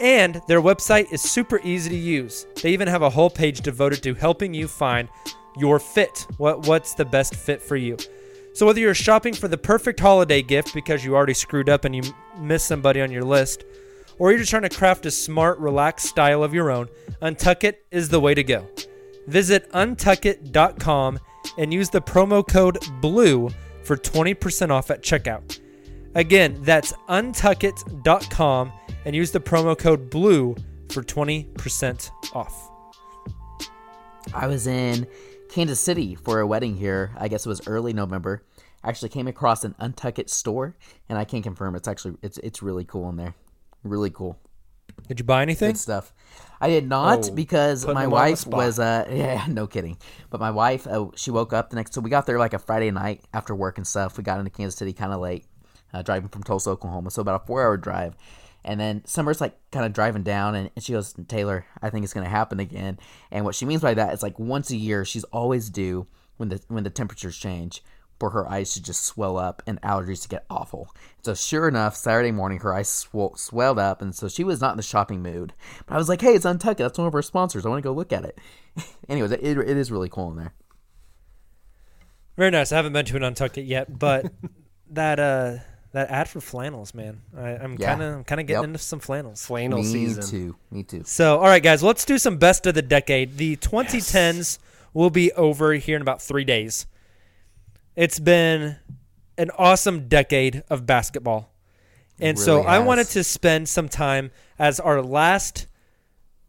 And 0.00 0.40
their 0.48 0.62
website 0.62 1.12
is 1.12 1.20
super 1.20 1.60
easy 1.62 1.90
to 1.90 1.96
use. 1.96 2.46
They 2.62 2.72
even 2.72 2.88
have 2.88 3.02
a 3.02 3.10
whole 3.10 3.28
page 3.28 3.60
devoted 3.60 4.02
to 4.04 4.14
helping 4.14 4.54
you 4.54 4.68
find 4.68 5.08
your 5.58 5.78
fit. 5.78 6.26
What 6.38 6.66
what's 6.66 6.94
the 6.94 7.04
best 7.04 7.34
fit 7.34 7.60
for 7.60 7.76
you? 7.76 7.98
So 8.54 8.66
whether 8.66 8.80
you're 8.80 8.94
shopping 8.94 9.34
for 9.34 9.48
the 9.48 9.58
perfect 9.58 10.00
holiday 10.00 10.42
gift 10.42 10.74
because 10.74 11.04
you 11.04 11.14
already 11.14 11.34
screwed 11.34 11.68
up 11.68 11.84
and 11.84 11.94
you 11.94 12.02
missed 12.38 12.66
somebody 12.66 13.00
on 13.00 13.10
your 13.10 13.24
list, 13.24 13.64
or 14.18 14.30
you're 14.30 14.38
just 14.38 14.50
trying 14.50 14.62
to 14.62 14.68
craft 14.68 15.06
a 15.06 15.10
smart, 15.10 15.58
relaxed 15.58 16.06
style 16.06 16.42
of 16.42 16.54
your 16.54 16.70
own, 16.70 16.88
Untuck 17.22 17.64
It 17.64 17.84
is 17.90 18.08
the 18.08 18.20
way 18.20 18.34
to 18.34 18.42
go. 18.42 18.66
Visit 19.30 19.70
untuckit.com 19.70 21.20
and 21.56 21.72
use 21.72 21.88
the 21.88 22.00
promo 22.00 22.46
code 22.46 22.78
BLUE 23.00 23.50
for 23.84 23.96
20% 23.96 24.70
off 24.70 24.90
at 24.90 25.02
checkout. 25.02 25.60
Again, 26.16 26.58
that's 26.62 26.92
untuckit.com 27.08 28.72
and 29.04 29.14
use 29.14 29.30
the 29.30 29.38
promo 29.38 29.78
code 29.78 30.10
BLUE 30.10 30.56
for 30.90 31.04
20% 31.04 32.10
off. 32.34 32.70
I 34.34 34.48
was 34.48 34.66
in 34.66 35.06
Kansas 35.48 35.78
City 35.78 36.16
for 36.16 36.40
a 36.40 36.46
wedding 36.46 36.76
here. 36.76 37.12
I 37.16 37.28
guess 37.28 37.46
it 37.46 37.48
was 37.48 37.66
early 37.68 37.92
November. 37.92 38.42
I 38.82 38.88
actually 38.88 39.10
came 39.10 39.28
across 39.28 39.62
an 39.62 39.76
Untuck 39.80 40.18
It 40.18 40.28
store, 40.28 40.74
and 41.08 41.16
I 41.16 41.24
can 41.24 41.40
confirm 41.40 41.76
it's 41.76 41.86
actually 41.86 42.16
it's 42.22 42.38
it's 42.38 42.62
really 42.62 42.84
cool 42.84 43.08
in 43.10 43.16
there. 43.16 43.34
Really 43.84 44.10
cool. 44.10 44.38
Did 45.10 45.18
you 45.18 45.24
buy 45.24 45.42
anything? 45.42 45.70
Good 45.70 45.78
stuff. 45.78 46.12
I 46.60 46.68
did 46.68 46.88
not 46.88 47.30
Oh, 47.30 47.32
because 47.32 47.84
my 47.84 47.90
him 47.90 47.96
on 47.96 48.02
the 48.04 48.10
wife 48.10 48.46
was 48.46 48.78
uh 48.78 49.08
yeah 49.10 49.44
no 49.48 49.66
kidding, 49.66 49.96
but 50.30 50.38
my 50.38 50.52
wife 50.52 50.86
uh, 50.86 51.06
she 51.16 51.32
woke 51.32 51.52
up 51.52 51.70
the 51.70 51.74
next 51.74 51.94
so 51.94 52.00
we 52.00 52.10
got 52.10 52.26
there 52.26 52.38
like 52.38 52.54
a 52.54 52.60
Friday 52.60 52.92
night 52.92 53.20
after 53.34 53.52
work 53.52 53.76
and 53.76 53.84
stuff. 53.84 54.16
We 54.16 54.22
got 54.22 54.38
into 54.38 54.52
Kansas 54.52 54.78
City 54.78 54.92
kind 54.92 55.12
of 55.12 55.20
late, 55.20 55.46
uh, 55.92 56.02
driving 56.02 56.28
from 56.28 56.44
Tulsa, 56.44 56.70
Oklahoma, 56.70 57.10
so 57.10 57.22
about 57.22 57.42
a 57.42 57.44
four 57.44 57.60
hour 57.60 57.76
drive. 57.76 58.14
And 58.64 58.78
then 58.78 59.02
Summer's 59.04 59.40
like 59.40 59.58
kind 59.72 59.84
of 59.84 59.92
driving 59.92 60.22
down, 60.22 60.54
and, 60.54 60.70
and 60.76 60.84
she 60.84 60.92
goes, 60.92 61.12
Tayler, 61.14 61.64
I 61.82 61.90
think 61.90 62.04
it's 62.04 62.12
gonna 62.12 62.28
happen 62.28 62.60
again. 62.60 63.00
And 63.32 63.44
what 63.44 63.56
she 63.56 63.66
means 63.66 63.82
by 63.82 63.94
that 63.94 64.14
is 64.14 64.22
like 64.22 64.38
once 64.38 64.70
a 64.70 64.76
year, 64.76 65.04
she's 65.04 65.24
always 65.24 65.70
due 65.70 66.06
when 66.36 66.50
the 66.50 66.60
when 66.68 66.84
the 66.84 66.90
temperatures 66.90 67.36
change 67.36 67.82
for 68.20 68.30
her 68.30 68.48
eyes 68.48 68.74
to 68.74 68.82
just 68.82 69.02
swell 69.04 69.36
up 69.38 69.62
and 69.66 69.80
allergies 69.82 70.22
to 70.22 70.28
get 70.28 70.44
awful. 70.48 70.94
So 71.22 71.34
sure 71.34 71.66
enough, 71.66 71.96
Saturday 71.96 72.30
morning 72.30 72.60
her 72.60 72.72
eyes 72.74 72.88
sw- 72.88 73.34
swelled 73.36 73.78
up, 73.78 74.00
and 74.02 74.14
so 74.14 74.28
she 74.28 74.44
was 74.44 74.60
not 74.60 74.72
in 74.72 74.76
the 74.76 74.82
shopping 74.82 75.22
mood. 75.22 75.54
But 75.86 75.94
I 75.94 75.98
was 75.98 76.08
like, 76.08 76.20
hey, 76.20 76.34
it's 76.34 76.44
Untuck 76.46 76.72
It. 76.72 76.78
That's 76.78 76.98
one 76.98 77.08
of 77.08 77.14
our 77.14 77.22
sponsors. 77.22 77.66
I 77.66 77.70
want 77.70 77.82
to 77.82 77.88
go 77.88 77.92
look 77.94 78.12
at 78.12 78.24
it. 78.24 78.38
Anyways, 79.08 79.32
it, 79.32 79.40
it 79.42 79.58
is 79.76 79.90
really 79.90 80.08
cool 80.08 80.30
in 80.30 80.36
there. 80.36 80.52
Very 82.36 82.50
nice. 82.50 82.72
I 82.72 82.76
haven't 82.76 82.92
been 82.92 83.04
to 83.06 83.16
an 83.16 83.22
Untucked 83.24 83.58
It 83.58 83.62
yet, 83.64 83.98
but 83.98 84.30
that 84.90 85.18
uh 85.18 85.56
that 85.92 86.08
ad 86.10 86.28
for 86.28 86.40
flannels, 86.40 86.94
man. 86.94 87.20
I, 87.36 87.50
I'm 87.56 87.76
Yeah. 87.78 87.86
kind 87.88 88.02
of 88.02 88.14
I'm 88.16 88.24
kind 88.24 88.40
of 88.40 88.46
getting 88.46 88.62
Yep. 88.62 88.68
into 88.68 88.78
some 88.78 89.00
flannels. 89.00 89.44
Flannel 89.44 89.78
Me 89.78 89.84
season. 89.84 90.24
Me 90.24 90.30
too. 90.30 90.56
Me 90.70 90.82
too. 90.84 91.02
So, 91.04 91.38
all 91.38 91.46
right, 91.46 91.62
guys, 91.62 91.82
let's 91.82 92.04
do 92.04 92.16
some 92.18 92.36
best 92.38 92.66
of 92.66 92.74
the 92.74 92.82
decade. 92.82 93.36
The 93.38 93.56
2010s 93.56 94.58
will 94.94 95.10
be 95.10 95.32
over 95.32 95.72
here 95.74 95.96
in 95.96 96.02
about 96.02 96.22
three 96.22 96.44
days. 96.44 96.86
It's 97.96 98.18
been 98.18 98.76
an 99.36 99.50
awesome 99.58 100.08
decade 100.08 100.62
of 100.70 100.86
basketball. 100.86 101.52
And 102.20 102.38
so 102.38 102.56
really 102.56 102.68
I 102.68 102.78
wanted 102.80 103.06
to 103.08 103.24
spend 103.24 103.68
some 103.68 103.88
time 103.88 104.30
as 104.58 104.78
our 104.78 105.02
last 105.02 105.66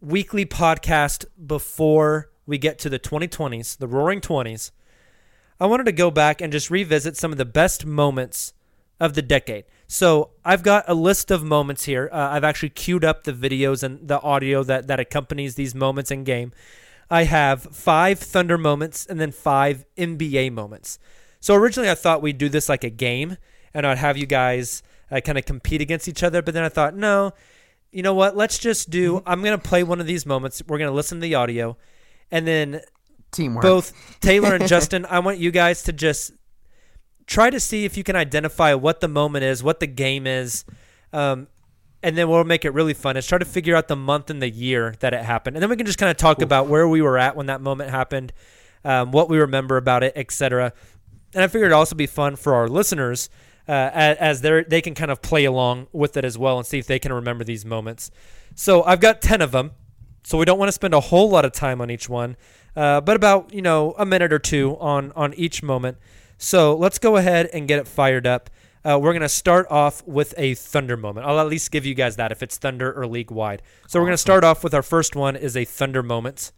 weekly 0.02 0.46
podcast 0.46 1.26
before 1.46 2.30
we 2.46 2.58
get 2.58 2.78
to 2.80 2.90
the 2.90 3.00
2020s, 3.00 3.78
the 3.78 3.88
roaring 3.88 4.20
20s. 4.20 4.72
I 5.60 5.68
wanted 5.68 5.86
to 5.86 5.92
go 5.92 6.12
back 6.12 6.42
and 6.42 6.52
just 6.52 6.70
revisit 6.70 7.16
some 7.16 7.32
of 7.32 7.38
the 7.38 7.46
best 7.46 7.86
moments 7.86 8.54
of 9.00 9.14
the 9.14 9.22
decade. 9.22 9.66
So 9.88 10.32
I've 10.44 10.64
got 10.64 10.86
a 10.88 10.94
list 10.94 11.32
of 11.32 11.44
moments 11.44 11.86
here. 11.86 12.10
Uh, 12.12 12.30
I've 12.30 12.44
actually 12.44 12.70
queued 12.70 13.06
up 13.06 13.24
the 13.24 13.34
videos 13.34 13.84
and 13.84 14.08
the 14.08 14.22
audio 14.22 14.64
that, 14.64 14.88
that 14.88 15.00
accompanies 15.00 15.56
these 15.56 15.74
moments 15.74 16.12
in 16.12 16.24
game. 16.24 16.52
I 17.10 17.24
have 17.24 17.64
five 17.64 18.20
Thunder 18.20 18.58
moments 18.58 19.06
and 19.06 19.20
then 19.20 19.32
five 19.32 19.86
NBA 19.98 20.52
moments. 20.52 20.98
So 21.42 21.56
originally 21.56 21.90
I 21.90 21.96
thought 21.96 22.22
we'd 22.22 22.38
do 22.38 22.48
this 22.48 22.70
like 22.70 22.86
a 22.86 22.90
game 22.90 23.38
and 23.74 23.86
I'd 23.86 23.98
have 23.98 24.16
you 24.16 24.26
guys 24.26 24.84
uh, 25.12 25.20
kind 25.20 25.38
of 25.38 25.46
compete 25.46 25.82
against 25.82 26.08
each 26.08 26.24
other. 26.24 26.42
But 26.42 26.54
then 26.54 26.64
I 26.64 26.70
thought, 26.70 26.96
no, 26.96 27.34
you 27.92 28.02
know 28.02 28.14
what? 28.14 28.38
Let's 28.38 28.58
just 28.58 28.90
do, 28.90 29.22
I'm 29.26 29.42
going 29.42 29.60
to 29.60 29.68
play 29.68 29.84
one 29.84 30.00
of 30.00 30.08
these 30.08 30.26
moments. 30.26 30.62
We're 30.66 30.78
going 30.78 30.90
to 30.90 30.96
listen 30.96 31.18
to 31.18 31.22
the 31.22 31.36
audio. 31.36 31.78
And 32.32 32.48
then 32.48 32.82
Teamwork. 33.32 33.62
both 33.62 33.94
Tayler 34.22 34.56
and 34.56 34.68
Justin, 34.70 35.06
I 35.10 35.20
want 35.20 35.40
you 35.40 35.52
guys 35.52 35.84
to 35.84 35.94
just 35.94 36.32
try 37.26 37.50
to 37.50 37.60
see 37.60 37.86
if 37.86 37.98
you 37.98 38.04
can 38.04 38.16
identify 38.16 38.74
what 38.74 39.00
the 39.00 39.08
moment 39.08 39.44
is, 39.46 39.64
what 39.64 39.80
the 39.80 39.88
game 39.88 40.28
is, 40.28 40.66
um, 41.14 41.48
and 42.04 42.18
then 42.18 42.28
we'll 42.28 42.44
make 42.44 42.66
it 42.66 42.72
really 42.72 42.94
fun. 42.94 43.16
Is 43.16 43.28
try 43.28 43.38
to 43.38 43.46
figure 43.46 43.76
out 43.76 43.88
the 43.88 43.96
month 43.96 44.30
and 44.30 44.42
the 44.42 44.50
year 44.50 44.96
that 45.00 45.14
it 45.14 45.24
happened, 45.24 45.56
and 45.56 45.64
then 45.64 45.70
we 45.70 45.76
can 45.76 45.86
just 45.86 46.00
kind 46.00 46.10
of 46.10 46.18
talk 46.18 46.42
about 46.42 46.68
where 46.68 46.88
we 46.88 47.02
were 47.02 47.18
at 47.18 47.36
when 47.36 47.46
that 47.46 47.62
moment 47.62 47.90
happened, 47.90 48.34
um, 48.84 49.12
what 49.12 49.30
we 49.30 49.38
remember 49.38 49.78
about 49.78 50.04
it, 50.04 50.14
etc. 50.16 50.74
And 51.34 51.44
I 51.44 51.48
figured 51.48 51.68
it'd 51.68 51.74
also 51.74 51.96
be 51.96 52.08
fun 52.08 52.36
for 52.36 52.54
our 52.54 52.68
listeners 52.68 53.30
uh, 53.68 53.90
as, 53.94 54.42
they 54.42 54.64
they 54.64 54.82
can 54.82 54.94
kind 54.94 55.12
of 55.12 55.22
play 55.22 55.46
along 55.46 55.88
with 55.92 56.18
it 56.18 56.26
as 56.26 56.38
well 56.38 56.58
and 56.58 56.66
see 56.66 56.80
if 56.80 56.88
they 56.88 57.00
can 57.00 57.14
remember 57.14 57.44
these 57.44 57.66
moments. 57.66 58.12
So 58.56 58.84
I've 58.84 59.00
got 59.00 59.22
ten 59.22 59.42
of 59.42 59.52
them. 59.52 59.72
So 60.24 60.38
we 60.38 60.46
don't 60.46 60.60
want 60.60 60.68
to 60.68 60.74
spend 60.74 60.94
a 60.94 61.00
whole 61.00 61.30
lot 61.30 61.46
of 61.46 61.52
time 61.52 61.82
on 61.82 61.90
each 61.90 62.08
one, 62.08 62.38
uh, 62.76 63.02
but 63.02 63.16
about 63.16 63.54
you 63.54 63.62
know 63.62 63.96
a 63.98 64.06
minute 64.06 64.32
or 64.34 64.40
two 64.40 64.78
on 64.80 65.12
on 65.14 65.34
each 65.36 65.64
moment. 65.64 65.98
So 66.38 66.76
let's 66.76 67.00
go 67.00 67.18
ahead 67.18 67.50
and 67.54 67.68
get 67.68 67.80
it 67.80 67.88
fired 67.88 68.28
up. 68.28 68.50
Uh, 68.84 69.00
we're 69.02 69.14
gonna 69.14 69.30
start 69.30 69.68
off 69.70 70.06
with 70.06 70.34
a 70.38 70.56
thunder 70.56 70.98
moment. 70.98 71.26
I'll 71.26 71.40
at 71.40 71.48
least 71.48 71.72
give 71.72 71.86
you 71.86 71.94
guys 71.94 72.18
that 72.18 72.32
if 72.32 72.44
it's 72.44 72.58
thunder 72.58 72.92
or 72.92 73.08
league 73.08 73.32
wide. 73.32 73.62
So 73.88 74.00
we're 74.00 74.08
gonna 74.08 74.18
start 74.18 74.44
off 74.44 74.64
with 74.64 74.74
our 74.74 74.84
first 74.84 75.16
one 75.16 75.36
is 75.36 75.56
a 75.56 75.66
thunder 75.66 76.04
moment. 76.04 76.52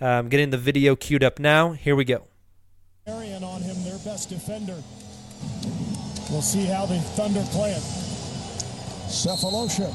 Um, 0.00 0.28
getting 0.28 0.50
the 0.50 0.58
video 0.58 0.96
queued 0.96 1.24
up 1.24 1.38
now. 1.38 1.72
Here 1.72 1.96
we 1.96 2.04
go. 2.04 2.28
Arian 3.08 3.42
on 3.44 3.62
him, 3.62 3.76
their 3.84 3.98
best 3.98 4.28
defender. 4.28 4.76
We'll 6.30 6.42
see 6.42 6.66
how 6.66 6.84
the 6.86 6.98
Thunder 7.16 7.42
play 7.52 7.70
it. 7.72 7.82
Sefolosha 9.08 9.88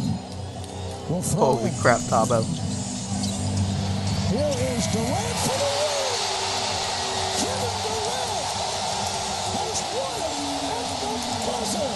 will 1.10 1.22
throw 1.22 1.56
Holy 1.58 1.70
in. 1.70 1.76
crap, 1.80 2.00
Thabo. 2.02 2.42
Here 4.30 4.56
is 4.74 4.88
Durant 4.88 5.38
for 5.46 5.58
the 5.62 5.70
win. 5.78 6.10
Kevin 7.38 7.76
Durant 7.86 8.50
has 9.54 9.80
won 9.94 10.18
it 10.18 10.74
at 10.74 10.88
the 11.02 11.14
buzzer. 11.46 11.92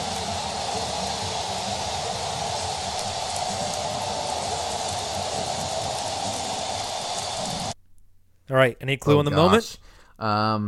All 8.49 8.55
right. 8.55 8.77
Any 8.79 8.97
clue 8.97 9.15
Oh, 9.15 9.19
on 9.19 9.25
the 9.25 9.31
moment? 9.31 9.77
gosh. 10.19 10.67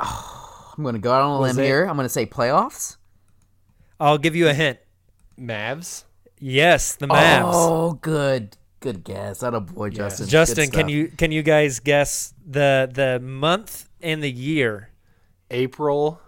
Um, 0.00 0.08
I'm 0.78 0.82
going 0.84 0.94
to 0.94 1.00
go 1.00 1.12
out 1.12 1.22
on 1.22 1.36
a 1.36 1.40
Was 1.40 1.56
limb 1.56 1.64
it- 1.64 1.68
here. 1.68 1.84
I'm 1.84 1.96
going 1.96 2.04
to 2.06 2.08
say 2.08 2.26
playoffs. 2.26 2.96
I'll 3.98 4.18
give 4.18 4.34
you 4.34 4.48
a 4.48 4.54
hint. 4.54 4.78
Mavs. 5.38 6.04
Yes, 6.38 6.94
the 6.96 7.06
Mavs. 7.06 7.50
Oh, 7.52 7.92
good. 7.94 8.56
Good 8.80 9.04
guess. 9.04 9.40
That 9.40 9.52
a 9.52 9.60
boy, 9.60 9.90
Justin. 9.90 10.24
Good 10.24 10.30
Justin, 10.30 10.64
can 10.70 10.80
stuff. 10.80 10.90
you 10.90 11.08
can 11.08 11.32
you 11.32 11.42
guys 11.42 11.80
guess 11.80 12.32
the 12.46 12.88
the 12.90 13.20
month 13.20 13.90
and 14.00 14.22
the 14.22 14.30
year? 14.30 14.88
April 15.50 16.18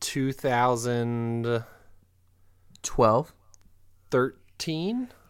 2013. 0.00 1.64
12, 2.82 3.32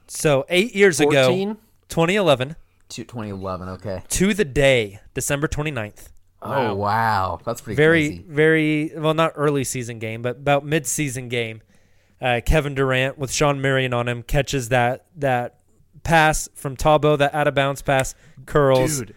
So 0.09 0.45
eight 0.49 0.75
years 0.75 0.99
ago, 1.01 1.29
14? 1.29 1.57
2011, 1.89 2.57
to 2.91 3.05
2011. 3.05 3.69
Okay. 3.69 4.03
to 4.09 4.35
the 4.35 4.45
day, 4.45 5.01
December 5.15 5.47
29th. 5.49 6.09
Oh 6.41 6.74
wow, 6.74 7.41
that's 7.45 7.61
pretty 7.61 7.76
very 7.76 8.09
crazy. 8.09 8.24
very 8.28 8.93
well 8.97 9.14
not 9.14 9.32
early 9.34 9.64
season 9.64 9.99
game 9.99 10.22
but 10.22 10.36
about 10.36 10.64
mid 10.64 10.86
season 10.86 11.28
game 11.28 11.62
uh, 12.20 12.41
Kevin 12.47 12.74
Durant 12.74 13.18
with 13.18 13.32
Shawn 13.32 13.61
Marion 13.61 13.93
on 13.93 14.07
him 14.09 14.22
catches 14.22 14.68
that 14.68 15.07
that 15.16 15.57
pass 16.05 16.49
from 16.55 16.76
Thabo 16.76 17.18
that 17.18 17.34
out 17.34 17.49
of 17.49 17.55
bounds 17.55 17.82
pass 17.82 18.14
curls 18.47 18.99
Dude. 19.01 19.14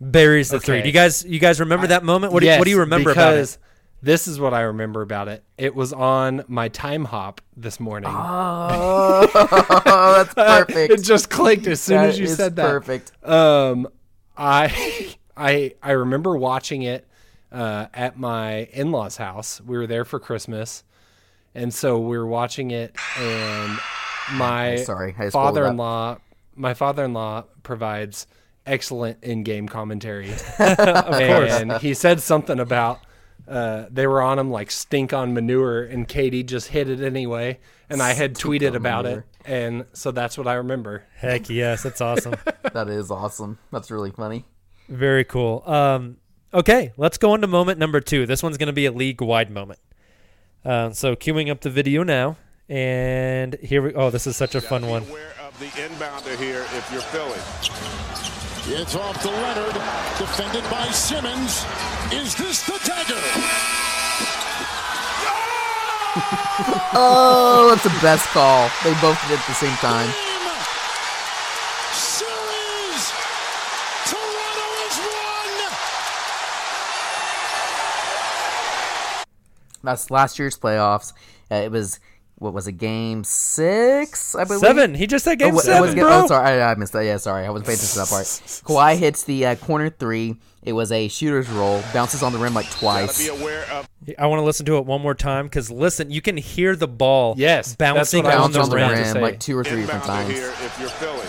buries 0.00 0.48
the 0.48 0.58
three 0.60 0.82
do 0.82 0.88
you 0.88 0.92
guys 0.92 1.24
you 1.24 1.38
guys 1.38 1.60
remember 1.60 1.86
that 1.86 2.02
moment 2.04 2.32
what 2.32 2.40
do, 2.40 2.48
you, 2.48 2.58
what 2.58 2.64
do 2.64 2.70
you 2.70 2.80
remember 2.80 3.10
about 3.10 3.34
it 3.34 3.56
This 4.02 4.26
is 4.26 4.40
what 4.40 4.54
I 4.54 4.62
remember 4.62 5.02
about 5.02 5.28
it. 5.28 5.44
It 5.58 5.74
was 5.74 5.92
on 5.92 6.42
my 6.48 6.68
time 6.68 7.04
hop 7.04 7.42
this 7.54 7.78
morning. 7.78 8.10
Oh, 8.10 9.26
that's 10.24 10.34
perfect. 10.66 10.92
it 10.94 11.02
just 11.04 11.28
clicked 11.28 11.66
as 11.66 11.82
soon 11.82 11.98
That 11.98 12.08
as 12.08 12.18
you 12.18 12.26
said 12.26 12.56
that. 12.56 12.66
perfect. 12.66 13.12
Um, 13.22 13.86
I 14.38 15.14
I 15.40 15.74
I 15.82 15.92
remember 15.92 16.36
watching 16.36 16.82
it 16.82 17.08
uh, 17.50 17.86
at 17.94 18.18
my 18.18 18.64
in 18.72 18.92
laws' 18.92 19.16
house. 19.16 19.60
We 19.60 19.78
were 19.78 19.86
there 19.86 20.04
for 20.04 20.20
Christmas, 20.20 20.84
and 21.54 21.72
so 21.72 21.98
we 21.98 22.18
were 22.18 22.26
watching 22.26 22.70
it, 22.70 22.94
and 23.18 23.78
my 24.32 24.76
Sorry, 24.84 25.14
I 25.18 25.24
just 25.24 25.32
pulled 25.32 25.54
father-in-law 25.54 26.18
my 26.56 26.74
father-in-law 26.74 27.44
provides 27.62 28.26
excellent 28.66 29.24
in-game 29.24 29.66
commentary. 29.66 30.28
course. 30.56 31.52
and 31.52 31.72
he 31.78 31.94
said 31.94 32.20
something 32.20 32.60
about 32.60 33.00
uh, 33.48 33.86
they 33.90 34.06
were 34.06 34.20
on 34.20 34.38
him 34.38 34.50
like 34.50 34.70
stink 34.70 35.12
on 35.12 35.32
manure, 35.32 35.82
and 35.82 36.06
KD 36.06 36.44
just 36.46 36.68
hit 36.68 36.88
it 36.88 37.00
anyway. 37.00 37.58
And 37.88 38.02
I 38.02 38.12
had 38.12 38.34
tweeted 38.34 38.74
about 38.74 39.04
manure. 39.04 39.20
it, 39.44 39.50
and 39.50 39.86
so 39.94 40.10
that's 40.10 40.36
what 40.36 40.46
I 40.46 40.54
remember. 40.54 41.04
heck 41.16 41.48
yes 41.48 41.82
that's 41.82 42.00
awesome 42.00 42.36
That 42.74 42.88
is 42.88 43.10
awesome. 43.10 43.58
That's 43.72 43.90
really 43.90 44.10
funny. 44.12 44.44
Very 44.90 45.24
cool 45.24 45.62
um 45.66 46.16
okay 46.52 46.92
let's 46.96 47.16
go 47.16 47.32
on 47.32 47.40
to 47.40 47.46
moment 47.46 47.78
number 47.78 48.00
two 48.00 48.26
this 48.26 48.42
one's 48.42 48.58
going 48.58 48.66
to 48.66 48.72
be 48.72 48.86
a 48.86 48.92
league 48.92 49.20
wide 49.22 49.50
moment 49.50 49.78
uh, 50.64 50.90
so 50.90 51.16
queuing 51.16 51.50
up 51.50 51.60
the 51.60 51.70
video 51.70 52.02
now 52.02 52.36
and 52.68 53.54
here 53.62 53.80
we 53.82 53.94
oh 53.94 54.10
this 54.10 54.26
is 54.26 54.36
such 54.36 54.54
a 54.54 54.60
fun 54.60 54.86
one 54.86 55.02
Aware 55.04 55.32
of 55.46 55.58
the 55.58 55.66
inbounder 55.66 56.36
here 56.38 56.62
if 56.76 56.90
you're 56.92 57.00
Philly. 57.00 57.38
It's 58.66 58.94
off 58.94 59.20
to 59.22 59.28
Leonard, 59.28 59.74
defended 60.18 60.62
by 60.70 60.86
Simmons. 60.90 61.64
Is 62.12 62.34
this 62.36 62.62
the 62.66 62.78
dagger? 62.84 63.16
Oh, 66.92 67.68
that's 67.70 67.84
the 67.84 68.00
best 68.02 68.26
call. 68.28 68.68
They 68.84 68.92
both 69.00 69.20
did 69.22 69.32
it 69.34 69.40
at 69.40 69.46
the 69.46 69.54
same 69.54 69.74
time. 69.76 70.06
Game! 70.10 70.50
Series! 71.94 73.04
Toronto 74.10 74.66
has 74.82 74.96
won! 74.98 75.50
That's 79.82 80.10
last 80.10 80.38
year's 80.38 80.58
playoffs. 80.58 81.12
Uh, 81.50 81.56
it 81.56 81.70
was 81.70 82.00
what 82.36 82.54
was 82.54 82.66
it? 82.66 82.72
Game 82.72 83.22
six, 83.22 84.34
I 84.34 84.44
believe. 84.44 84.60
seven 84.60 84.94
he 84.94 85.06
just 85.06 85.24
said 85.24 85.38
game 85.38 85.48
Oh, 85.52 85.54
wa- 85.56 85.60
it 85.60 85.64
seven 85.64 85.82
was 85.82 85.94
bro 85.94 86.22
Oh, 86.22 86.26
sorry, 86.26 86.62
I, 86.62 86.70
I 86.70 86.74
missed 86.74 86.92
that. 86.94 87.04
Yeah, 87.04 87.18
sorry, 87.18 87.44
I 87.44 87.50
wasn't 87.50 87.66
paying 87.66 87.76
attention 87.76 87.92
to 87.94 87.98
that 88.00 88.08
part. 88.08 88.24
Kawhi 88.64 88.96
hits 88.98 89.24
the 89.24 89.44
uh, 89.46 89.54
corner 89.56 89.90
three. 89.90 90.36
It 90.62 90.72
was 90.74 90.92
a 90.92 91.08
shooter's 91.08 91.48
roll, 91.50 91.82
bounces 91.92 92.22
on 92.22 92.32
the 92.32 92.38
rim 92.38 92.52
like 92.54 92.70
twice. 92.70 93.18
be 93.18 93.28
aware 93.28 93.64
of 93.70 93.86
I 94.18 94.26
want 94.26 94.40
to 94.40 94.44
listen 94.44 94.64
to 94.66 94.76
it 94.78 94.86
one 94.86 95.00
more 95.02 95.14
time 95.14 95.46
because 95.46 95.70
listen, 95.70 96.10
you 96.10 96.20
can 96.22 96.36
hear 96.36 96.76
the 96.76 96.88
ball 96.88 97.34
Yes, 97.36 97.76
bouncing 97.76 98.24
on 98.26 98.52
the 98.52 98.60
on 98.60 98.70
the 98.70 98.76
rim. 98.76 98.90
rim 98.90 99.20
like 99.20 99.38
two 99.40 99.56
or 99.56 99.64
three 99.64 99.82
different 99.82 100.04
times. 100.04 100.30
here 100.30 100.48
if 100.48 100.78
you're 100.80 100.88
Philly. 100.88 101.26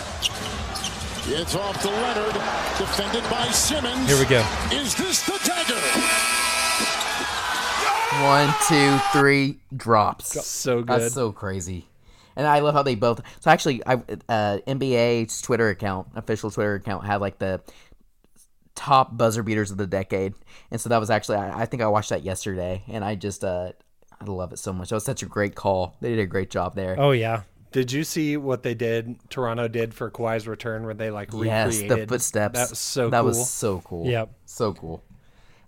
It's 1.24 1.54
off 1.54 1.80
to 1.82 1.88
Leonard, 1.88 2.34
defended 2.78 3.22
by 3.30 3.46
Simmons. 3.48 4.08
Here 4.08 4.18
we 4.18 4.24
go. 4.26 4.44
Is 4.72 4.94
this 4.96 5.24
the 5.24 5.38
dagger? 5.44 5.74
One, 8.22 8.54
two, 8.68 8.98
three, 9.12 9.58
drops. 9.76 10.46
So 10.46 10.82
good. 10.82 11.00
That's 11.00 11.14
so 11.14 11.32
crazy. 11.32 11.88
And 12.36 12.46
I 12.46 12.60
love 12.60 12.74
how 12.74 12.82
they 12.82 12.94
both. 12.94 13.20
So 13.40 13.50
actually, 13.50 13.84
I 13.86 13.94
uh, 13.94 14.58
NBA's 14.66 15.42
Twitter 15.42 15.68
account, 15.68 16.08
official 16.14 16.50
Twitter 16.50 16.76
account, 16.76 17.04
had 17.04 17.20
like 17.20 17.38
the 17.38 17.60
top 18.74 19.16
buzzer 19.16 19.42
beaters 19.42 19.70
of 19.70 19.76
the 19.76 19.86
decade, 19.86 20.34
and 20.70 20.80
so 20.80 20.88
that 20.88 20.98
was 20.98 21.10
actually 21.10 21.38
I, 21.38 21.62
I 21.62 21.66
think 21.66 21.82
I 21.82 21.88
watched 21.88 22.10
that 22.10 22.22
yesterday, 22.22 22.82
and 22.88 23.04
I 23.04 23.16
just 23.16 23.44
uh, 23.44 23.72
I 24.20 24.24
love 24.24 24.52
it 24.52 24.58
so 24.58 24.72
much. 24.72 24.90
That 24.90 24.96
was 24.96 25.04
such 25.04 25.22
a 25.22 25.26
great 25.26 25.54
call. 25.54 25.96
They 26.00 26.10
did 26.10 26.20
a 26.20 26.26
great 26.26 26.48
job 26.50 26.74
there. 26.74 26.96
Oh 26.98 27.10
yeah, 27.10 27.42
Did 27.72 27.92
you 27.92 28.04
see 28.04 28.36
what 28.36 28.62
they 28.62 28.74
did? 28.74 29.16
Toronto 29.30 29.68
did 29.68 29.92
for 29.92 30.10
Kawhi's 30.10 30.46
return, 30.46 30.84
where 30.84 30.94
they 30.94 31.10
like 31.10 31.30
yes, 31.34 31.74
recreated 31.74 31.98
the 31.98 32.06
footsteps. 32.06 32.58
That 32.58 32.70
was 32.70 32.78
so 32.78 33.10
That 33.10 33.18
cool. 33.18 33.26
was 33.26 33.50
so 33.50 33.80
cool. 33.84 34.06
Yep. 34.06 34.30
so 34.46 34.72
cool. 34.74 35.02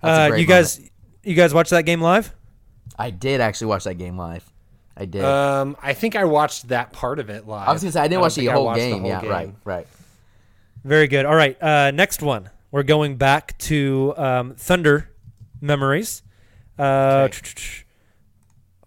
That's 0.00 0.18
a 0.18 0.22
uh, 0.22 0.28
great 0.30 0.40
you 0.40 0.46
guys, 0.46 0.80
you 1.24 1.34
guys 1.34 1.52
watch 1.52 1.70
that 1.70 1.82
game 1.84 2.00
live? 2.00 2.34
Moment. 2.86 2.94
I 2.98 3.10
did 3.10 3.40
actually 3.40 3.68
watch 3.68 3.84
that 3.84 3.94
game 3.94 4.16
live. 4.16 4.48
I 4.96 5.06
did. 5.06 5.24
Um, 5.24 5.76
I 5.82 5.92
think 5.94 6.14
I 6.16 6.24
watched 6.24 6.68
that 6.68 6.92
part 6.92 7.18
of 7.18 7.28
it 7.28 7.46
live. 7.46 7.68
I 7.68 7.72
was 7.72 7.82
gonna 7.82 7.92
say 7.92 8.00
I 8.00 8.04
didn't 8.04 8.12
don't 8.12 8.22
watch 8.22 8.34
the 8.34 8.42
think 8.42 8.50
I 8.50 8.54
whole 8.54 8.74
game. 8.74 9.04
yeah, 9.04 9.20
game. 9.20 9.30
right, 9.30 9.54
right. 9.64 9.86
Very 10.84 11.08
good. 11.08 11.24
All 11.26 11.34
right, 11.34 11.60
uh, 11.62 11.90
next 11.90 12.22
one. 12.22 12.50
We're 12.70 12.82
going 12.82 13.16
back 13.16 13.56
to 13.58 14.14
um, 14.16 14.54
Thunder 14.56 15.10
memories. 15.60 16.22
Uh, 16.78 17.28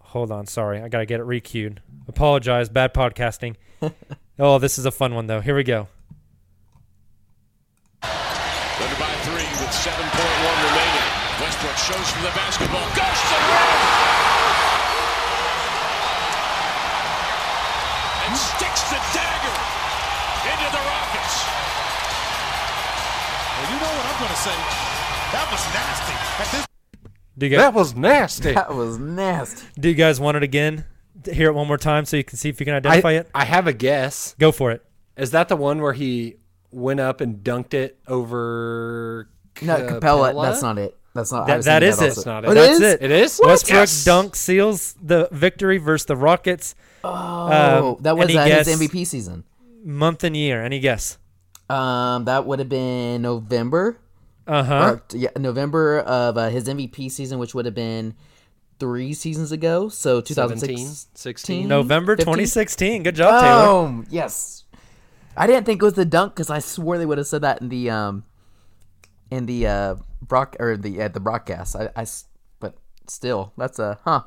Hold 0.02 0.30
on, 0.32 0.46
sorry, 0.46 0.80
I 0.80 0.88
gotta 0.88 1.04
get 1.06 1.20
it 1.20 1.26
requeued. 1.26 1.78
Apologize, 2.06 2.68
bad 2.70 2.94
podcasting. 2.94 3.56
oh, 4.38 4.58
this 4.58 4.78
is 4.78 4.86
a 4.86 4.90
fun 4.90 5.14
one 5.14 5.26
though. 5.26 5.40
Here 5.40 5.54
we 5.54 5.64
go. 5.64 5.88
Under 8.02 8.94
by 8.96 9.10
three 9.26 9.42
with 9.60 9.74
7.1 9.74 9.98
remaining. 10.64 11.06
Westbrook 11.42 11.67
shows 11.78 12.10
from 12.10 12.22
the 12.22 12.34
basketball. 12.34 12.82
Goes 12.90 13.20
to 13.30 13.38
work! 13.38 13.78
And 18.26 18.34
sticks 18.36 18.82
the 18.90 19.00
dagger 19.14 19.56
into 20.50 20.68
the 20.74 20.82
Rockets. 20.82 21.34
Well, 23.54 23.66
you 23.72 23.78
know 23.78 23.92
what 23.94 24.06
I'm 24.10 24.18
going 24.18 24.34
to 24.34 24.42
say. 24.42 24.58
That 25.32 25.46
was 25.50 25.62
nasty. 25.72 26.66
This 27.36 27.50
guys, 27.50 27.58
That 27.58 27.74
was 27.74 27.94
nasty. 27.94 28.52
That 28.54 28.74
was 28.74 28.98
nasty. 28.98 29.66
do 29.78 29.88
you 29.88 29.94
guys 29.94 30.18
want 30.18 30.36
it 30.36 30.42
again? 30.42 30.84
Hear 31.30 31.48
it 31.48 31.54
one 31.54 31.66
more 31.68 31.78
time 31.78 32.04
so 32.04 32.16
you 32.16 32.24
can 32.24 32.38
see 32.38 32.48
if 32.48 32.58
you 32.58 32.66
can 32.66 32.74
identify 32.74 33.10
I, 33.10 33.12
it. 33.14 33.30
I 33.34 33.44
have 33.44 33.66
a 33.66 33.72
guess. 33.72 34.34
Go 34.38 34.50
for 34.52 34.72
it. 34.72 34.84
Is 35.16 35.30
that 35.30 35.48
the 35.48 35.56
one 35.56 35.80
where 35.80 35.92
he 35.92 36.36
went 36.70 37.00
up 37.00 37.20
and 37.20 37.42
dunked 37.42 37.74
it 37.74 37.98
over 38.06 39.28
No, 39.62 39.76
Capela. 39.76 40.42
That's 40.42 40.62
not 40.62 40.78
it. 40.78 40.97
That's 41.14 41.32
not. 41.32 41.44
I 41.44 41.46
That, 41.46 41.56
was 41.56 41.64
that 41.66 41.82
it. 41.82 41.90
also. 41.90 42.04
That's 42.06 42.26
not 42.26 42.44
Oh, 42.44 42.50
it. 42.50 42.54
That's 42.54 42.72
is? 42.74 42.80
it. 42.80 43.02
It 43.02 43.10
is? 43.10 43.40
Westbrook 43.42 43.74
Yes. 43.80 44.04
dunk 44.04 44.36
seals 44.36 44.94
the 45.02 45.28
victory 45.32 45.78
versus 45.78 46.06
the 46.06 46.16
Rockets. 46.16 46.74
Oh, 47.02 47.10
Um, 47.94 48.02
that 48.02 48.16
was 48.16 48.28
any 48.28 48.38
uh, 48.38 48.46
guess? 48.46 48.66
his 48.66 48.80
MVP 48.80 49.04
season. 49.06 49.44
Month 49.84 50.22
and 50.24 50.36
year. 50.36 50.62
Any 50.62 50.80
guess? 50.80 51.18
Um, 51.70 52.24
that 52.26 52.46
would 52.46 52.58
have 52.58 52.68
been 52.68 53.22
November. 53.22 53.98
Uh 54.46 54.62
huh. 54.62 54.96
Yeah, 55.12 55.28
November 55.36 56.00
of 56.00 56.38
uh, 56.38 56.48
his 56.48 56.64
MVP 56.68 57.10
season, 57.10 57.38
which 57.38 57.54
would 57.54 57.66
have 57.66 57.74
been 57.74 58.14
three 58.80 59.12
seasons 59.12 59.52
ago. 59.52 59.88
So 59.88 60.20
2016. 60.20 60.88
16. 61.14 61.68
November 61.68 62.16
15? 62.16 62.24
2016. 62.34 63.02
Good 63.02 63.16
job, 63.16 63.42
Tayler. 63.42 63.66
Oh, 63.66 64.04
yes. 64.08 64.64
I 65.36 65.46
didn't 65.46 65.66
think 65.66 65.82
it 65.82 65.84
was 65.84 65.94
the 65.94 66.04
dunk 66.04 66.34
because 66.34 66.48
I 66.50 66.58
swore 66.60 66.96
they 66.98 67.06
would 67.06 67.18
have 67.18 67.26
said 67.26 67.42
that 67.42 67.60
in 67.60 67.68
the 67.68 67.90
um 67.90 68.24
in 69.30 69.46
the 69.46 69.66
uh 69.66 69.94
brock 70.22 70.56
or 70.58 70.76
the 70.76 71.02
uh, 71.02 71.08
the 71.08 71.20
broadcast. 71.20 71.76
I, 71.76 71.90
I 71.96 72.06
but 72.60 72.74
still, 73.06 73.52
that's 73.56 73.78
a 73.78 73.98
huh. 74.04 74.22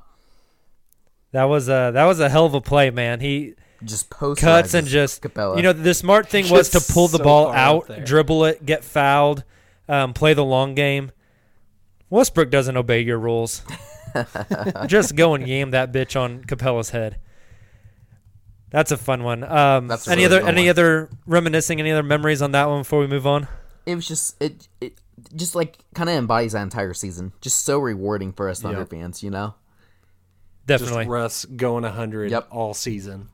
That 1.31 1.45
was 1.45 1.67
a 1.69 1.91
that 1.93 2.05
was 2.05 2.19
a 2.19 2.29
hell 2.29 2.45
of 2.45 2.53
a 2.53 2.61
play, 2.61 2.89
man. 2.91 3.19
He 3.21 3.53
Just 3.83 4.09
post 4.09 4.41
cuts 4.41 4.73
and 4.73 4.85
just 4.87 5.21
Capela. 5.21 5.55
you 5.57 5.63
know 5.63 5.73
the 5.73 5.93
smart 5.93 6.27
thing 6.29 6.49
was 6.49 6.69
to 6.69 6.93
pull 6.93 7.07
the 7.07 7.17
so 7.19 7.23
ball 7.23 7.45
far 7.45 7.55
out, 7.55 7.87
there. 7.87 8.03
dribble 8.03 8.45
it, 8.45 8.65
get 8.65 8.83
fouled, 8.83 9.43
um, 9.87 10.13
play 10.13 10.33
the 10.33 10.43
long 10.45 10.75
game. 10.75 11.11
Westbrook 12.09 12.49
doesn't 12.49 12.75
obey 12.75 12.99
your 13.01 13.17
rules. 13.17 13.61
just 14.87 15.15
go 15.15 15.33
and 15.33 15.47
yam 15.47 15.71
that 15.71 15.93
bitch 15.93 16.19
on 16.19 16.43
Capela's 16.43 16.89
head. 16.89 17.17
That's 18.69 18.91
a 18.91 18.97
fun 18.97 19.23
one. 19.23 19.43
Um, 19.43 19.87
That's 19.87 20.07
a 20.07 20.11
any 20.11 20.23
really 20.23 20.37
other 20.37 20.47
any 20.47 20.61
one. 20.63 20.69
other 20.69 21.09
reminiscing 21.25 21.79
any 21.79 21.91
other 21.91 22.03
memories 22.03 22.41
on 22.41 22.51
that 22.51 22.67
one 22.69 22.81
before 22.81 22.99
we 22.99 23.07
move 23.07 23.25
on? 23.27 23.47
it 23.85 23.95
was 23.95 24.07
just 24.07 24.41
it 24.41 24.67
it 24.79 25.00
just 25.35 25.55
like 25.55 25.77
kind 25.93 26.09
of 26.09 26.15
embodies 26.15 26.53
that 26.53 26.61
entire 26.63 26.93
season. 26.93 27.33
Just 27.41 27.63
so 27.65 27.79
rewarding 27.79 28.31
for 28.33 28.49
us 28.49 28.61
Thunder 28.61 28.79
Yep. 28.79 28.89
fans, 28.89 29.23
you 29.23 29.29
know. 29.29 29.53
Definitely. 30.67 31.03
Just 31.05 31.09
Russ 31.09 31.45
going 31.45 31.83
100 31.83 32.31
Yep. 32.31 32.47
all 32.51 32.73
season. 32.73 33.29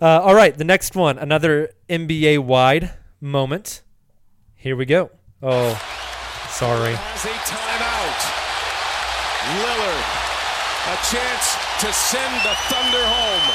Uh, 0.00 0.20
all 0.20 0.34
right, 0.34 0.56
the 0.56 0.64
next 0.64 0.94
one, 0.94 1.18
another 1.18 1.70
NBA 1.88 2.38
wide 2.38 2.92
moment. 3.20 3.82
Here 4.54 4.76
we 4.76 4.84
go. 4.84 5.10
Oh, 5.42 5.72
sorry. 6.50 6.92
Has 6.94 7.24
a 7.24 7.28
timeout. 7.48 8.20
Lillard, 9.62 10.04
a 10.92 10.96
chance 11.08 11.56
to 11.80 11.92
send 11.92 12.34
the 12.44 12.54
Thunder 12.68 13.04
home. 13.06 13.46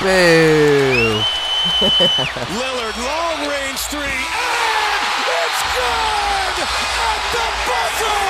Boo! 0.00 1.22
Lillard, 2.60 2.96
long 3.04 3.48
range 3.50 3.78
three, 3.90 4.00
and 4.00 5.26
it's 5.26 5.62
good! 5.74 6.19
Lillard 6.50 6.66
at 6.66 7.22
the 7.32 7.46
buzzer! 7.68 8.20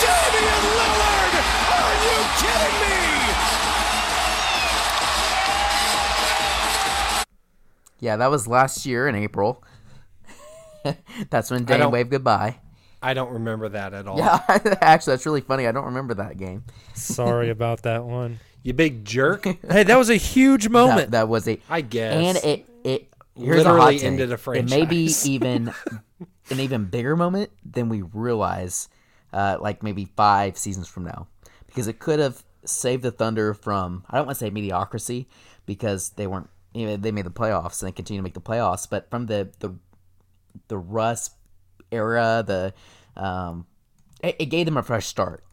Damian 0.00 0.64
Lillard! 0.78 1.34
Are 1.76 1.94
you 2.04 2.16
kidding 2.40 2.76
me? 2.80 2.96
Yeah, 8.00 8.16
that 8.16 8.30
was 8.30 8.46
last 8.48 8.86
year 8.86 9.08
in 9.08 9.14
April. 9.14 9.62
that's 11.30 11.50
when 11.50 11.62
I 11.70 11.76
Dame 11.78 11.90
waved 11.90 12.10
goodbye. 12.10 12.56
I 13.02 13.14
don't 13.14 13.32
remember 13.32 13.68
that 13.70 13.92
at 13.94 14.06
all. 14.06 14.18
Yeah, 14.18 14.40
actually, 14.80 15.12
that's 15.14 15.26
really 15.26 15.40
funny. 15.42 15.66
I 15.66 15.72
don't 15.72 15.86
remember 15.86 16.14
that 16.14 16.38
game. 16.38 16.64
Sorry 16.94 17.50
about 17.56 17.82
that 17.82 18.04
one. 18.04 18.40
You 18.62 18.72
big 18.74 19.04
jerk. 19.04 19.44
Hey, 19.44 19.84
that 19.84 19.96
was 19.96 20.10
a 20.10 20.16
huge 20.16 20.68
moment. 20.68 21.10
That, 21.12 21.22
that 21.22 21.28
was 21.28 21.48
a. 21.48 21.58
I 21.68 21.80
guess. 21.80 22.14
And 22.14 22.36
it 22.38 22.66
it 22.84 23.08
here's 23.34 23.58
Literally 23.58 23.78
a 23.78 23.82
hot 23.82 23.90
take. 23.92 24.04
ended 24.04 24.32
a 24.32 24.50
It 24.52 24.68
may 24.68 24.84
be 24.84 25.10
even 25.24 25.72
an 26.50 26.60
even 26.60 26.84
bigger 26.86 27.16
moment 27.16 27.50
than 27.64 27.88
we 27.88 28.02
realize, 28.02 28.88
uh, 29.32 29.58
like 29.60 29.82
maybe 29.82 30.06
five 30.16 30.56
seasons 30.58 30.88
from 30.88 31.04
now, 31.04 31.26
because 31.66 31.86
it 31.88 31.98
could 31.98 32.18
have 32.18 32.44
saved 32.64 33.02
the 33.02 33.10
Thunder 33.10 33.54
from 33.54 34.04
I 34.10 34.16
don't 34.18 34.26
want 34.26 34.38
to 34.38 34.44
say 34.44 34.50
mediocrity 34.50 35.28
because 35.66 36.10
they 36.10 36.26
weren't 36.26 36.50
you 36.72 36.86
know, 36.86 36.96
they 36.96 37.10
made 37.10 37.26
the 37.26 37.30
playoffs 37.30 37.80
and 37.82 37.88
they 37.88 37.92
continue 37.92 38.20
to 38.20 38.24
make 38.24 38.34
the 38.34 38.40
playoffs, 38.40 38.88
but 38.88 39.10
from 39.10 39.26
the 39.26 39.50
the 39.60 39.74
the 40.68 40.78
Russ 40.78 41.30
era, 41.92 42.44
the 42.46 42.72
um, 43.20 43.66
it, 44.22 44.36
it 44.38 44.46
gave 44.46 44.66
them 44.66 44.76
a 44.76 44.82
fresh 44.82 45.06
start, 45.06 45.44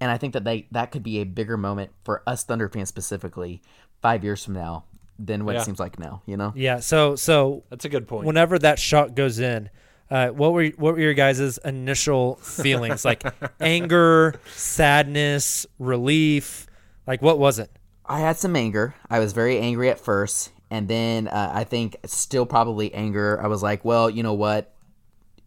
and 0.00 0.10
I 0.10 0.18
think 0.18 0.32
that 0.34 0.44
they 0.44 0.66
that 0.72 0.90
could 0.90 1.02
be 1.02 1.18
a 1.18 1.24
bigger 1.24 1.56
moment 1.56 1.90
for 2.04 2.22
us 2.26 2.44
Thunder 2.44 2.68
fans 2.68 2.88
specifically 2.88 3.62
five 4.02 4.22
years 4.24 4.44
from 4.44 4.54
now 4.54 4.84
than 5.18 5.44
what 5.44 5.54
Yeah. 5.54 5.60
it 5.60 5.64
seems 5.64 5.78
like 5.78 5.98
now. 5.98 6.22
You 6.26 6.36
know? 6.36 6.52
Yeah. 6.56 6.80
So 6.80 7.16
so 7.16 7.64
That's 7.70 7.84
a 7.84 7.88
good 7.88 8.06
point. 8.08 8.26
Whenever 8.26 8.58
that 8.60 8.78
shot 8.78 9.14
goes 9.14 9.38
in, 9.38 9.70
uh, 10.10 10.28
what 10.28 10.52
were 10.52 10.66
what 10.76 10.94
were 10.94 11.00
your 11.00 11.14
guys' 11.14 11.58
initial 11.58 12.36
feelings? 12.36 13.04
like 13.04 13.22
anger, 13.60 14.34
sadness, 14.54 15.66
relief. 15.78 16.66
Like 17.06 17.22
what 17.22 17.38
was 17.38 17.58
it? 17.58 17.70
I 18.04 18.20
had 18.20 18.36
some 18.36 18.56
anger. 18.56 18.94
I 19.08 19.20
was 19.20 19.32
very 19.32 19.58
angry 19.58 19.88
at 19.88 20.00
first, 20.00 20.50
and 20.68 20.88
then 20.88 21.28
uh, 21.28 21.52
I 21.54 21.64
think 21.64 21.96
still 22.06 22.44
probably 22.44 22.92
anger. 22.92 23.40
I 23.40 23.46
was 23.46 23.62
like, 23.62 23.84
well, 23.84 24.10
you 24.10 24.22
know 24.22 24.34
what? 24.34 24.74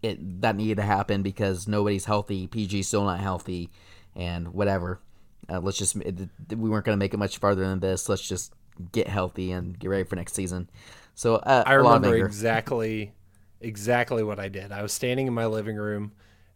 It 0.02 0.42
that 0.42 0.56
needed 0.56 0.78
to 0.78 0.84
happen 0.84 1.24
because 1.24 1.68
nobody's 1.68 2.06
healthy. 2.06 2.48
PG's 2.48 2.88
still 2.88 3.04
not 3.04 3.20
healthy, 3.20 3.70
and 4.16 4.54
whatever. 4.54 5.02
Uh, 5.50 5.60
let's 5.60 5.78
just 5.78 5.98
it, 5.98 6.30
we 6.56 6.70
weren't 6.70 6.86
going 6.86 6.98
to 6.98 7.00
make 7.04 7.14
it 7.14 7.18
much 7.18 7.38
farther 7.38 7.66
than 7.66 7.82
this. 7.82 8.08
Let's 8.08 8.26
just 8.26 8.54
get 8.94 9.08
healthy 9.08 9.52
and 9.52 9.78
get 9.78 9.90
ready 9.90 10.04
for 10.06 10.16
next 10.16 10.34
season. 10.34 10.70
So 11.16 11.36
uh, 11.36 11.64
I 11.66 11.76
a 11.76 11.84
lot 11.84 11.98
of 11.98 12.04
remember 12.04 12.26
exactly 12.26 13.12
exactly 13.64 14.24
what 14.24 14.40
I 14.40 14.50
did. 14.50 14.72
I 14.72 14.82
was 14.82 14.94
standing 14.94 15.28
in 15.28 15.34
my 15.34 15.46
living 15.46 15.76
room 15.76 16.12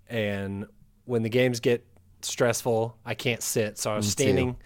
and 0.10 0.66
when 1.06 1.24
the 1.24 1.30
games 1.30 1.60
get 1.60 1.86
stressful, 2.22 2.98
I 3.06 3.14
can't 3.14 3.42
sit. 3.42 3.78
So 3.78 3.92
I 3.92 3.96
was 3.96 4.06
Me 4.06 4.12
standing 4.12 4.58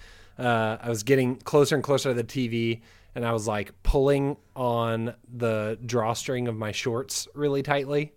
uh, 0.41 0.77
I 0.81 0.89
was 0.89 1.03
getting 1.03 1.35
closer 1.37 1.75
and 1.75 1.83
closer 1.83 2.09
to 2.09 2.15
the 2.15 2.23
TV 2.23 2.81
and 3.13 3.25
I 3.25 3.33
was 3.33 3.47
like 3.47 3.73
pulling 3.83 4.37
on 4.55 5.13
the 5.31 5.77
drawstring 5.85 6.47
of 6.47 6.55
my 6.55 6.71
shorts 6.71 7.27
really 7.33 7.61
tightly. 7.61 8.13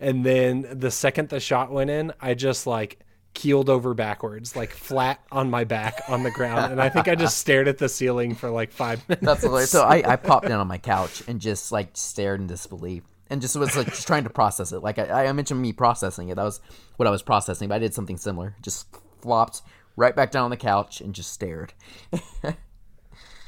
And 0.00 0.24
then 0.24 0.66
the 0.70 0.90
second 0.90 1.28
the 1.28 1.40
shot 1.40 1.70
went 1.70 1.90
in, 1.90 2.12
I 2.20 2.34
just 2.34 2.66
like 2.66 3.00
keeled 3.34 3.68
over 3.68 3.94
backwards, 3.94 4.56
like 4.56 4.70
flat 4.70 5.20
on 5.30 5.50
my 5.50 5.64
back 5.64 6.02
on 6.08 6.22
the 6.22 6.30
ground. 6.30 6.72
And 6.72 6.80
I 6.80 6.88
think 6.88 7.08
I 7.08 7.14
just 7.14 7.38
stared 7.38 7.68
at 7.68 7.78
the 7.78 7.88
ceiling 7.88 8.34
for 8.34 8.50
like 8.50 8.72
five 8.72 9.06
minutes. 9.08 9.26
That's 9.26 9.42
hilarious. 9.42 9.70
So 9.70 9.82
I, 9.82 10.02
I 10.12 10.16
popped 10.16 10.48
down 10.48 10.60
on 10.60 10.66
my 10.66 10.78
couch 10.78 11.22
and 11.28 11.40
just 11.40 11.70
like 11.70 11.90
stared 11.94 12.40
in 12.40 12.46
disbelief 12.46 13.04
and 13.30 13.40
just 13.40 13.56
was 13.56 13.76
like 13.76 13.86
just 13.88 14.06
trying 14.06 14.24
to 14.24 14.30
process 14.30 14.72
it. 14.72 14.80
Like 14.82 14.98
I, 14.98 15.26
I 15.26 15.32
mentioned 15.32 15.60
me 15.60 15.72
processing 15.72 16.28
it. 16.28 16.36
That 16.36 16.44
was 16.44 16.60
what 16.96 17.06
I 17.06 17.10
was 17.10 17.22
processing, 17.22 17.68
but 17.68 17.76
I 17.76 17.78
did 17.78 17.94
something 17.94 18.16
similar. 18.16 18.54
Just 18.62 18.86
flopped 19.20 19.62
right 19.96 20.14
back 20.14 20.30
down 20.30 20.44
on 20.44 20.50
the 20.50 20.56
couch 20.56 21.00
and 21.00 21.14
just 21.14 21.32
stared. 21.32 21.72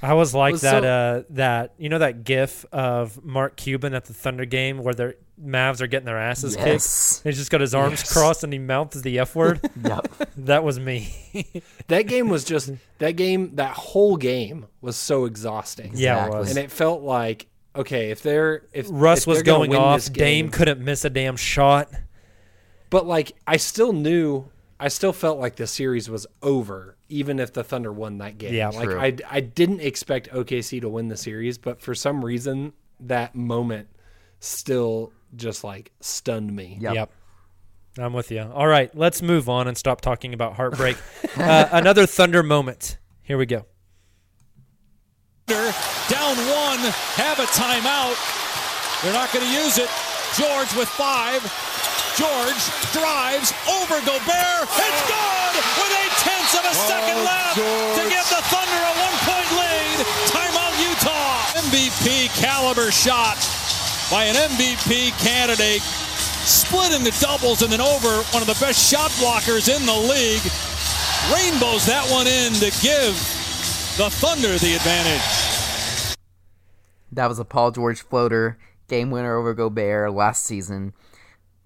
I 0.03 0.14
was 0.14 0.35
like 0.35 0.53
Was 0.53 0.62
that. 0.62 0.83
so- 0.83 0.89
uh, 0.89 1.22
that 1.31 1.74
you 1.76 1.89
know 1.91 1.99
that 1.99 2.24
GIF 2.24 2.64
of 2.72 3.22
Mark 3.22 3.57
Cuban 3.57 3.95
at 3.95 4.07
the 4.07 4.14
Thunder 4.14 4.47
game 4.47 4.78
where 4.78 4.95
their 4.95 5.14
Mavs 5.43 5.81
are 5.81 5.87
getting 5.87 6.07
their 6.07 6.18
asses 6.18 6.55
Yes. 6.57 7.16
kicked. 7.18 7.24
He's 7.24 7.39
just 7.39 7.51
got 7.51 7.61
his 7.61 7.74
arms 7.74 8.01
Yes. 8.01 8.12
crossed 8.12 8.45
and 8.45 8.53
he 8.53 8.59
mouths 8.59 9.01
the 9.03 9.18
F 9.18 9.35
word. 9.37 9.61
Yep. 9.85 10.09
that 10.39 10.64
was 10.64 10.78
me. 10.81 11.14
that 11.89 12.07
game 12.07 12.28
was 12.28 12.45
just 12.45 12.70
that 12.99 13.12
game 13.12 13.57
that 13.57 13.72
whole 13.74 14.16
game 14.16 14.66
was 14.81 14.97
so 14.97 15.26
exhausting 15.26 15.93
Yeah, 15.95 16.26
it 16.26 16.31
was. 16.33 16.51
and 16.51 16.59
it 16.59 16.70
felt 16.70 17.03
like 17.03 17.47
okay 17.77 18.11
if 18.11 18.23
they're 18.23 18.64
if 18.73 18.87
Russ 18.91 19.21
if 19.21 19.27
was 19.27 19.37
they're 19.43 19.45
gonna 19.59 19.79
off. 19.79 19.97
this 19.99 20.09
Dame 20.09 20.51
couldn't 20.51 20.81
miss 20.81 21.05
a 21.05 21.11
damn 21.11 21.37
shot. 21.37 21.89
but 22.91 23.07
like 23.07 23.33
i 23.47 23.57
still 23.57 23.93
knew 23.93 24.51
i 24.81 24.89
still 24.89 25.12
felt 25.12 25.39
like 25.39 25.57
the 25.57 25.66
series 25.66 26.09
was 26.11 26.27
over 26.43 26.97
even 27.09 27.39
if 27.39 27.53
the 27.53 27.62
thunder 27.62 27.93
won 27.93 28.18
that 28.18 28.39
game 28.39 28.55
Yeah, 28.55 28.68
like 28.71 28.89
true. 28.89 28.99
I, 29.01 29.16
I 29.29 29.41
didn't 29.41 29.81
expect 29.81 30.31
okc 30.31 30.81
to 30.81 30.89
win 30.89 31.09
the 31.09 31.16
series 31.16 31.59
but 31.59 31.81
for 31.81 31.95
some 31.95 32.25
reason 32.25 32.73
that 33.01 33.35
moment 33.35 33.89
still 34.41 35.12
just 35.37 35.62
like 35.64 35.93
stunned 36.01 36.55
me 36.55 36.79
Yep. 36.81 36.95
Yep. 36.95 37.11
I'm 37.99 38.12
with 38.12 38.31
you. 38.31 38.41
All 38.43 38.68
right, 38.68 38.95
let's 38.97 39.21
move 39.21 39.49
on 39.49 39.66
and 39.66 39.77
stop 39.77 40.01
talking 40.01 40.33
about 40.33 40.55
heartbreak. 40.55 40.97
uh, 41.37 41.68
another 41.73 42.07
Thunder 42.07 42.43
moment. 42.45 42.99
Here 43.23 43.37
we 43.37 43.47
go. 43.47 43.66
Down 45.51 46.39
one, 46.47 46.79
have 47.19 47.43
a 47.43 47.49
timeout. 47.51 48.15
They're 49.03 49.11
not 49.11 49.35
going 49.35 49.43
to 49.43 49.51
use 49.51 49.83
it. 49.83 49.91
George 50.39 50.71
with 50.79 50.87
five. 50.87 51.43
George 52.15 52.63
drives 52.95 53.51
over 53.67 53.99
Gobert. 54.07 54.71
It's 54.71 55.03
good 55.11 55.55
with 55.75 55.93
eight 56.07 56.15
tenths 56.23 56.55
of 56.55 56.63
a 56.63 56.71
oh, 56.71 56.87
second 56.87 57.19
left 57.27 57.59
to 57.59 58.03
give 58.07 58.27
the 58.31 58.39
Thunder 58.47 58.79
a 58.79 58.95
one-point 59.03 59.51
lead. 59.59 59.99
Timeout, 60.31 60.71
Utah. 60.87 61.43
MVP 61.67 62.31
caliber 62.39 62.95
shot 62.95 63.35
by 64.07 64.31
an 64.31 64.39
MVP 64.55 65.19
candidate. 65.19 65.83
Split 66.47 66.95
into 66.95 67.11
doubles 67.19 67.63
and 67.63 67.73
then 67.73 67.81
over 67.81 68.23
one 68.31 68.41
of 68.41 68.47
the 68.47 68.59
best 68.63 68.79
shot 68.79 69.11
blockers 69.19 69.67
in 69.67 69.83
the 69.83 69.99
league. 69.99 70.47
Rainbows 71.35 71.87
that 71.87 72.07
one 72.07 72.31
in 72.31 72.55
to 72.63 72.71
give 72.79 73.39
the 74.01 74.09
Thunder 74.09 74.57
the 74.57 74.77
advantage. 74.77 76.17
That 77.13 77.27
was 77.27 77.39
a 77.39 77.45
Paul 77.45 77.71
George 77.71 78.01
floater, 78.01 78.57
game 78.89 79.11
winner 79.11 79.37
over 79.37 79.53
Gobert 79.53 80.15
last 80.15 80.45
season. 80.47 80.95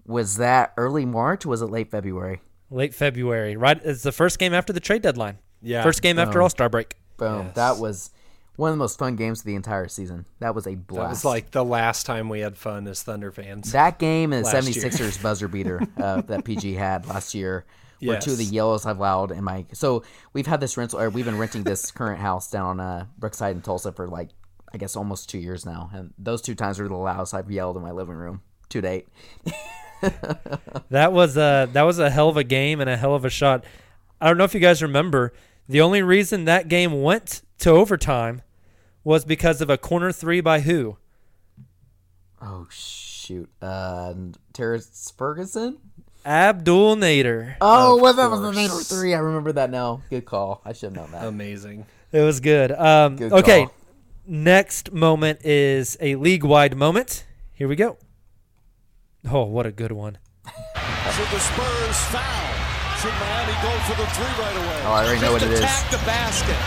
Was 0.05 0.35
that 0.35 0.73
early 0.75 1.05
March 1.05 1.45
was 1.45 1.61
it 1.61 1.67
late 1.67 1.89
February? 1.89 2.41
Late 2.69 2.93
February, 2.93 3.55
right? 3.55 3.79
It's 3.85 4.03
the 4.03 4.11
first 4.11 4.37
game 4.37 4.53
after 4.53 4.73
the 4.73 4.81
trade 4.81 5.01
deadline. 5.01 5.37
Yeah. 5.61 5.81
First 5.81 6.01
game 6.01 6.19
after 6.19 6.41
Oh. 6.41 6.43
All 6.43 6.49
Star 6.49 6.67
break. 6.67 6.95
Boom. 7.15 7.51
That 7.55 7.77
was 7.77 8.11
one 8.57 8.69
of 8.69 8.73
the 8.73 8.79
most 8.79 8.99
fun 8.99 9.15
games 9.15 9.39
of 9.39 9.45
the 9.45 9.55
entire 9.55 9.87
season. 9.87 10.25
That 10.39 10.53
was 10.53 10.67
a 10.67 10.75
blast. 10.75 11.03
that 11.03 11.09
was 11.11 11.23
like 11.23 11.51
the 11.51 11.63
last 11.63 12.05
time 12.05 12.27
we 12.27 12.41
had 12.41 12.57
fun 12.57 12.85
as 12.89 13.01
thunder 13.01 13.31
fans 13.31 13.71
That 13.71 13.97
game 13.97 14.33
and 14.33 14.43
the 14.45 14.49
last 14.49 14.75
year. 14.75 14.83
76ers 14.83 15.23
buzzer 15.23 15.47
beater 15.47 15.81
uh, 15.95 16.19
that 16.23 16.43
PG 16.43 16.73
had 16.73 17.07
last 17.07 17.33
year 17.33 17.63
were 18.07 18.19
two 18.19 18.31
of 18.31 18.37
the 18.37 18.45
yellows 18.45 18.85
I've 18.85 18.97
allowed 18.97 19.31
in 19.31 19.43
my. 19.43 19.65
So 19.73 20.03
we've 20.33 20.47
had 20.47 20.59
this 20.61 20.77
rental, 20.77 20.99
or 20.99 21.09
we've 21.09 21.25
been 21.25 21.37
renting 21.37 21.63
this 21.63 21.91
current 21.91 22.19
house 22.19 22.49
down 22.49 22.79
on 22.79 22.79
uh, 22.79 23.05
Brookside 23.17 23.55
in 23.55 23.61
Tulsa 23.61 23.91
for 23.91 24.07
like, 24.07 24.29
I 24.73 24.77
guess 24.77 24.95
almost 24.95 25.29
two 25.29 25.39
years 25.39 25.65
now. 25.65 25.89
And 25.93 26.13
those 26.17 26.41
two 26.41 26.55
times 26.55 26.79
were 26.79 26.87
the 26.87 26.95
loudest 26.95 27.33
I've 27.33 27.49
yelled 27.51 27.77
in 27.77 27.83
my 27.83 27.91
living 27.91 28.15
room 28.15 28.41
to 28.69 28.81
date. 28.81 29.07
That 30.89 31.13
was 31.13 31.35
a 31.37 31.67
that 31.73 31.81
was 31.83 31.99
a 31.99 32.09
hell 32.09 32.29
of 32.29 32.37
a 32.37 32.43
game 32.43 32.79
and 32.79 32.89
a 32.89 32.97
hell 32.97 33.15
of 33.15 33.25
a 33.25 33.29
shot. 33.29 33.63
I 34.21 34.27
don't 34.27 34.37
know 34.37 34.43
if 34.43 34.53
you 34.53 34.59
guys 34.59 34.83
remember. 34.83 35.33
The 35.67 35.81
only 35.81 36.01
reason 36.01 36.45
that 36.45 36.67
game 36.67 37.01
went 37.01 37.41
to 37.59 37.71
overtime 37.71 38.41
was 39.03 39.25
because 39.25 39.61
of 39.61 39.69
a 39.69 39.77
corner 39.77 40.11
three 40.11 40.41
by 40.41 40.59
who? 40.61 40.97
Oh, 42.41 42.67
shoot. 42.69 43.49
Uh, 43.61 44.13
Terrence 44.53 45.11
Ferguson? 45.17 45.79
Abdul 46.25 46.95
Nader. 46.97 47.55
Oh, 47.61 47.95
Of 47.95 48.01
well, 48.01 48.13
that 48.15 48.29
was 48.31 48.41
the. 48.41 48.51
Nader 48.51 48.87
three. 48.89 49.13
I 49.13 49.19
remember 49.19 49.51
that 49.53 49.69
now. 49.69 50.01
Good 50.09 50.25
call. 50.25 50.61
I 50.65 50.73
should 50.73 50.87
have 50.87 50.95
known 50.95 51.11
that. 51.11 51.25
amazing 51.27 51.85
It 52.11 52.21
was 52.21 52.39
good. 52.39 52.71
Um, 52.71 53.15
Good 53.17 53.31
okay, 53.33 53.65
call. 53.65 53.73
next 54.25 54.91
moment 54.91 55.45
is 55.45 55.97
a 56.01 56.15
league 56.15 56.43
wide 56.43 56.75
moment. 56.75 57.25
Here 57.53 57.67
we 57.67 57.75
go. 57.75 57.97
Oh, 59.29 59.43
what 59.45 59.65
a 59.65 59.71
good 59.71 59.91
one. 59.91 60.17
Should 60.45 61.29
the 61.29 61.39
Spurs 61.39 61.99
foul? 62.09 62.51
Should 63.01 63.13
Miami 63.21 63.53
go 63.61 63.71
for 63.85 63.95
the 64.01 64.07
three 64.13 64.33
right 64.41 64.57
away? 64.57 64.81
Oh, 64.85 64.93
I 64.93 65.05
already 65.05 65.21
know 65.21 65.31
what 65.33 65.41
Just 65.41 65.51
it 65.51 65.55
is. 65.55 65.59
attack 65.61 65.91
the 65.91 66.01
basket. 66.09 66.59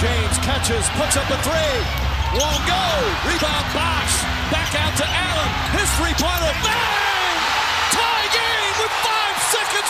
James 0.00 0.36
catches, 0.44 0.84
puts 1.00 1.16
up 1.16 1.28
a 1.30 1.38
three. 1.40 1.76
Won't 2.36 2.64
go. 2.68 2.84
Rebound 3.24 3.66
box. 3.72 4.20
Back 4.52 4.74
out 4.76 4.92
to 4.98 5.06
Allen. 5.06 5.50
His 5.78 5.88
three-pointer. 5.96 6.52
Bang! 6.64 6.93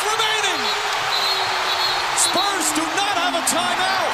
Remaining. 0.05 0.61
Spurs 2.21 2.67
do 2.77 2.85
not 2.97 3.15
have 3.19 3.35
a 3.35 3.45
timeout. 3.49 4.13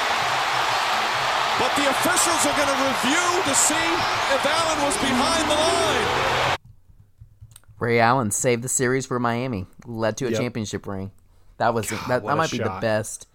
But 1.59 1.71
the 1.77 1.85
officials 1.91 2.41
are 2.47 2.55
going 2.57 2.71
to 2.71 2.79
review 2.81 3.27
to 3.45 3.53
see 3.53 3.87
if 4.33 4.41
Allen 4.45 4.79
was 4.85 4.95
behind 4.97 5.45
the 5.51 5.55
line. 5.55 6.57
Ray 7.79 7.99
Allen 7.99 8.31
saved 8.31 8.63
the 8.63 8.69
series 8.69 9.05
for 9.05 9.19
Miami, 9.19 9.65
led 9.85 10.17
to 10.17 10.27
a 10.27 10.31
Yep. 10.31 10.39
championship 10.39 10.87
ring. 10.87 11.11
That 11.57 11.73
was 11.73 11.89
that, 11.89 12.07
that 12.07 12.23
what 12.23 12.33
a 12.33 12.35
might 12.35 12.51
be 12.51 12.57
the 12.57 12.65
shot. 12.65 12.81
best. 12.81 13.27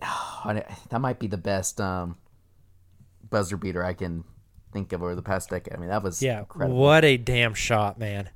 that 0.44 1.00
might 1.00 1.18
be 1.18 1.26
the 1.26 1.36
best 1.36 1.80
um, 1.80 2.16
buzzer 3.28 3.56
beater 3.56 3.84
I 3.84 3.92
can 3.94 4.24
think 4.72 4.92
of 4.92 5.02
over 5.02 5.14
the 5.14 5.22
past 5.22 5.50
decade. 5.50 5.74
I 5.74 5.78
mean, 5.78 5.88
that 5.88 6.02
was 6.02 6.22
Yeah, 6.22 6.40
incredible. 6.40 6.78
what 6.78 7.04
a 7.04 7.16
damn 7.16 7.54
shot, 7.54 7.98
man. 7.98 8.28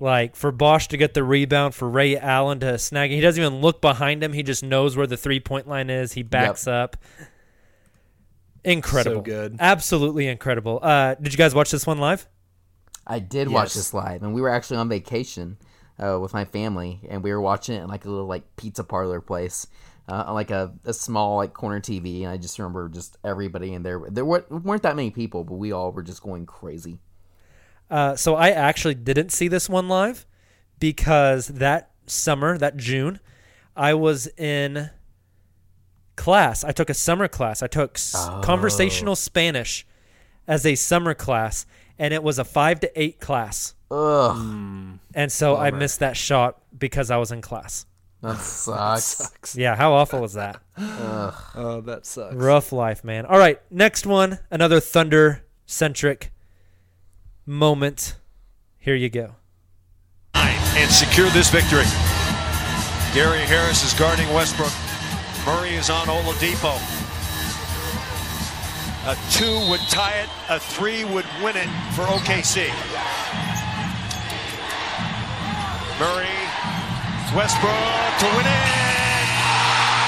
Like 0.00 0.36
for 0.36 0.52
Bosh 0.52 0.88
to 0.88 0.96
get 0.96 1.14
the 1.14 1.24
rebound, 1.24 1.74
for 1.74 1.88
Ray 1.88 2.16
Allen 2.16 2.60
to 2.60 2.78
snag 2.78 3.10
it. 3.10 3.16
He 3.16 3.20
doesn't 3.20 3.42
even 3.42 3.60
look 3.60 3.80
behind 3.80 4.22
him. 4.22 4.32
He 4.32 4.42
just 4.42 4.62
knows 4.62 4.96
where 4.96 5.06
the 5.06 5.16
three 5.16 5.40
point 5.40 5.66
line 5.66 5.90
is. 5.90 6.12
He 6.12 6.22
backs 6.22 6.66
up. 6.68 6.96
Incredible. 8.64 9.16
So 9.16 9.22
good. 9.22 9.56
Absolutely 9.58 10.28
incredible. 10.28 10.78
Uh, 10.82 11.14
did 11.14 11.32
you 11.32 11.38
guys 11.38 11.54
watch 11.54 11.70
this 11.70 11.86
one 11.86 11.98
live? 11.98 12.28
I 13.06 13.18
did 13.18 13.48
watch 13.48 13.74
this 13.74 13.94
live, 13.94 14.22
and 14.22 14.34
we 14.34 14.40
were 14.42 14.50
actually 14.50 14.76
on 14.76 14.88
vacation 14.88 15.56
uh, 15.98 16.18
with 16.20 16.34
my 16.34 16.44
family, 16.44 17.00
and 17.08 17.22
we 17.22 17.32
were 17.32 17.40
watching 17.40 17.76
it 17.76 17.82
in 17.82 17.88
like 17.88 18.04
a 18.04 18.10
little 18.10 18.26
like 18.26 18.44
pizza 18.56 18.84
parlor 18.84 19.20
place, 19.20 19.66
uh, 20.08 20.32
like 20.32 20.50
a, 20.50 20.74
a 20.84 20.92
small 20.92 21.36
like 21.38 21.54
corner 21.54 21.80
TV. 21.80 22.22
And 22.22 22.28
I 22.28 22.36
just 22.36 22.58
remember 22.58 22.88
just 22.88 23.16
everybody 23.24 23.72
in 23.72 23.82
there. 23.82 24.00
There 24.08 24.24
weren't, 24.24 24.50
weren't 24.50 24.82
that 24.82 24.96
many 24.96 25.10
people, 25.10 25.44
but 25.44 25.54
we 25.54 25.72
all 25.72 25.90
were 25.90 26.02
just 26.02 26.22
going 26.22 26.44
crazy. 26.44 26.98
Uh, 27.90 28.14
so 28.16 28.34
I 28.34 28.50
actually 28.50 28.94
didn't 28.94 29.30
see 29.30 29.48
this 29.48 29.68
one 29.68 29.88
live 29.88 30.26
because 30.78 31.48
that 31.48 31.90
summer, 32.06 32.58
that 32.58 32.76
June, 32.76 33.18
I 33.76 33.94
was 33.94 34.26
in 34.36 34.90
class. 36.16 36.64
I 36.64 36.72
took 36.72 36.90
a 36.90 36.94
summer 36.94 37.28
class. 37.28 37.62
I 37.62 37.66
took 37.66 37.96
s- 37.96 38.12
conversational 38.42 39.16
Spanish 39.16 39.86
as 40.46 40.66
a 40.66 40.74
summer 40.74 41.14
class, 41.14 41.66
and 41.98 42.12
it 42.12 42.22
was 42.22 42.38
a 42.38 42.44
five 42.44 42.80
to 42.80 43.00
eight 43.00 43.20
class. 43.20 43.74
Ugh, 43.90 44.98
And 45.14 45.32
so 45.32 45.56
I 45.56 45.70
missed 45.70 46.00
that 46.00 46.16
shot 46.16 46.60
because 46.76 47.10
I 47.10 47.16
was 47.16 47.32
in 47.32 47.40
class. 47.40 47.86
that 48.22 48.38
sucks. 48.40 49.32
Yeah, 49.56 49.76
how 49.76 49.92
awful 49.94 50.24
is 50.24 50.34
that? 50.34 50.60
Oh, 50.76 51.80
that 51.86 52.04
sucks. 52.04 52.34
Rough 52.34 52.70
life, 52.72 53.02
man. 53.02 53.24
All 53.24 53.38
right, 53.38 53.60
next 53.70 54.04
one, 54.06 54.40
another 54.50 54.78
Thunder 54.80 55.42
centric 55.64 56.32
moment. 57.48 58.14
Here 58.78 58.94
you 58.94 59.08
go. 59.08 59.34
and 60.34 60.90
secure 60.90 61.28
this 61.30 61.50
victory. 61.50 61.88
Gary 63.14 63.40
Harris 63.40 63.82
is 63.82 63.98
guarding 63.98 64.32
Westbrook. 64.32 64.70
Murray 65.44 65.74
is 65.74 65.90
on 65.90 66.06
Oladipo. 66.06 66.76
A 69.08 69.16
two 69.32 69.58
would 69.70 69.80
tie 69.88 70.20
it. 70.20 70.28
A 70.50 70.60
three 70.60 71.04
would 71.04 71.24
win 71.42 71.56
it 71.56 71.68
for 71.96 72.02
OKC. 72.04 72.68
Murray, 75.98 76.36
Westbrook 77.34 78.18
to 78.20 78.26
win 78.36 78.46
it. 78.46 79.28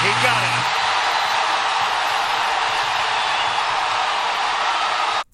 He 0.05 0.11
got 0.23 0.43
it. 0.45 0.60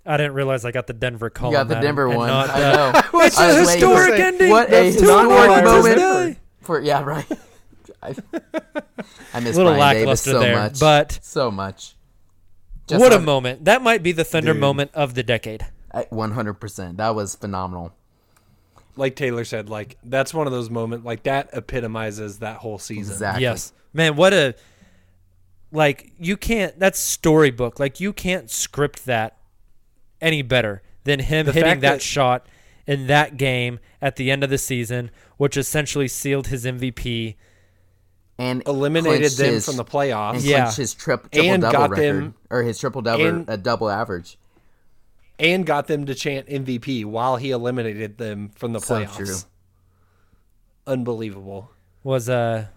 I 0.07 0.17
didn't 0.17 0.33
realize 0.33 0.63
I 0.65 0.71
got 0.71 0.87
the 0.87 0.93
Denver 0.93 1.29
call. 1.29 1.51
You 1.51 1.57
got 1.57 1.61
on 1.61 1.67
the 1.67 1.75
that 1.75 1.81
Denver 1.81 2.07
one. 2.09 2.27
not 2.27 2.49
I 2.49 2.59
know. 2.59 3.01
It's 3.25 3.37
I 3.37 3.51
a 3.51 3.59
was 3.59 3.67
waiting 3.67 3.89
historic 3.89 4.17
say, 4.17 4.27
ending. 4.27 4.49
What 4.49 4.73
a 4.73 4.83
historic 4.83 5.63
moment 5.65 6.39
for, 6.61 6.65
for 6.65 6.81
yeah, 6.81 7.03
right. 7.03 7.25
I, 8.01 8.15
I 9.33 9.39
miss 9.39 9.55
Little 9.57 9.73
Brian 9.73 9.95
Davis 9.95 10.25
lackluster 10.25 10.31
so 10.31 10.39
there, 10.39 10.55
much, 10.55 10.79
but- 10.79 11.19
so 11.21 11.51
much. 11.51 11.95
Just 12.87 13.01
what 13.01 13.11
a 13.11 13.19
moment. 13.19 13.65
That 13.65 13.81
might 13.81 14.01
be 14.01 14.13
the 14.13 14.23
Thunder 14.23 14.53
Dude. 14.53 14.61
moment 14.61 14.91
of 14.93 15.13
the 15.13 15.23
decade. 15.23 15.67
One 16.09 16.31
hundred 16.31 16.53
percent. 16.55 16.97
That 16.97 17.15
was 17.15 17.35
phenomenal. 17.35 17.93
Like 18.95 19.15
Tayler 19.15 19.45
said, 19.45 19.67
like 19.69 19.97
that's 20.03 20.33
one 20.33 20.47
of 20.47 20.53
those 20.53 20.69
moments. 20.69 21.05
Like 21.05 21.23
that 21.23 21.49
epitomizes 21.51 22.39
that 22.39 22.57
whole 22.57 22.77
season. 22.79 23.13
Exactly. 23.13 23.43
Yes. 23.43 23.73
Man, 23.93 24.15
what 24.15 24.33
a 24.33 24.55
like 25.71 26.13
you 26.17 26.37
can't 26.37 26.79
that's 26.79 26.99
storybook. 26.99 27.79
Like 27.79 27.99
you 27.99 28.13
can't 28.13 28.49
script 28.49 29.05
that 29.05 29.37
any 30.21 30.41
better 30.41 30.81
than 31.03 31.19
him 31.19 31.45
The 31.47 31.51
hitting 31.53 31.79
that, 31.81 31.93
that- 31.93 32.01
shot 32.01 32.45
in 32.85 33.07
that 33.07 33.37
game 33.37 33.79
at 34.01 34.15
the 34.15 34.31
end 34.31 34.43
of 34.43 34.49
the 34.49 34.57
season, 34.57 35.11
which 35.37 35.57
essentially 35.57 36.07
sealed 36.07 36.47
his 36.47 36.65
MVP. 36.65 37.35
And 38.39 38.61
Eliminated 38.67 39.31
them 39.33 39.53
his- 39.55 39.65
from 39.65 39.77
the 39.77 39.83
playoffs. 39.85 40.35
And 40.35 40.43
Yeah. 40.43 40.61
clinched 40.63 40.77
his 40.77 40.93
trip, 40.93 41.29
triple 41.31 41.49
And 41.51 41.61
double 41.61 41.77
got 41.77 41.89
record 41.89 42.03
them- 42.05 42.35
or 42.49 42.63
his 42.63 42.77
triple 42.79 43.01
double 43.01 43.25
and- 43.25 43.49
a 43.49 43.57
double 43.57 43.89
average. 43.89 44.37
and 45.39 45.65
got 45.65 45.87
them 45.87 46.05
to 46.05 46.15
chant 46.15 46.47
MVP 46.49 47.03
while 47.05 47.37
he 47.37 47.51
eliminated 47.51 48.17
them 48.17 48.49
from 48.55 48.73
the 48.73 48.79
So 48.79 48.95
playoffs. 48.95 49.15
true. 49.17 49.35
Unbelievable. 50.85 51.71
Was 52.03 52.29
a 52.29 52.69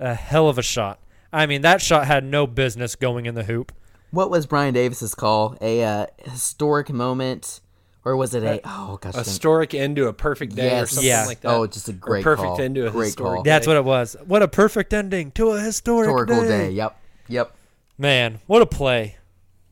a 0.00 0.14
hell 0.14 0.48
of 0.48 0.58
a 0.58 0.62
shot. 0.62 1.00
I 1.32 1.46
mean, 1.46 1.62
that 1.62 1.80
shot 1.82 2.06
had 2.06 2.24
no 2.24 2.46
business 2.46 2.94
going 2.96 3.26
in 3.26 3.34
the 3.34 3.44
hoop. 3.44 3.72
What 4.10 4.30
was 4.30 4.46
Brian 4.46 4.74
Davis's 4.74 5.14
call? 5.14 5.56
A 5.60 5.84
uh, 5.84 6.06
historic 6.24 6.90
moment, 6.90 7.60
or 8.04 8.16
was 8.16 8.34
it 8.34 8.42
a? 8.42 8.60
Oh 8.64 8.98
gosh, 9.00 9.14
A 9.14 9.18
I 9.18 9.22
think- 9.22 9.26
historic 9.26 9.74
end 9.74 9.96
to 9.96 10.06
a 10.08 10.12
perfect 10.12 10.54
day 10.54 10.80
or 10.80 10.86
something 10.86 11.06
Yeah. 11.08 11.26
like 11.26 11.40
that. 11.42 11.50
Oh, 11.50 11.66
just 11.66 11.88
a 11.88 11.92
Or 11.92 11.94
great 11.94 12.24
perfect 12.24 12.46
call. 12.46 12.60
end 12.60 12.74
to 12.76 12.86
a 12.86 12.90
Great 12.90 13.06
historic 13.06 13.34
call. 13.36 13.42
day. 13.42 13.50
That's 13.50 13.66
what 13.66 13.76
it 13.76 13.84
was. 13.84 14.16
What 14.24 14.42
a 14.42 14.48
perfect 14.48 14.92
ending 14.94 15.30
to 15.32 15.50
a 15.50 15.60
historic, 15.60 16.08
historical 16.08 16.40
day. 16.42 16.48
day. 16.48 16.70
Yep, 16.70 17.00
yep. 17.28 17.54
Man, 17.98 18.40
what 18.46 18.62
a 18.62 18.66
play. 18.66 19.16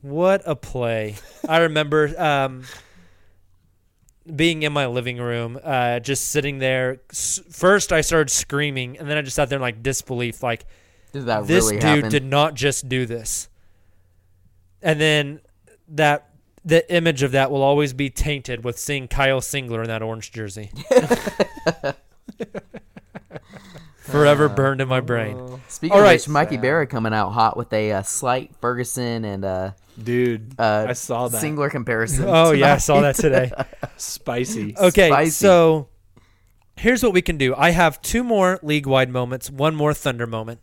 What 0.02 0.42
a 0.44 0.54
play. 0.54 1.16
I 1.48 1.58
remember 1.58 2.12
um, 2.20 2.64
being 4.34 4.62
in 4.64 4.72
my 4.72 4.86
living 4.86 5.18
room, 5.18 5.58
uh, 5.62 6.00
just 6.00 6.28
sitting 6.28 6.58
there. 6.58 6.98
First, 7.50 7.92
I 7.92 8.00
started 8.02 8.30
screaming, 8.30 8.98
and 8.98 9.08
then 9.08 9.16
I 9.16 9.22
just 9.22 9.36
sat 9.36 9.48
there 9.48 9.56
in 9.56 9.62
like 9.62 9.82
disbelief. 9.82 10.42
Like, 10.42 10.66
Did 11.12 11.26
that 11.26 11.46
this 11.46 11.64
really 11.64 11.76
dude 11.76 11.82
happen? 11.84 12.10
did 12.10 12.24
not 12.24 12.54
just 12.54 12.88
do 12.88 13.06
this. 13.06 13.48
And 14.82 15.00
then 15.00 15.40
that 15.88 16.30
the 16.64 16.92
image 16.92 17.22
of 17.22 17.32
that 17.32 17.50
will 17.50 17.62
always 17.62 17.92
be 17.92 18.10
tainted 18.10 18.64
with 18.64 18.78
seeing 18.78 19.08
Kyle 19.08 19.40
Singler 19.40 19.82
in 19.82 19.88
that 19.88 20.02
orange 20.02 20.32
jersey. 20.32 20.70
Forever 23.98 24.48
burned 24.48 24.80
in 24.80 24.88
my 24.88 25.00
brain. 25.00 25.60
Speaking 25.68 25.92
All 25.92 25.98
of 25.98 26.04
right. 26.04 26.20
which, 26.20 26.28
Mikey 26.28 26.58
Berra 26.58 26.88
coming 26.88 27.12
out 27.12 27.30
hot 27.30 27.56
with 27.56 27.72
a 27.72 27.92
uh, 27.92 28.02
slight 28.02 28.52
Ferguson 28.60 29.24
and 29.24 29.44
uh, 29.44 29.72
Dude, 30.02 30.54
uh, 30.58 30.86
I 30.88 30.92
saw 30.92 31.28
that. 31.28 31.42
Singler 31.42 31.70
comparison. 31.70 32.26
Oh 32.28 32.52
yeah, 32.52 32.74
I 32.74 32.78
saw 32.78 33.00
that 33.00 33.16
today. 33.16 33.50
Spicy. 33.96 34.76
Okay, 34.76 35.08
Spicy. 35.08 35.30
so 35.30 35.88
here's 36.76 37.02
what 37.02 37.12
we 37.12 37.22
can 37.22 37.38
do. 37.38 37.54
I 37.56 37.70
have 37.70 38.02
two 38.02 38.22
more 38.22 38.58
league 38.62 38.86
wide 38.86 39.08
moments, 39.08 39.50
one 39.50 39.74
more 39.74 39.94
Thunder 39.94 40.26
moment. 40.26 40.60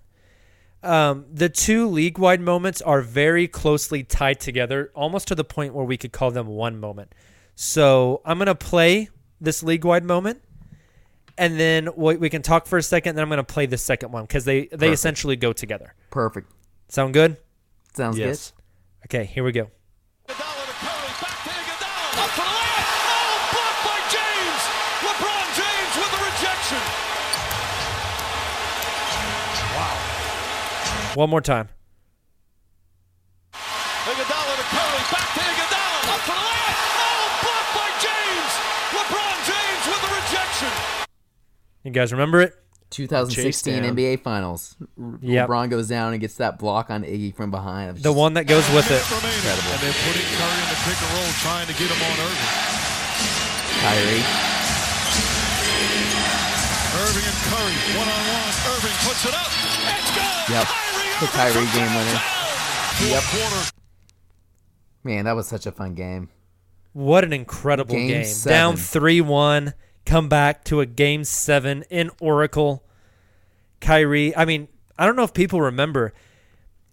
Um, 0.84 1.26
the 1.32 1.48
two 1.48 1.88
league 1.88 2.18
wide 2.20 2.42
moments 2.42 2.82
are 2.82 3.02
very 3.02 3.48
closely 3.48 4.04
tied 4.04 4.42
together, 4.42 4.92
almost 4.94 5.30
to 5.30 5.36
the 5.36 5.46
point 5.46 5.74
where 5.74 5.86
we 5.86 5.96
could 5.98 6.12
call 6.12 6.30
them 6.32 6.48
one 6.48 6.78
moment. 6.80 7.16
So 7.56 8.22
I'm 8.26 8.38
gonna 8.38 8.54
play 8.54 9.08
this 9.40 9.64
league 9.64 9.86
wide 9.86 10.04
moment, 10.04 10.42
and 11.38 11.58
then 11.60 11.88
we, 11.96 12.18
we 12.18 12.30
can 12.30 12.42
talk 12.42 12.66
for 12.68 12.78
a 12.78 12.84
second. 12.84 13.16
Then 13.16 13.24
I'm 13.24 13.30
gonna 13.30 13.44
play 13.46 13.66
the 13.66 13.78
second 13.78 14.12
one 14.12 14.24
because 14.26 14.44
they 14.44 14.62
they 14.62 14.68
Perfect. 14.78 14.94
essentially 14.94 15.36
go 15.38 15.54
together. 15.54 15.94
Perfect. 16.10 16.52
Sound 16.90 17.14
good? 17.14 17.38
Sounds 17.96 18.18
Yes. 18.18 18.52
Okay, 19.06 19.24
here 19.26 19.44
we 19.44 19.52
go. 19.52 19.64
Up 19.64 19.70
for 20.36 20.44
the 22.44 22.44
layup. 22.44 22.88
Oh, 23.08 23.50
blocked 23.54 23.82
by 23.88 24.00
James. 24.12 24.62
LeBron 25.06 25.46
James 25.56 25.94
with 25.96 26.12
the 26.12 26.20
rejection. 26.26 26.82
One 31.16 31.30
more 31.30 31.42
time. 31.42 31.70
Iguodala 33.54 34.54
to 34.58 34.66
Curry. 34.74 35.02
Back 35.14 35.30
to 35.30 35.42
Iguodala. 35.46 36.10
Up 36.10 36.22
for 36.26 36.34
the 36.34 36.42
layup. 36.42 36.74
Oh, 36.98 37.38
blocked 37.46 37.72
by 37.78 37.90
James. 38.02 38.52
LeBron 38.98 39.38
James 39.46 39.84
with 39.94 40.02
the 40.02 40.10
rejection. 40.10 40.74
You 41.84 41.92
guys 41.92 42.12
remember 42.12 42.42
it? 42.42 42.56
2016. 42.90 43.84
NBA 43.84 44.22
Finals. 44.22 44.76
Yep. 45.22 45.50
LeBron 45.50 45.70
goes 45.70 45.88
down 45.88 46.14
and 46.14 46.22
gets 46.22 46.36
that 46.38 46.58
block 46.58 46.90
on 46.90 47.04
Iggy 47.04 47.34
from 47.36 47.52
behind. 47.52 47.98
The 47.98 48.10
just 48.10 48.18
one 48.18 48.34
that 48.34 48.46
goes 48.46 48.68
with 48.74 48.90
it. 48.90 49.02
Incredible. 49.02 49.70
And 49.70 49.82
they're 49.86 49.94
putting 50.10 50.26
Curry 50.34 50.60
in 50.62 50.70
the 50.70 50.80
pick 50.82 50.98
and 50.98 51.12
roll, 51.14 51.30
trying 51.46 51.68
to 51.68 51.74
get 51.74 51.90
him 51.94 52.02
on 52.02 52.16
Irving. 52.26 52.54
Kyrie. 53.86 54.26
Irving 57.06 57.26
and 57.26 57.40
Curry, 57.50 57.78
one 58.02 58.10
on 58.10 58.24
one. 58.34 58.54
Irving 58.74 58.98
puts 59.06 59.26
it 59.26 59.34
up. 59.34 59.50
It's 59.50 60.12
good. 60.14 60.54
Yep. 60.54 60.93
The 61.24 61.30
Kyrie 61.30 61.66
game 61.68 61.96
winner. 61.96 62.22
Yep. 63.08 63.24
Man, 65.06 65.24
that 65.24 65.38
was 65.38 65.48
such 65.48 65.66
a 65.66 65.72
fun 65.72 65.94
game. 65.94 66.28
What 66.92 67.24
an 67.24 67.32
incredible 67.32 67.96
Game 67.96 68.10
game. 68.24 68.36
Down 68.44 68.76
3 68.76 69.22
1, 69.22 69.74
come 70.06 70.28
back 70.28 70.66
to 70.66 70.82
a 70.82 70.86
game 70.86 71.24
seven 71.24 71.86
in 71.90 72.12
Oracle. 72.20 72.84
Kyrie, 73.80 74.36
I 74.36 74.44
mean, 74.44 74.68
I 74.98 75.06
don't 75.06 75.16
know 75.16 75.24
if 75.24 75.34
people 75.34 75.62
remember 75.62 76.14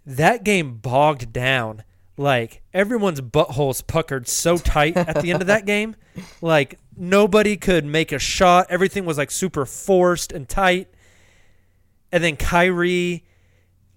that 0.06 0.44
game 0.44 0.76
bogged 0.76 1.32
down 1.32 1.82
like 2.16 2.62
everyone's 2.72 3.20
buttholes 3.20 3.84
puckered 3.84 4.28
so 4.28 4.58
tight 4.58 4.96
at 4.96 5.22
the 5.22 5.32
end 5.32 5.40
of 5.40 5.48
that 5.48 5.66
game. 5.66 5.96
Like 6.40 6.78
nobody 6.96 7.56
could 7.56 7.84
make 7.84 8.12
a 8.12 8.20
shot. 8.20 8.68
Everything 8.70 9.04
was 9.04 9.18
like 9.18 9.32
super 9.32 9.66
forced 9.66 10.30
and 10.30 10.48
tight. 10.48 10.86
And 12.12 12.22
then 12.22 12.36
Kyrie 12.36 13.24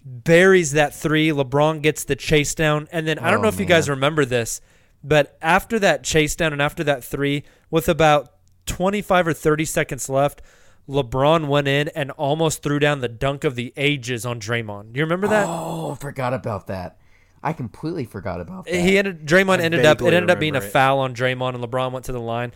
buries 0.06 0.72
that 0.74 0.94
three. 0.94 1.30
LeBron 1.30 1.82
gets 1.82 2.04
the 2.04 2.16
chase 2.16 2.54
down. 2.56 2.88
And 2.92 3.08
then 3.08 3.20
I 3.20 3.30
don't 3.32 3.40
Oh, 3.40 3.44
know 3.44 3.48
if 3.50 3.60
you 3.60 3.66
guys 3.66 3.90
remember 3.90 4.26
this, 4.26 4.62
but 5.04 5.38
after 5.42 5.80
that 5.80 6.04
chase 6.04 6.36
down 6.36 6.54
and 6.54 6.62
after 6.62 6.84
that 6.86 7.04
three, 7.04 7.44
with 7.70 7.88
about 7.90 8.34
25 8.66 9.28
or 9.28 9.34
30 9.34 9.66
seconds 9.66 10.10
left, 10.10 10.42
LeBron 10.90 11.48
went 11.48 11.68
in 11.68 11.88
and 11.90 12.12
almost 12.12 12.62
threw 12.62 12.80
down 12.80 13.00
the 13.00 13.08
dunk 13.08 13.44
of 13.44 13.56
the 13.56 13.74
ages 13.78 14.26
on 14.26 14.40
Draymond. 14.40 14.94
Do 14.94 14.98
you 15.00 15.06
remember 15.06 15.28
that? 15.30 15.46
Oh, 15.48 15.96
forgot 15.96 16.34
about 16.34 16.68
that. 16.68 16.98
I 17.42 17.52
completely 17.54 18.06
forgot 18.06 18.40
about 18.42 18.66
that. 18.66 18.74
He 18.76 18.98
ended 18.98 19.26
Draymond 19.26 19.60
I 19.60 19.64
ended 19.64 19.86
up 19.86 20.02
it 20.02 20.14
ended 20.14 20.30
up 20.30 20.40
being 20.40 20.56
a 20.56 20.60
it. 20.60 20.64
foul 20.64 21.00
on 21.00 21.14
Draymond 21.14 21.56
and 21.56 21.64
LeBron 21.64 21.92
went 21.92 22.06
to 22.06 22.12
the 22.14 22.20
line. 22.20 22.54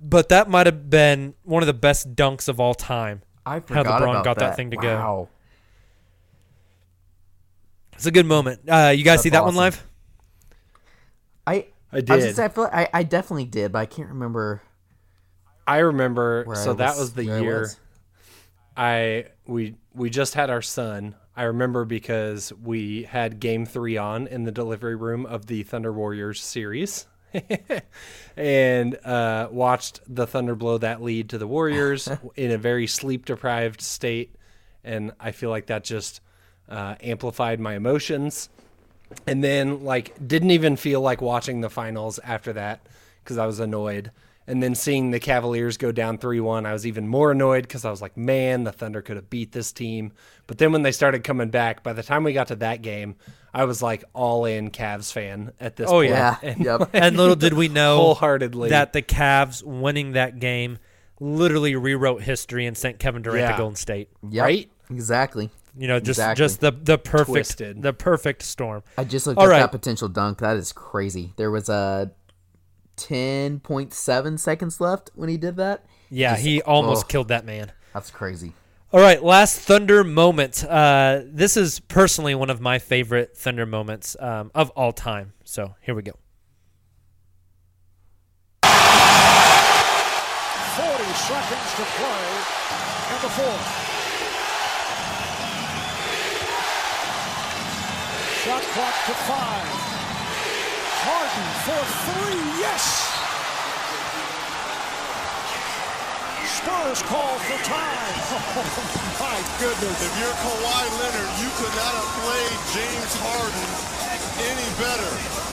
But 0.00 0.28
that 0.28 0.48
might 0.48 0.66
have 0.66 0.88
been 0.90 1.34
one 1.44 1.62
of 1.62 1.66
the 1.66 1.72
best 1.74 2.14
dunks 2.14 2.48
of 2.48 2.60
all 2.60 2.74
time. 2.74 3.22
I 3.44 3.60
forgot 3.60 3.86
how 3.86 3.92
LeBron 4.00 4.10
about 4.10 4.24
got 4.24 4.38
that, 4.38 4.50
that. 4.50 4.56
thing 4.56 4.70
to 4.70 4.76
go. 4.76 5.28
Wow. 7.98 8.00
It's 8.00 8.06
a 8.06 8.10
good 8.12 8.26
moment. 8.26 8.60
Uh, 8.68 8.92
you 8.96 9.02
guys 9.02 9.14
That's 9.16 9.22
see 9.24 9.28
that 9.30 9.44
one 9.44 9.56
live? 9.56 9.84
I 11.44 11.52
I 11.52 11.64
I, 11.92 11.96
was 11.96 12.04
gonna 12.04 12.20
did. 12.20 12.38
I 12.38 12.48
feel 12.48 12.64
like 12.64 12.72
I, 12.74 12.88
I 12.94 13.02
definitely 13.02 13.46
did, 13.46 13.72
but 13.72 13.80
I 13.80 13.86
can't 13.86 14.08
remember. 14.08 14.62
I 15.66 15.78
remember. 15.78 16.44
Where 16.44 16.54
so 16.56 16.70
I 16.70 16.74
that 16.74 16.90
was- 16.90 16.98
was 16.98 17.12
the 17.14 17.26
where 17.26 17.36
I 17.36 17.40
year 17.40 17.60
was. 17.60 17.80
I 18.76 19.24
we 19.46 19.74
we 19.94 20.10
just 20.10 20.34
had 20.34 20.48
our 20.48 20.62
son. 20.62 21.16
I 21.36 21.44
remember 21.44 21.84
because 21.84 22.52
we 22.52 23.02
had 23.02 23.40
Game 23.40 23.66
Three 23.66 23.96
on 23.96 24.28
in 24.28 24.44
the 24.44 24.52
delivery 24.52 24.94
room 24.94 25.26
of 25.26 25.46
the 25.46 25.64
Thunder 25.64 25.92
Warriors 25.92 26.40
series, 26.40 27.06
and 28.36 28.96
uh, 29.04 29.48
watched 29.50 30.00
the 30.06 30.26
Thunder 30.26 30.54
blow 30.54 30.78
that 30.78 31.02
lead 31.02 31.30
to 31.30 31.38
the 31.38 31.46
Warriors 31.48 32.08
in 32.36 32.52
a 32.52 32.58
very 32.58 32.86
sleep 32.86 33.24
deprived 33.24 33.80
state, 33.80 34.36
and 34.84 35.10
I 35.18 35.32
feel 35.32 35.50
like 35.50 35.66
that 35.66 35.82
just 35.82 36.20
uh, 36.68 36.96
amplified 37.02 37.60
my 37.60 37.74
emotions 37.74 38.48
and 39.26 39.42
then 39.42 39.84
like 39.84 40.14
didn't 40.26 40.50
even 40.50 40.76
feel 40.76 41.00
like 41.00 41.20
watching 41.22 41.60
the 41.62 41.70
finals 41.70 42.18
after 42.22 42.52
that 42.52 42.80
because 43.24 43.38
I 43.38 43.46
was 43.46 43.60
annoyed. 43.60 44.10
And 44.46 44.62
then 44.62 44.74
seeing 44.74 45.10
the 45.10 45.20
Cavaliers 45.20 45.76
go 45.76 45.92
down 45.92 46.16
3 46.16 46.40
1, 46.40 46.64
I 46.64 46.72
was 46.72 46.86
even 46.86 47.06
more 47.06 47.32
annoyed 47.32 47.64
because 47.64 47.84
I 47.84 47.90
was 47.90 48.00
like, 48.00 48.16
man, 48.16 48.64
the 48.64 48.72
Thunder 48.72 49.02
could 49.02 49.16
have 49.16 49.28
beat 49.28 49.52
this 49.52 49.72
team. 49.72 50.12
But 50.46 50.56
then 50.56 50.72
when 50.72 50.82
they 50.82 50.92
started 50.92 51.22
coming 51.22 51.50
back, 51.50 51.82
by 51.82 51.92
the 51.92 52.02
time 52.02 52.24
we 52.24 52.32
got 52.32 52.46
to 52.48 52.56
that 52.56 52.80
game, 52.80 53.16
I 53.52 53.64
was 53.64 53.82
like 53.82 54.04
all 54.14 54.46
in 54.46 54.70
Cavs 54.70 55.12
fan 55.12 55.52
at 55.60 55.76
this 55.76 55.88
Oh 55.90 55.98
point. 56.00 56.10
yeah. 56.10 56.36
And, 56.42 56.64
Yep. 56.64 56.90
and 56.94 57.16
little 57.18 57.36
did 57.36 57.52
we 57.52 57.68
know 57.68 57.98
Wholeheartedly. 57.98 58.70
that 58.70 58.94
the 58.94 59.02
Cavs 59.02 59.62
winning 59.62 60.12
that 60.12 60.38
game 60.38 60.78
literally 61.20 61.76
rewrote 61.76 62.22
history 62.22 62.64
and 62.64 62.74
sent 62.76 62.98
Kevin 62.98 63.20
Durant 63.20 63.40
Yeah. 63.40 63.52
to 63.52 63.58
Golden 63.58 63.76
State. 63.76 64.08
Yep, 64.30 64.42
Right? 64.42 64.70
Exactly. 64.90 65.50
You 65.78 65.86
know, 65.88 66.00
just 66.00 66.18
Exactly. 66.18 66.44
just 66.44 66.60
the 66.60 66.72
the 66.72 66.98
perfect 66.98 67.28
Twisted. 67.30 67.82
the 67.82 67.92
perfect 67.92 68.42
storm. 68.42 68.82
I 68.96 69.04
just 69.04 69.26
looked 69.26 69.38
All 69.38 69.44
up 69.44 69.50
right. 69.50 69.60
that 69.60 69.70
potential 69.70 70.08
dunk. 70.08 70.38
That 70.38 70.56
is 70.56 70.72
crazy. 70.72 71.32
There 71.36 71.50
was 71.52 71.68
a 71.68 72.10
ten 72.96 73.60
point 73.60 73.94
seven 73.94 74.38
seconds 74.38 74.80
left 74.80 75.10
when 75.14 75.28
he 75.28 75.36
did 75.36 75.56
that. 75.56 75.84
Yeah, 76.10 76.32
Just- 76.32 76.44
he 76.46 76.62
almost 76.62 77.04
oh, 77.04 77.08
killed 77.08 77.28
that 77.28 77.44
man. 77.46 77.70
That's 77.94 78.10
crazy. 78.10 78.52
All 78.92 79.00
right, 79.00 79.22
last 79.22 79.60
Thunder 79.60 80.02
moment. 80.02 80.64
Uh, 80.64 81.20
this 81.26 81.56
is 81.58 81.78
personally 81.78 82.34
one 82.34 82.48
of 82.50 82.60
my 82.60 82.78
favorite 82.78 83.36
Thunder 83.36 83.66
moments 83.66 84.16
um, 84.18 84.50
of 84.54 84.70
all 84.70 84.92
time. 84.92 85.34
So 85.44 85.74
here 85.82 85.94
we 85.94 86.02
go. 86.02 86.12
40 88.62 88.72
seconds 91.14 91.74
to 91.76 91.84
play 91.84 92.24
in 93.14 93.22
the 93.22 93.28
fourth. 93.28 93.97
Shot 98.48 98.62
clock 98.72 98.96
to 99.04 99.12
five. 99.28 99.68
Harden 101.04 101.48
for 101.68 101.82
three. 102.08 102.40
Yes! 102.56 102.80
Spurs 106.56 107.02
call 107.02 107.36
for 107.44 107.58
time. 107.68 108.08
Oh, 108.60 109.16
my 109.20 109.36
goodness. 109.60 110.00
If 110.00 110.18
you're 110.18 110.32
Kawhi 110.32 110.84
Leonard, 110.98 111.30
you 111.38 111.50
could 111.60 111.74
not 111.76 111.92
have 111.92 112.10
played 112.24 112.58
James 112.72 113.14
Harden 113.20 113.68
any 114.48 114.68
better. 114.80 115.52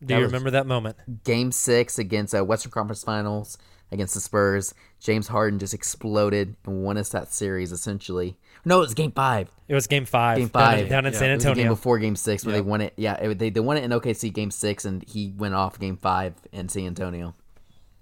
Do 0.00 0.06
That 0.06 0.18
you 0.18 0.26
remember 0.26 0.50
that 0.50 0.66
moment? 0.66 0.96
Game 1.24 1.50
six 1.50 1.98
against 1.98 2.34
uh, 2.34 2.44
Western 2.44 2.72
Conference 2.72 3.04
Finals 3.04 3.56
against 3.92 4.14
the 4.14 4.20
Spurs. 4.20 4.74
James 5.00 5.28
Harden 5.28 5.58
just 5.58 5.74
exploded 5.74 6.56
and 6.66 6.82
won 6.82 6.96
us 6.96 7.10
that 7.10 7.32
series 7.32 7.72
essentially. 7.72 8.36
No, 8.64 8.78
it 8.78 8.80
was 8.80 8.94
game 8.94 9.12
five. 9.12 9.48
It 9.68 9.74
was 9.74 9.86
Game 9.86 10.04
Five. 10.04 10.38
Game 10.38 10.48
down 10.48 10.74
in- 10.74 10.80
five 10.82 10.88
down, 10.88 11.06
in 11.06 11.12
San 11.12 11.30
It 11.30 11.34
was 11.36 11.44
game 11.44 11.50
Antonio. 11.52 11.72
before 11.74 11.98
game 11.98 12.16
six 12.16 12.44
where 12.44 12.52
they 12.52 12.60
won 12.60 12.80
it. 12.80 12.92
Yeah, 12.96 13.14
it, 13.14 13.38
they, 13.38 13.50
they 13.50 13.60
won 13.60 13.76
it 13.76 13.84
in 13.84 13.90
OKC 13.90 14.32
game 14.32 14.50
six 14.50 14.84
and 14.84 15.04
he 15.08 15.32
went 15.36 15.54
off 15.54 15.78
game 15.78 15.96
five 15.96 16.34
in 16.52 16.68
San 16.68 16.86
Antonio. 16.86 17.34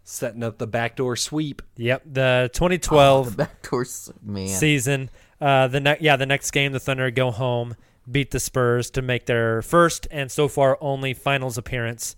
Setting 0.05 0.43
up 0.43 0.59
the 0.59 0.67
backdoor 0.67 1.17
sweep. 1.17 1.63
Yep, 1.77 2.03
the 2.05 2.51
2012 2.53 3.31
The 3.31 3.37
backdoor 3.45 3.83
s- 3.83 4.13
man. 4.23 4.49
season. 4.49 5.09
Uh, 5.41 5.69
the 5.69 5.81
ne- 5.81 5.97
yeah, 6.01 6.17
the 6.17 6.27
next 6.27 6.51
game, 6.51 6.73
the 6.73 6.81
Thunder 6.81 7.11
go 7.11 7.31
home, 7.31 7.75
beat 8.11 8.31
the 8.31 8.41
Spurs 8.41 8.91
to 8.91 9.03
make 9.03 9.25
their 9.27 9.63
first 9.63 10.07
and 10.11 10.31
so 10.31 10.49
far 10.49 10.77
only 10.83 11.15
finals 11.15 11.57
appearance. 11.59 12.17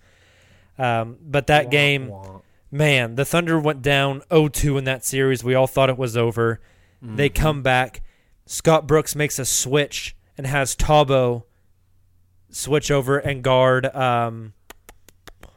Um, 0.78 1.16
but 1.22 1.46
that 1.46 1.70
game, 1.70 2.12
man, 2.76 3.14
the 3.14 3.24
Thunder 3.24 3.58
went 3.58 3.82
down 3.82 4.20
0-2 4.30 4.78
in 4.78 4.84
that 4.84 5.04
series. 5.04 5.42
We 5.44 5.54
all 5.54 5.66
thought 5.66 5.88
it 5.90 5.98
was 5.98 6.16
over. 6.16 6.60
They 7.02 7.28
come 7.28 7.62
back. 7.62 8.02
Scott 8.46 8.86
Brooks 8.88 9.14
makes 9.14 9.38
a 9.38 9.44
switch 9.44 10.16
and 10.36 10.44
has 10.46 10.74
Thabo 10.74 11.44
switch 12.50 12.90
over 12.90 13.18
and 13.18 13.42
guard 13.44 13.86
um, 13.94 14.54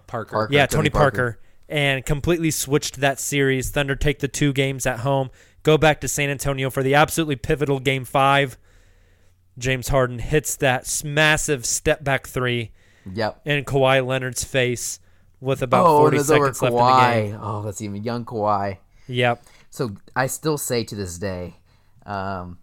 Parker. 0.06 0.32
Parker. 0.32 0.54
yeah, 0.54 0.66
Tony 0.68 0.82
Tony 0.82 0.90
Parker. 0.92 1.40
and 1.68 2.06
completely 2.06 2.52
switched 2.52 3.00
that 3.00 3.20
series. 3.20 3.72
Thunder 3.72 3.96
take 3.96 4.20
the 4.20 4.28
two 4.28 4.54
games 4.54 4.86
at 4.86 5.00
home, 5.00 5.30
go 5.64 5.78
back 5.78 6.02
to 6.02 6.08
San 6.08 6.30
Antonio 6.30 6.70
for 6.70 6.84
the 6.84 6.94
absolutely 6.96 7.36
pivotal 7.36 7.80
game 7.80 8.06
five. 8.06 8.58
James 9.58 9.88
Harden 9.88 10.20
hits 10.20 10.56
that 10.58 11.02
massive 11.04 11.66
step 11.66 12.04
back 12.04 12.28
three 12.28 12.72
Yep. 13.12 13.42
in 13.46 13.66
Kawhi 13.66 14.06
Leonard's 14.06 14.44
face 14.44 15.00
with 15.42 15.62
about 15.62 15.86
oh, 15.86 15.98
40 16.00 16.18
and 16.18 16.32
over 16.32 16.54
seconds 16.54 16.62
left 16.62 16.74
in 16.74 16.78
the 16.78 17.32
game. 17.32 17.40
Oh, 17.42 17.62
that's 17.64 17.82
even 17.82 18.04
young 18.04 18.26
Kawhi. 18.26 18.78
Yep. 19.08 19.44
So 19.70 19.96
I 20.16 20.28
still 20.28 20.58
say 20.58 20.84
to 20.84 20.96
this 20.96 21.18
day 21.18 21.56
um, 22.06 22.58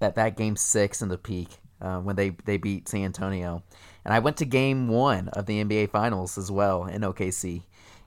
that 0.00 0.14
that 0.16 0.36
game 0.36 0.56
six 0.56 1.02
in 1.02 1.08
the 1.08 1.18
peak 1.18 1.48
uh, 1.80 1.98
when 2.00 2.16
they 2.16 2.30
they 2.44 2.56
beat 2.56 2.88
San 2.88 3.04
Antonio, 3.04 3.62
and 4.04 4.12
I 4.14 4.18
went 4.18 4.36
to 4.38 4.44
game 4.44 4.88
one 4.88 5.28
of 5.28 5.46
the 5.46 5.62
NBA 5.62 5.90
Finals 5.90 6.36
as 6.38 6.50
well 6.50 6.84
in 6.86 7.02
OKC, 7.02 7.62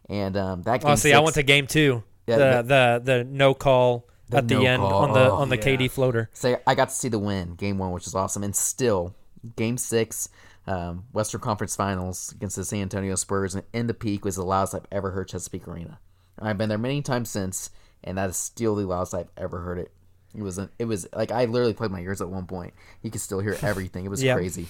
and 0.10 0.36
um, 0.38 0.64
that 0.64 0.82
game. 0.82 0.92
Oh, 0.92 0.96
see, 0.96 1.10
six, 1.10 1.16
I 1.16 1.20
went 1.20 1.36
to 1.36 1.44
game 1.44 1.68
two. 1.68 2.04
Yeah, 2.28 2.62
the, 2.62 2.62
the 2.64 3.02
the 3.04 3.24
no 3.24 3.54
call 3.54 4.08
The 4.30 4.38
at 4.38 4.48
the 4.48 4.56
no 4.56 4.62
end 4.66 4.82
call. 4.82 4.94
on 4.94 5.14
the 5.14 5.32
Oh, 5.32 5.36
on 5.36 5.50
the 5.50 5.58
yeah. 5.58 5.64
KD 5.64 5.92
floater. 5.92 6.30
So 6.34 6.60
I 6.68 6.76
got 6.76 6.90
to 6.90 6.96
see 6.96 7.10
the 7.10 7.20
win, 7.20 7.56
game 7.56 7.78
one, 7.78 7.92
which 7.92 8.08
is 8.08 8.16
awesome, 8.16 8.44
and 8.44 8.56
still 8.56 9.16
game 9.56 9.78
six. 9.78 10.30
Um, 10.68 11.06
Western 11.12 11.42
Conference 11.42 11.76
Finals 11.76 12.32
against 12.36 12.56
the 12.56 12.64
San 12.64 12.84
Antonio 12.84 13.16
Spurs 13.16 13.56
and 13.56 13.64
in 13.74 13.88
the 13.88 13.94
peak 13.96 14.24
was 14.24 14.36
the 14.36 14.44
loudest 14.46 14.76
I've 14.76 14.86
ever 14.92 15.12
heard 15.12 15.28
Chesapeake 15.28 15.68
Arena. 15.68 16.00
And 16.38 16.48
I've 16.48 16.58
been 16.58 16.70
there 16.70 16.78
many 16.78 17.02
times 17.02 17.30
since, 17.32 17.72
and 18.04 18.18
that 18.18 18.30
is 18.30 18.38
still 18.38 18.76
the 18.76 18.86
loudest 18.86 19.14
I've 19.16 19.30
ever 19.38 19.60
heard 19.62 19.80
it. 19.80 19.92
It 20.36 20.44
was 20.44 20.60
it 20.80 20.86
was 20.86 21.08
like 21.14 21.32
I 21.32 21.46
literally 21.46 21.74
plugged 21.74 21.92
my 21.92 22.00
ears 22.00 22.22
at 22.22 22.30
one 22.30 22.46
point. 22.46 22.74
You 23.02 23.10
could 23.12 23.22
still 23.22 23.40
hear 23.40 23.58
everything. 23.62 24.06
It 24.06 24.10
was 24.10 24.24
Yep. 24.24 24.38
crazy. 24.38 24.68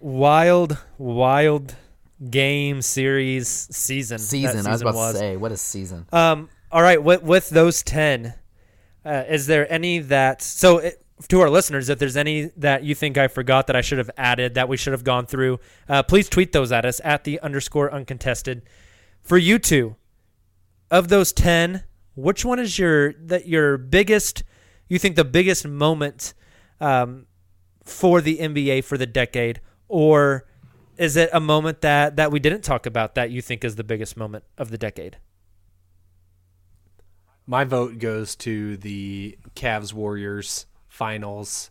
Wild, 0.00 0.78
wild 0.98 1.74
game 2.30 2.80
series 2.82 3.48
season. 3.48 4.16
that 4.18 4.22
Season. 4.22 4.66
I 4.66 4.70
was 4.70 4.80
season 4.80 4.88
about 4.88 5.12
to 5.12 5.18
say, 5.18 5.36
what 5.36 5.52
a 5.52 5.56
season. 5.56 6.06
Um. 6.12 6.48
All 6.72 6.82
right. 6.82 7.02
With 7.02 7.22
with 7.22 7.50
those 7.50 7.82
ten, 7.82 8.34
uh, 9.04 9.24
is 9.28 9.46
there 9.46 9.70
any 9.72 9.98
that 10.00 10.42
so 10.42 10.78
it, 10.78 11.03
to 11.28 11.40
our 11.40 11.50
listeners, 11.50 11.88
if 11.88 11.98
there's 11.98 12.16
any 12.16 12.50
that 12.56 12.82
you 12.84 12.94
think 12.94 13.16
I 13.16 13.28
forgot 13.28 13.66
that 13.68 13.76
I 13.76 13.80
should 13.80 13.98
have 13.98 14.10
added 14.16 14.54
that 14.54 14.68
we 14.68 14.76
should 14.76 14.92
have 14.92 15.04
gone 15.04 15.26
through, 15.26 15.60
uh, 15.88 16.02
please 16.02 16.28
tweet 16.28 16.52
those 16.52 16.72
at 16.72 16.84
us 16.84 17.00
at 17.04 17.24
the 17.24 17.40
underscore 17.40 17.92
uncontested. 17.92 18.62
For 19.22 19.38
you 19.38 19.58
two, 19.58 19.96
of 20.90 21.08
those 21.08 21.32
ten, 21.32 21.84
which 22.14 22.44
one 22.44 22.58
is 22.58 22.78
your 22.78 23.12
that 23.14 23.46
your 23.46 23.78
biggest? 23.78 24.42
You 24.88 24.98
think 24.98 25.16
the 25.16 25.24
biggest 25.24 25.66
moment 25.66 26.34
um, 26.80 27.26
for 27.84 28.20
the 28.20 28.38
NBA 28.38 28.84
for 28.84 28.98
the 28.98 29.06
decade, 29.06 29.60
or 29.88 30.46
is 30.98 31.16
it 31.16 31.30
a 31.32 31.40
moment 31.40 31.80
that 31.80 32.16
that 32.16 32.32
we 32.32 32.40
didn't 32.40 32.62
talk 32.62 32.86
about 32.86 33.14
that 33.14 33.30
you 33.30 33.40
think 33.40 33.64
is 33.64 33.76
the 33.76 33.84
biggest 33.84 34.16
moment 34.16 34.44
of 34.58 34.70
the 34.70 34.78
decade? 34.78 35.18
My 37.46 37.64
vote 37.64 37.98
goes 37.98 38.34
to 38.36 38.76
the 38.78 39.38
Cavs 39.54 39.92
Warriors 39.92 40.66
finals 40.94 41.70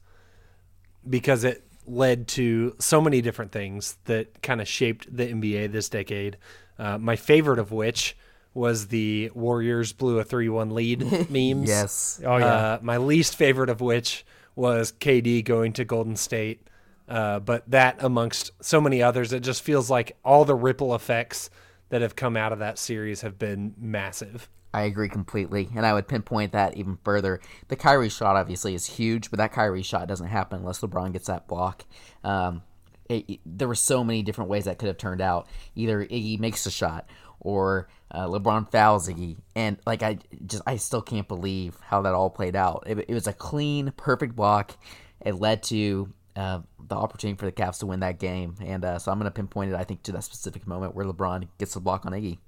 because 1.09 1.43
it 1.43 1.63
led 1.86 2.28
to 2.28 2.76
so 2.80 3.01
many 3.01 3.21
different 3.21 3.51
things 3.51 3.97
that 4.05 4.41
kind 4.41 4.61
of 4.61 4.67
shaped 4.67 5.15
the 5.15 5.28
NBA 5.28 5.71
this 5.71 5.89
decade. 5.89 6.38
Uh, 6.78 6.97
my 6.97 7.15
favorite 7.15 7.59
of 7.59 7.71
which 7.71 8.15
was 8.53 8.88
the 8.88 9.32
Warriors 9.34 9.93
blew 9.93 10.19
a 10.19 10.24
3 10.24 10.49
1 10.49 10.71
lead 10.71 11.01
memes. 11.30 11.67
Yes. 11.69 12.21
Oh, 12.26 12.38
yeah. 12.38 12.45
Uh, 12.45 12.80
my 12.82 12.97
least 12.97 13.36
favorite 13.36 13.69
of 13.69 13.82
which 13.82 14.26
was 14.55 14.91
KD 14.91 15.43
going 15.43 15.74
to 15.74 15.86
Golden 15.86 16.15
State. 16.15 16.67
Uh, 17.07 17.39
but 17.39 17.69
that, 17.69 17.97
amongst 17.99 18.51
so 18.61 18.80
many 18.80 19.01
others, 19.01 19.34
it 19.34 19.41
just 19.41 19.61
feels 19.61 19.89
like 19.89 20.15
all 20.24 20.45
the 20.45 20.55
ripple 20.55 20.95
effects 20.95 21.49
that 21.89 22.01
have 22.01 22.15
come 22.15 22.38
out 22.38 22.53
of 22.53 22.59
that 22.59 22.78
series 22.78 23.21
have 23.21 23.38
been 23.38 23.74
massive. 23.78 24.49
I 24.74 24.84
agree 24.84 25.09
completely, 25.09 25.69
and 25.76 25.86
I 25.86 25.93
would 25.93 26.07
pinpoint 26.07 26.53
that 26.53 26.76
even 26.78 26.97
further. 27.03 27.39
The 27.67 27.76
Kyrie 27.76 28.09
shot 28.09 28.36
obviously 28.36 28.74
is 28.74 28.86
huge, 28.88 29.30
but 29.30 29.38
that 29.38 29.51
Kyrie 29.53 29.84
shot 29.84 30.07
doesn't 30.07 30.28
happen 30.28 30.59
unless 30.61 30.80
LeBron 30.82 31.13
gets 31.13 31.28
that 31.28 31.47
block. 31.47 31.86
Um, 32.24 32.63
it, 33.07 33.26
it- 33.30 33.39
there 33.45 33.67
were 33.67 33.76
so 33.76 34.03
many 34.03 34.24
different 34.24 34.49
ways 34.49 34.65
that 34.65 34.80
could 34.80 34.88
have 34.88 34.97
turned 34.97 35.21
out. 35.21 35.47
Either 35.76 36.03
Iggy 36.03 36.39
makes 36.39 36.63
the 36.63 36.71
shot, 36.71 37.07
or 37.39 37.88
uh, 38.11 38.26
LeBron 38.28 38.71
fouls 38.71 39.07
Iggy, 39.07 39.38
and 39.55 39.78
like 39.86 40.01
I 40.01 40.17
just 40.45 40.63
I 40.65 40.78
still 40.78 41.01
can't 41.01 41.28
believe 41.28 41.78
how 41.82 42.01
that 42.03 42.13
all 42.13 42.30
played 42.30 42.55
out. 42.55 42.84
It, 42.88 42.97
it 43.07 43.13
was 43.13 43.28
a 43.28 43.34
clean, 43.34 43.91
perfect 43.95 44.36
block. 44.36 44.76
It 45.26 45.36
led 45.36 45.61
to 45.63 46.11
uh, 46.36 46.61
the 46.88 46.95
opportunity 46.95 47.38
for 47.38 47.45
the 47.45 47.51
Cavs 47.51 47.80
to 47.80 47.86
win 47.86 47.99
that 47.99 48.17
game, 48.19 48.55
and 48.65 48.84
uh, 48.84 48.97
so 48.97 49.11
I'm 49.11 49.19
going 49.19 49.26
to 49.26 49.32
pinpoint 49.32 49.71
it. 49.71 49.76
I 49.76 49.84
think 49.84 50.01
to 50.03 50.11
that 50.13 50.24
specific 50.24 50.65
moment 50.65 50.95
where 50.95 51.05
LeBron 51.05 51.47
gets 51.59 51.76
the 51.76 51.80
block 51.80 52.05
on 52.07 52.13
Iggy. 52.13 52.39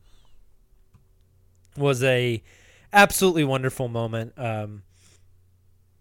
Was 1.78 2.04
a 2.04 2.42
absolutely 2.94 3.44
wonderful 3.44 3.88
moment. 3.88 4.34
Um, 4.38 4.84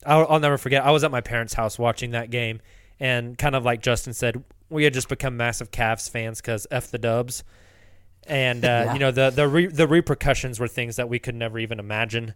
I'll, 0.07 0.27
I'll 0.29 0.41
never 0.41 0.59
forget. 0.59 0.85
I 0.85 0.91
was 0.91 1.05
at 1.05 1.11
my 1.11 1.21
parents' 1.21 1.55
house 1.55 1.79
watching 1.79 2.11
that 2.11 2.31
game, 2.31 2.61
and 3.01 3.37
kind 3.39 3.55
of 3.57 3.65
like 3.65 3.81
Justin 3.83 4.13
said, 4.13 4.43
we 4.69 4.85
had 4.85 4.93
just 4.95 5.09
become 5.09 5.37
massive 5.37 5.71
Cavs 5.71 6.09
fans 6.11 6.41
because 6.41 6.67
f 6.71 6.91
the 6.91 6.99
Dubs, 6.99 7.43
and 8.27 8.65
uh, 8.65 8.69
Yeah. 8.69 8.93
you 8.93 8.99
know 8.99 9.11
the 9.11 9.31
the 9.31 9.49
re- 9.49 9.67
the 9.67 9.87
repercussions 9.89 10.61
were 10.61 10.69
things 10.69 10.97
that 10.97 11.09
we 11.09 11.19
could 11.19 11.35
never 11.35 11.59
even 11.59 11.79
imagine. 11.79 12.35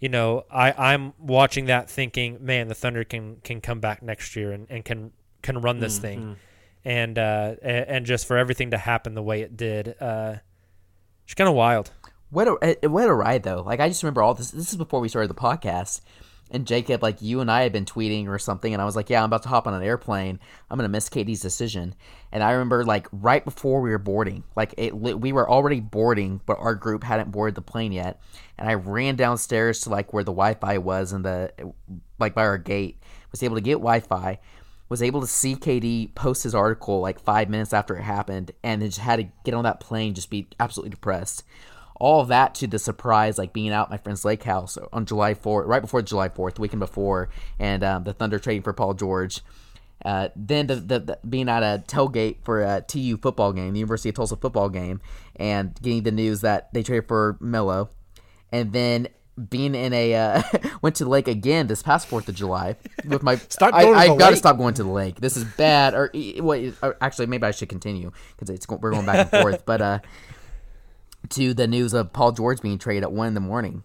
You 0.00 0.08
know, 0.10 0.44
I 0.50 0.72
I'm 0.92 1.12
watching 1.18 1.66
that 1.66 1.90
thinking, 1.90 2.38
man, 2.44 2.68
the 2.68 2.74
Thunder 2.74 3.04
can 3.04 3.36
can 3.42 3.60
come 3.60 3.80
back 3.80 4.02
next 4.02 4.36
year 4.36 4.52
and, 4.52 4.66
and 4.70 4.84
can 4.84 5.12
can 5.42 5.60
run 5.60 5.80
this 5.80 5.98
thing, 5.98 6.36
and 6.84 7.18
uh, 7.18 7.54
and 7.62 8.04
just 8.06 8.26
for 8.26 8.36
everything 8.36 8.70
to 8.72 8.78
happen 8.78 9.14
the 9.14 9.22
way 9.22 9.40
it 9.40 9.56
did, 9.56 9.96
uh, 10.00 10.36
it's 11.24 11.34
kind 11.34 11.48
of 11.48 11.54
wild. 11.54 11.90
What 12.30 12.46
a 12.46 12.58
eh, 12.60 12.86
what 12.86 13.08
a 13.08 13.14
ride 13.14 13.42
though! 13.42 13.62
Like 13.62 13.80
I 13.80 13.88
just 13.88 14.02
remember 14.02 14.22
all 14.22 14.34
this. 14.34 14.50
This 14.50 14.70
is 14.70 14.76
before 14.76 15.00
we 15.00 15.08
started 15.08 15.28
the 15.28 15.34
podcast, 15.34 16.02
and 16.50 16.66
Jacob, 16.66 17.02
like 17.02 17.22
you 17.22 17.40
and 17.40 17.50
I 17.50 17.62
had 17.62 17.72
been 17.72 17.86
tweeting 17.86 18.28
or 18.28 18.38
something, 18.38 18.70
and 18.70 18.82
I 18.82 18.84
was 18.84 18.94
like, 18.94 19.08
"Yeah, 19.08 19.20
I'm 19.20 19.26
about 19.26 19.44
to 19.44 19.48
hop 19.48 19.66
on 19.66 19.72
an 19.72 19.82
airplane. 19.82 20.38
I'm 20.70 20.76
gonna 20.76 20.90
miss 20.90 21.08
KD's 21.08 21.40
decision." 21.40 21.94
And 22.30 22.42
I 22.42 22.52
remember 22.52 22.84
like 22.84 23.06
right 23.12 23.42
before 23.42 23.80
we 23.80 23.88
were 23.88 23.98
boarding, 23.98 24.44
like 24.56 24.74
it, 24.76 24.94
we 24.94 25.32
were 25.32 25.50
already 25.50 25.80
boarding, 25.80 26.42
but 26.44 26.58
our 26.60 26.74
group 26.74 27.02
hadn't 27.02 27.32
boarded 27.32 27.54
the 27.54 27.62
plane 27.62 27.92
yet. 27.92 28.20
And 28.58 28.68
I 28.68 28.74
ran 28.74 29.16
downstairs 29.16 29.80
to 29.80 29.90
like 29.90 30.12
where 30.12 30.24
the 30.24 30.32
Wi-Fi 30.32 30.78
was 30.78 31.12
and 31.12 31.24
the 31.24 31.50
like 32.18 32.34
by 32.34 32.44
our 32.44 32.58
gate. 32.58 33.02
Was 33.30 33.42
able 33.42 33.56
to 33.56 33.62
get 33.62 33.74
Wi-Fi. 33.74 34.38
Was 34.90 35.02
able 35.02 35.22
to 35.22 35.26
see 35.26 35.54
KD 35.54 36.14
post 36.14 36.42
his 36.42 36.54
article 36.54 37.00
like 37.00 37.20
five 37.20 37.48
minutes 37.48 37.72
after 37.72 37.96
it 37.96 38.02
happened, 38.02 38.50
and 38.62 38.82
then 38.82 38.90
just 38.90 39.00
had 39.00 39.16
to 39.16 39.28
get 39.44 39.54
on 39.54 39.64
that 39.64 39.80
plane, 39.80 40.12
just 40.12 40.28
be 40.28 40.48
absolutely 40.60 40.90
depressed 40.90 41.42
all 41.98 42.24
that 42.24 42.54
to 42.56 42.66
the 42.66 42.78
surprise, 42.78 43.38
like 43.38 43.52
being 43.52 43.72
out 43.72 43.86
at 43.86 43.90
my 43.90 43.96
friend's 43.96 44.24
lake 44.24 44.44
house 44.44 44.78
on 44.92 45.06
July 45.06 45.34
4th, 45.34 45.66
right 45.66 45.82
before 45.82 46.02
July 46.02 46.28
4th, 46.28 46.54
the 46.54 46.60
weekend 46.60 46.80
before, 46.80 47.28
and 47.58 47.82
um, 47.82 48.04
the 48.04 48.12
Thunder 48.12 48.38
trading 48.38 48.62
for 48.62 48.72
Paul 48.72 48.94
George. 48.94 49.42
Uh, 50.04 50.28
then 50.36 50.68
the, 50.68 50.76
the, 50.76 51.00
the 51.00 51.18
being 51.28 51.48
at 51.48 51.62
a 51.62 51.82
tailgate 51.88 52.36
for 52.44 52.62
a 52.62 52.80
TU 52.86 53.16
football 53.16 53.52
game, 53.52 53.72
the 53.72 53.80
University 53.80 54.08
of 54.10 54.14
Tulsa 54.14 54.36
football 54.36 54.68
game, 54.68 55.00
and 55.36 55.74
getting 55.82 56.04
the 56.04 56.12
news 56.12 56.40
that 56.42 56.72
they 56.72 56.84
traded 56.84 57.08
for 57.08 57.36
Melo, 57.40 57.90
and 58.52 58.72
then 58.72 59.08
being 59.50 59.74
in 59.74 59.92
a 59.92 60.14
uh, 60.14 60.42
went 60.82 60.96
to 60.96 61.04
the 61.04 61.10
lake 61.10 61.28
again 61.28 61.66
this 61.66 61.82
past 61.82 62.06
Fourth 62.06 62.28
of 62.28 62.34
July 62.34 62.76
with 63.04 63.22
my. 63.22 63.36
Stop 63.48 63.74
I, 63.74 63.88
I've 63.88 64.18
got 64.18 64.30
to 64.30 64.36
stop 64.36 64.56
going 64.56 64.74
to 64.74 64.82
the 64.82 64.88
lake. 64.88 65.20
This 65.20 65.36
is 65.36 65.44
bad. 65.44 65.94
Or 65.94 66.10
wait, 66.14 66.74
actually, 67.00 67.26
maybe 67.26 67.44
I 67.46 67.50
should 67.50 67.68
continue 67.68 68.12
because 68.36 68.50
it's 68.50 68.68
we're 68.68 68.90
going 68.90 69.06
back 69.06 69.32
and 69.32 69.42
forth. 69.42 69.64
But 69.64 69.80
uh, 69.80 69.98
to 71.30 71.54
the 71.54 71.66
news 71.66 71.94
of 71.94 72.12
Paul 72.12 72.32
George 72.32 72.60
being 72.60 72.78
traded 72.78 73.02
at 73.02 73.12
one 73.12 73.28
in 73.28 73.34
the 73.34 73.40
morning. 73.40 73.82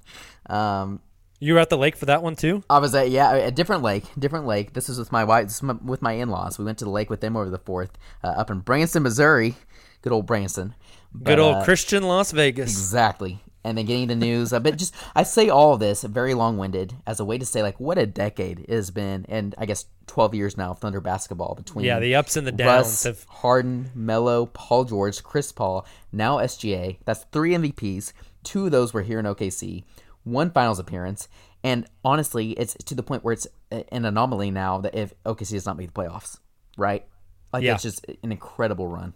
Um, 0.48 1.02
You 1.40 1.54
were 1.56 1.60
at 1.60 1.70
the 1.70 1.78
lake 1.78 1.98
for 1.98 2.06
that 2.06 2.24
one 2.24 2.36
too. 2.36 2.64
I 2.70 2.80
was 2.80 2.96
at 2.96 3.10
yeah 3.10 3.34
a 3.34 3.52
different 3.52 3.84
lake, 3.84 4.06
different 4.18 4.46
lake. 4.46 4.74
This 4.74 4.88
is 4.90 4.98
with 4.98 5.12
my 5.12 5.24
wife, 5.24 5.46
this 5.48 5.56
is 5.56 5.64
my, 5.64 5.74
with 5.84 6.02
my 6.02 6.14
in-laws. 6.14 6.58
We 6.58 6.66
went 6.66 6.78
to 6.80 6.86
the 6.86 6.92
lake 6.92 7.10
with 7.10 7.22
them 7.22 7.36
over 7.36 7.50
the 7.50 7.58
fourth, 7.58 7.98
uh, 8.24 8.28
up 8.28 8.50
in 8.50 8.60
Branson, 8.60 9.04
Missouri. 9.04 9.56
Good 10.02 10.14
old 10.14 10.26
Branson. 10.26 10.76
Good 11.22 11.40
old 11.40 11.56
uh, 11.58 11.64
Christian 11.64 12.04
Las 12.04 12.32
Vegas. 12.32 12.72
Exactly. 12.72 13.42
And 13.66 13.78
then 13.78 13.86
getting 13.86 14.08
the 14.10 14.16
news, 14.16 14.50
but 14.52 14.78
just 14.78 14.94
I 15.16 15.24
say 15.24 15.48
all 15.48 15.74
of 15.74 15.80
this 15.80 16.04
very 16.04 16.34
long-winded 16.34 16.96
as 17.08 17.22
a 17.22 17.26
way 17.26 17.38
to 17.38 17.46
say 17.46 17.62
like 17.64 17.80
what 17.80 17.98
a 17.98 18.06
decade 18.06 18.60
it 18.60 18.70
has 18.70 18.92
been, 18.92 19.26
and 19.30 19.56
I 19.58 19.66
guess 19.66 19.86
twelve 20.06 20.36
years 20.36 20.58
now 20.58 20.72
of 20.72 20.80
Thunder 20.80 21.00
basketball 21.00 21.56
between 21.56 21.86
Yeah, 21.86 22.00
the 22.00 22.16
ups 22.16 22.36
and 22.36 22.46
the 22.46 22.52
downs 22.52 22.68
Russ, 22.88 23.04
have- 23.04 23.24
Harden, 23.30 23.90
Melo, 23.96 24.48
Paul 24.48 24.84
George, 24.84 25.24
Chris 25.24 25.54
Paul, 25.54 25.86
now 26.12 26.40
SGA. 26.40 26.98
That's 27.06 27.24
three 27.32 27.52
MVPs. 27.54 28.12
Two 28.44 28.66
of 28.66 28.72
those 28.72 28.94
were 28.94 29.04
here 29.04 29.20
in 29.20 29.26
OKC. 29.26 29.86
One 30.26 30.52
Finals 30.52 30.80
appearance, 30.80 31.30
and 31.64 31.86
honestly, 32.04 32.52
it's 32.52 32.74
to 32.84 32.96
the 32.96 33.04
point 33.04 33.24
where 33.24 33.32
it's 33.34 33.48
an 33.72 34.04
anomaly 34.04 34.52
now 34.52 34.80
that 34.82 34.94
if 34.94 35.14
OKC 35.24 35.52
does 35.52 35.66
not 35.66 35.78
make 35.78 35.94
the 35.94 36.02
playoffs, 36.02 36.38
right? 36.78 37.06
Like 37.54 37.64
Yeah. 37.64 37.76
it's 37.76 37.84
just 37.84 38.06
an 38.24 38.32
incredible 38.34 38.88
run. 38.90 39.14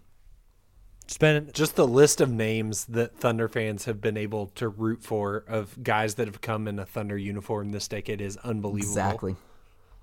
It's 1.08 1.18
been 1.18 1.52
just 1.54 1.78
the 1.78 1.88
list 1.88 2.20
of 2.20 2.30
names 2.30 2.84
that 2.88 3.16
Thunder 3.16 3.48
fans 3.48 3.86
have 3.86 4.02
been 4.02 4.18
able 4.18 4.48
to 4.56 4.68
root 4.68 5.02
for 5.02 5.46
of 5.48 5.82
guys 5.82 6.16
that 6.16 6.28
have 6.28 6.42
come 6.42 6.68
in 6.68 6.80
a 6.80 6.86
Thunder 6.86 7.18
uniform 7.18 7.70
this 7.70 7.88
decade 7.88 8.20
is 8.20 8.36
unbelievable. 8.44 8.92
Exactly. 8.92 9.36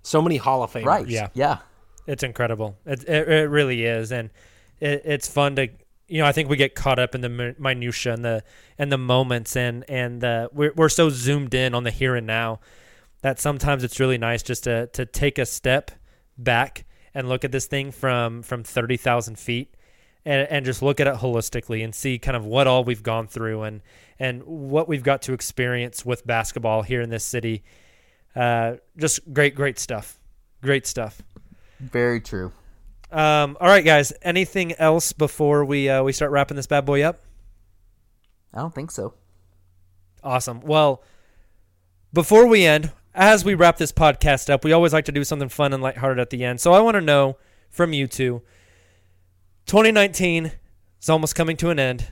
So 0.02 0.22
many 0.22 0.38
Hall 0.38 0.62
of 0.62 0.72
Famers. 0.72 0.86
Right. 0.86 1.06
Yeah. 1.06 1.28
Yeah. 1.34 1.58
It's 2.06 2.22
incredible. 2.22 2.78
It, 2.86 3.04
it, 3.06 3.28
it 3.28 3.50
really 3.50 3.84
is. 3.84 4.12
And 4.12 4.30
it, 4.80 5.02
it's 5.04 5.28
fun 5.28 5.56
to, 5.56 5.68
you 6.08 6.22
know, 6.22 6.26
I 6.26 6.32
think 6.32 6.48
we 6.48 6.56
get 6.56 6.74
caught 6.74 6.98
up 6.98 7.14
in 7.14 7.20
the 7.20 7.28
mi- 7.28 7.54
minutia 7.58 8.14
and 8.14 8.24
the, 8.24 8.42
and 8.78 8.90
the 8.90 8.96
moments 8.96 9.56
and, 9.56 9.84
and 9.90 10.22
the, 10.22 10.48
we're, 10.54 10.72
we're 10.74 10.88
so 10.88 11.10
zoomed 11.10 11.52
in 11.52 11.74
on 11.74 11.84
the 11.84 11.90
here 11.90 12.14
and 12.14 12.26
now 12.26 12.60
that 13.20 13.38
sometimes 13.38 13.84
it's 13.84 14.00
really 14.00 14.16
nice 14.16 14.42
just 14.42 14.64
to, 14.64 14.86
to 14.94 15.04
take 15.04 15.36
a 15.36 15.44
step 15.44 15.90
back 16.38 16.86
and 17.12 17.28
look 17.28 17.44
at 17.44 17.52
this 17.52 17.66
thing 17.66 17.92
from, 17.92 18.40
from 18.40 18.64
30,000 18.64 19.38
feet 19.38 19.74
and, 20.24 20.48
and 20.48 20.64
just 20.64 20.82
look 20.82 21.00
at 21.00 21.06
it 21.06 21.14
holistically 21.16 21.84
and 21.84 21.94
see 21.94 22.18
kind 22.18 22.36
of 22.36 22.44
what 22.46 22.66
all 22.66 22.84
we've 22.84 23.02
gone 23.02 23.26
through 23.26 23.62
and, 23.62 23.82
and 24.18 24.42
what 24.44 24.88
we've 24.88 25.02
got 25.02 25.22
to 25.22 25.32
experience 25.32 26.04
with 26.04 26.26
basketball 26.26 26.82
here 26.82 27.00
in 27.00 27.10
this 27.10 27.24
city. 27.24 27.62
Uh, 28.34 28.74
just 28.96 29.32
great, 29.32 29.54
great 29.54 29.78
stuff. 29.78 30.18
Great 30.62 30.86
stuff. 30.86 31.22
Very 31.80 32.20
true. 32.20 32.52
Um, 33.12 33.56
all 33.60 33.68
right, 33.68 33.84
guys. 33.84 34.12
Anything 34.22 34.72
else 34.74 35.12
before 35.12 35.64
we 35.64 35.88
uh, 35.88 36.02
we 36.02 36.12
start 36.12 36.30
wrapping 36.32 36.56
this 36.56 36.66
bad 36.66 36.84
boy 36.84 37.02
up? 37.02 37.20
I 38.52 38.60
don't 38.60 38.74
think 38.74 38.90
so. 38.90 39.14
Awesome. 40.22 40.60
Well, 40.62 41.02
before 42.12 42.46
we 42.46 42.64
end, 42.64 42.90
as 43.14 43.44
we 43.44 43.54
wrap 43.54 43.76
this 43.76 43.92
podcast 43.92 44.48
up, 44.48 44.64
we 44.64 44.72
always 44.72 44.92
like 44.92 45.04
to 45.04 45.12
do 45.12 45.22
something 45.22 45.48
fun 45.48 45.72
and 45.72 45.82
lighthearted 45.82 46.18
at 46.18 46.30
the 46.30 46.44
end. 46.44 46.60
So 46.60 46.72
I 46.72 46.80
want 46.80 46.94
to 46.94 47.00
know 47.00 47.36
from 47.70 47.92
you 47.92 48.06
two 48.06 48.42
2019 49.66 50.52
is 51.00 51.08
almost 51.08 51.34
coming 51.34 51.56
to 51.56 51.70
an 51.70 51.78
end. 51.78 52.08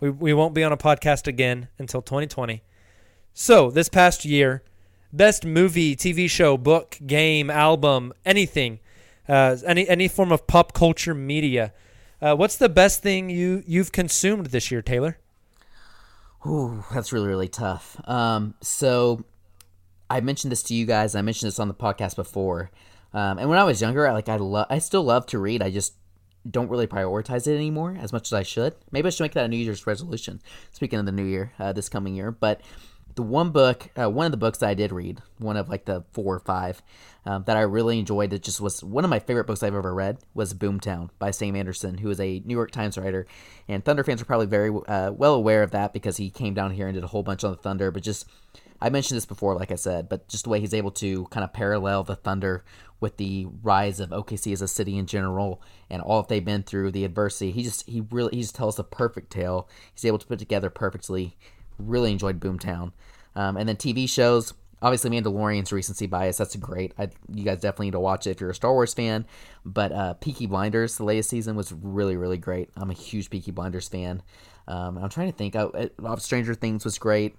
We, 0.00 0.10
we 0.10 0.34
won't 0.34 0.54
be 0.54 0.64
on 0.64 0.72
a 0.72 0.76
podcast 0.76 1.26
again 1.26 1.68
until 1.78 2.02
2020. 2.02 2.62
So, 3.32 3.70
this 3.70 3.88
past 3.88 4.24
year, 4.24 4.62
best 5.12 5.44
movie, 5.44 5.94
TV 5.94 6.28
show, 6.28 6.56
book, 6.56 6.98
game, 7.06 7.50
album, 7.50 8.12
anything, 8.24 8.80
uh, 9.28 9.56
any 9.66 9.88
any 9.88 10.08
form 10.08 10.32
of 10.32 10.46
pop 10.46 10.72
culture 10.72 11.14
media. 11.14 11.72
Uh, 12.20 12.34
what's 12.34 12.56
the 12.56 12.68
best 12.68 13.02
thing 13.02 13.28
you 13.28 13.62
you've 13.66 13.92
consumed 13.92 14.46
this 14.46 14.70
year, 14.70 14.82
Tayler? 14.82 15.16
Ooh, 16.46 16.84
that's 16.92 17.12
really 17.12 17.28
really 17.28 17.48
tough. 17.48 18.00
Um, 18.08 18.54
so 18.62 19.24
I 20.08 20.20
mentioned 20.20 20.52
this 20.52 20.62
to 20.64 20.74
you 20.74 20.86
guys. 20.86 21.14
I 21.14 21.22
mentioned 21.22 21.48
this 21.48 21.58
on 21.58 21.68
the 21.68 21.74
podcast 21.74 22.16
before. 22.16 22.70
Um, 23.12 23.38
and 23.38 23.48
when 23.48 23.58
I 23.58 23.64
was 23.64 23.80
younger, 23.80 24.06
I, 24.06 24.12
like 24.12 24.28
I 24.28 24.36
love, 24.36 24.66
I 24.68 24.78
still 24.78 25.02
love 25.02 25.26
to 25.26 25.38
read. 25.38 25.62
I 25.62 25.70
just 25.70 25.94
don't 26.50 26.68
really 26.68 26.86
prioritize 26.86 27.46
it 27.46 27.56
anymore 27.56 27.96
as 28.00 28.12
much 28.12 28.28
as 28.28 28.32
I 28.32 28.42
should. 28.42 28.74
Maybe 28.90 29.06
I 29.06 29.10
should 29.10 29.24
make 29.24 29.32
that 29.34 29.44
a 29.44 29.48
New 29.48 29.56
Year's 29.56 29.86
resolution. 29.86 30.40
Speaking 30.72 30.98
of 30.98 31.06
the 31.06 31.12
new 31.12 31.24
year, 31.24 31.52
uh, 31.58 31.72
this 31.72 31.88
coming 31.88 32.14
year, 32.14 32.30
but 32.30 32.60
the 33.16 33.22
one 33.22 33.50
book, 33.50 33.88
uh, 33.98 34.10
one 34.10 34.26
of 34.26 34.30
the 34.30 34.36
books 34.36 34.58
that 34.58 34.68
I 34.68 34.74
did 34.74 34.92
read, 34.92 35.22
one 35.38 35.56
of 35.56 35.68
like 35.70 35.86
the 35.86 36.04
four 36.12 36.34
or 36.34 36.40
five 36.40 36.82
um, 37.24 37.44
that 37.46 37.56
I 37.56 37.62
really 37.62 37.98
enjoyed, 37.98 38.30
that 38.30 38.42
just 38.42 38.60
was 38.60 38.84
one 38.84 39.04
of 39.04 39.10
my 39.10 39.18
favorite 39.18 39.46
books 39.46 39.62
I've 39.62 39.74
ever 39.74 39.94
read, 39.94 40.18
was 40.34 40.52
Boomtown 40.52 41.08
by 41.18 41.30
Sam 41.30 41.56
Anderson, 41.56 41.98
who 41.98 42.10
is 42.10 42.20
a 42.20 42.42
New 42.44 42.54
York 42.54 42.70
Times 42.70 42.98
writer. 42.98 43.26
And 43.68 43.82
Thunder 43.82 44.04
fans 44.04 44.20
are 44.20 44.26
probably 44.26 44.46
very 44.46 44.70
uh, 44.86 45.12
well 45.12 45.34
aware 45.34 45.62
of 45.62 45.70
that 45.70 45.94
because 45.94 46.18
he 46.18 46.28
came 46.28 46.52
down 46.52 46.72
here 46.72 46.86
and 46.86 46.94
did 46.94 47.04
a 47.04 47.08
whole 47.08 47.22
bunch 47.22 47.42
on 47.42 47.52
the 47.52 47.56
Thunder. 47.56 47.90
But 47.90 48.02
just 48.02 48.28
I 48.80 48.90
mentioned 48.90 49.16
this 49.16 49.26
before, 49.26 49.54
like 49.54 49.70
I 49.70 49.76
said, 49.76 50.08
but 50.08 50.28
just 50.28 50.44
the 50.44 50.50
way 50.50 50.60
he's 50.60 50.74
able 50.74 50.90
to 50.92 51.24
kind 51.26 51.44
of 51.44 51.52
parallel 51.52 52.04
the 52.04 52.16
Thunder 52.16 52.64
with 53.00 53.16
the 53.16 53.46
rise 53.62 54.00
of 54.00 54.10
OKC 54.10 54.52
as 54.52 54.62
a 54.62 54.68
city 54.68 54.96
in 54.96 55.06
general 55.06 55.62
and 55.90 56.00
all 56.02 56.22
that 56.22 56.28
they've 56.28 56.44
been 56.44 56.62
through, 56.62 56.92
the 56.92 57.04
adversity. 57.04 57.52
He 57.52 57.62
just 57.62 57.88
he 57.88 58.02
really 58.10 58.36
he 58.36 58.42
just 58.42 58.54
tells 58.54 58.76
the 58.76 58.84
perfect 58.84 59.30
tale. 59.30 59.68
He's 59.94 60.04
able 60.04 60.18
to 60.18 60.26
put 60.26 60.38
together 60.38 60.70
perfectly. 60.70 61.36
Really 61.78 62.12
enjoyed 62.12 62.40
Boomtown, 62.40 62.92
um, 63.34 63.56
and 63.56 63.68
then 63.68 63.76
TV 63.76 64.08
shows. 64.08 64.54
Obviously, 64.82 65.10
Mandalorian's 65.10 65.72
recency 65.72 66.06
bias. 66.06 66.36
That's 66.36 66.54
great. 66.56 66.92
I, 66.98 67.08
you 67.32 67.44
guys 67.44 67.60
definitely 67.60 67.86
need 67.86 67.92
to 67.92 68.00
watch 68.00 68.26
it 68.26 68.30
if 68.30 68.40
you're 68.40 68.50
a 68.50 68.54
Star 68.54 68.72
Wars 68.72 68.92
fan. 68.92 69.26
But 69.64 69.90
uh, 69.90 70.14
Peaky 70.14 70.46
Blinders, 70.46 70.96
the 70.96 71.04
latest 71.04 71.30
season, 71.30 71.56
was 71.56 71.72
really, 71.72 72.16
really 72.16 72.36
great. 72.36 72.70
I'm 72.76 72.90
a 72.90 72.94
huge 72.94 73.30
Peaky 73.30 73.52
Blinders 73.52 73.88
fan. 73.88 74.22
Um, 74.68 74.98
I'm 74.98 75.08
trying 75.08 75.30
to 75.30 75.36
think. 75.36 75.56
Oh, 75.56 75.70
uh, 76.04 76.16
Stranger 76.16 76.54
Things 76.54 76.84
was 76.84 76.98
great. 76.98 77.36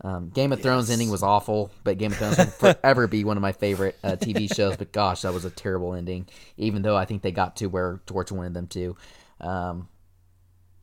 Um, 0.00 0.30
Game 0.30 0.52
of 0.52 0.60
Thrones 0.60 0.90
ending 0.90 1.10
was 1.10 1.22
awful, 1.22 1.70
but 1.84 1.96
Game 1.98 2.10
of 2.10 2.18
Thrones 2.18 2.36
will 2.38 2.46
forever 2.46 3.06
be 3.06 3.22
one 3.22 3.36
of 3.36 3.40
my 3.40 3.52
favorite 3.52 3.96
uh, 4.02 4.16
TV 4.16 4.52
shows. 4.54 4.76
But 4.76 4.90
gosh, 4.92 5.22
that 5.22 5.32
was 5.32 5.44
a 5.44 5.50
terrible 5.50 5.94
ending. 5.94 6.26
Even 6.56 6.82
though 6.82 6.96
I 6.96 7.04
think 7.04 7.22
they 7.22 7.30
got 7.30 7.56
to 7.56 7.66
where 7.66 8.00
Torch 8.06 8.32
wanted 8.32 8.54
them 8.54 8.66
to. 8.68 8.96
Um, 9.40 9.88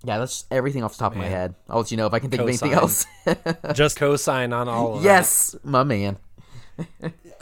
yeah, 0.06 0.18
that's 0.18 0.46
everything 0.50 0.84
off 0.84 0.94
the 0.94 1.00
top 1.00 1.12
of 1.12 1.18
my 1.18 1.28
head. 1.28 1.56
I'll 1.68 1.80
let 1.80 1.92
you 1.92 1.98
know 1.98 2.08
if 2.08 2.14
I 2.14 2.20
can 2.20 2.30
think 2.30 2.42
of 2.42 2.48
anything 2.48 2.72
else. 2.72 3.06
Just 3.74 3.98
cosign 4.00 4.56
on 4.56 4.70
all 4.70 4.98
of 4.98 5.04
yes, 5.04 5.56
my 5.64 5.84
man. 5.84 6.18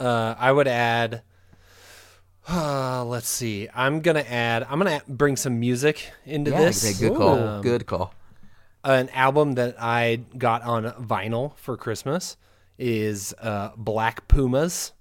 Uh, 0.00 0.32
I 0.38 0.52
would 0.52 0.68
add. 0.68 1.22
Uh, 2.48 3.04
let's 3.04 3.28
see. 3.28 3.68
I'm 3.74 4.00
gonna 4.00 4.20
add. 4.20 4.64
I'm 4.70 4.78
gonna 4.78 5.02
bring 5.08 5.34
some 5.36 5.58
music 5.58 6.12
into 6.24 6.52
Yeah, 6.52 6.60
this. 6.60 6.84
okay, 6.88 7.08
good 7.08 7.18
call. 7.18 7.34
Um, 7.34 7.62
Good 7.62 7.84
call. 7.86 8.14
An 8.84 9.08
album 9.10 9.52
that 9.54 9.76
I 9.80 10.20
got 10.36 10.62
on 10.62 10.84
vinyl 11.04 11.56
for 11.56 11.76
Christmas 11.76 12.36
is 12.78 13.34
uh, 13.40 13.70
Black 13.76 14.28
Pumas, 14.28 14.92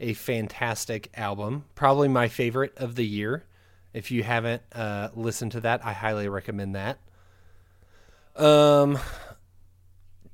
a 0.00 0.14
fantastic 0.14 1.10
album. 1.14 1.64
Probably 1.74 2.08
my 2.08 2.28
favorite 2.28 2.76
of 2.76 2.96
the 2.96 3.06
year. 3.06 3.44
If 3.92 4.10
you 4.10 4.22
haven't 4.22 4.62
uh, 4.72 5.08
listened 5.14 5.52
to 5.52 5.60
that, 5.62 5.84
I 5.84 5.92
highly 5.92 6.28
recommend 6.28 6.74
that. 6.74 6.98
Um, 8.36 8.98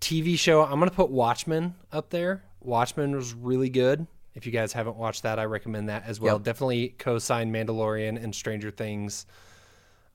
TV 0.01 0.39
show. 0.39 0.63
I'm 0.63 0.79
gonna 0.79 0.91
put 0.91 1.11
Watchmen 1.11 1.75
up 1.93 2.11
there. 2.11 2.45
Watchmen 2.61 3.15
was 3.15 3.33
really 3.35 3.71
good. 3.71 4.07
If 4.35 4.45
you 4.45 4.53
guys 4.53 4.73
haven't 4.73 4.97
watched 4.97 5.23
that, 5.23 5.39
I 5.39 5.45
recommend 5.45 5.89
that 5.89 6.05
as 6.07 6.21
well. 6.21 6.37
Yep. 6.37 6.43
Definitely 6.43 6.89
co-sign 6.99 7.53
Mandalorian 7.53 8.23
and 8.23 8.35
Stranger 8.35 8.71
Things. 8.71 9.27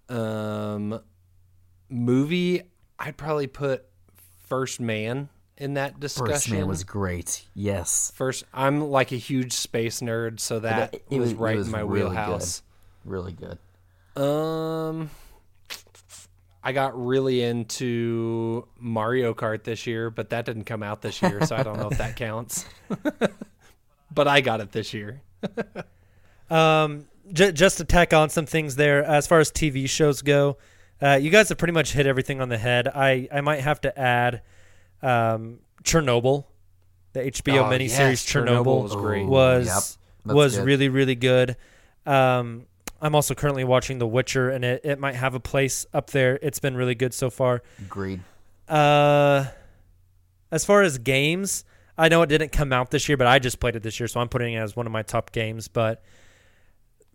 Um, 0.09 1.01
movie. 1.89 2.63
I'd 3.03 3.17
probably 3.17 3.47
put 3.47 3.85
First 4.47 4.79
Man 4.79 5.29
in 5.57 5.73
that 5.75 5.99
discussion. 5.99 6.33
First 6.33 6.51
Man 6.51 6.67
was 6.67 6.83
great. 6.83 7.45
Yes. 7.53 8.11
First, 8.15 8.43
I'm 8.53 8.89
like 8.89 9.11
a 9.11 9.15
huge 9.17 9.53
space 9.53 10.01
nerd, 10.01 10.39
so 10.39 10.59
that 10.59 10.93
It- 10.93 11.03
it 11.09 11.19
was, 11.19 11.29
was- 11.29 11.31
it 11.31 11.37
right 11.43 11.57
was 11.57 11.65
in 11.67 11.71
my 11.71 11.79
really 11.79 11.91
good. 11.91 12.09
wheelhouse. 12.09 12.63
Really 13.05 13.33
good. 13.33 13.57
Um, 14.21 15.09
I 16.63 16.73
got 16.73 17.03
really 17.03 17.41
into 17.41 18.67
Mario 18.79 19.33
Kart 19.33 19.63
this 19.63 19.87
year, 19.87 20.09
but 20.11 20.29
that 20.29 20.45
didn't 20.45 20.65
come 20.65 20.83
out 20.83 21.01
this 21.01 21.21
year, 21.21 21.43
so 21.45 21.55
I 21.55 21.63
don't 21.63 21.77
know 21.77 21.89
if 21.89 21.97
that 21.97 22.15
counts. 22.17 22.65
but 24.13 24.27
I 24.27 24.41
got 24.41 24.61
it 24.61 24.71
this 24.71 24.93
year. 24.93 25.21
Um, 26.49 27.05
j- 27.31 27.53
just 27.53 27.77
to 27.77 27.85
tack 27.85 28.13
on 28.13 28.29
some 28.29 28.45
things 28.45 28.75
there, 28.75 29.05
as 29.05 29.25
far 29.25 29.39
as 29.39 29.49
TV 29.53 29.87
shows 29.89 30.21
go, 30.21 30.57
uh, 31.01 31.19
you 31.21 31.29
guys 31.29 31.49
have 31.49 31.57
pretty 31.57 31.73
much 31.73 31.93
hit 31.93 32.05
everything 32.05 32.41
on 32.41 32.49
the 32.49 32.57
head. 32.57 32.87
I, 32.87 33.27
I 33.31 33.41
might 33.41 33.61
have 33.61 33.81
to 33.81 33.99
add 33.99 34.41
um, 35.01 35.59
Chernobyl, 35.83 36.45
the 37.13 37.21
HBO 37.21 37.61
Oh, 37.61 37.63
miniseries 37.69 37.89
yes, 37.89 38.25
Chernobyl, 38.25 38.63
Chernobyl 38.63 38.83
was 38.83 38.95
great. 38.95 39.25
was 39.25 39.97
Yep, 40.25 40.35
was 40.35 40.55
good. 40.57 40.65
really 40.65 40.89
really 40.89 41.15
good. 41.15 41.57
Um, 42.05 42.65
I'm 43.01 43.15
also 43.15 43.33
currently 43.33 43.63
watching 43.63 43.97
The 43.97 44.05
Witcher, 44.05 44.49
and 44.51 44.63
it, 44.63 44.81
it 44.85 44.99
might 44.99 45.15
have 45.15 45.33
a 45.33 45.39
place 45.39 45.87
up 45.91 46.11
there. 46.11 46.37
It's 46.43 46.59
been 46.59 46.77
really 46.77 46.93
good 46.93 47.13
so 47.15 47.31
far. 47.31 47.63
Agreed. 47.79 48.21
Uh, 48.69 49.45
as 50.51 50.63
far 50.65 50.83
as 50.83 50.99
games, 50.99 51.65
I 51.97 52.09
know 52.09 52.21
it 52.21 52.27
didn't 52.27 52.51
come 52.51 52.71
out 52.71 52.91
this 52.91 53.09
year, 53.09 53.17
but 53.17 53.25
I 53.25 53.39
just 53.39 53.59
played 53.59 53.75
it 53.75 53.81
this 53.81 53.99
year, 53.99 54.07
so 54.07 54.19
I'm 54.19 54.29
putting 54.29 54.53
it 54.53 54.57
as 54.59 54.75
one 54.75 54.85
of 54.85 54.91
my 54.91 55.01
top 55.01 55.31
games. 55.31 55.67
But 55.67 56.03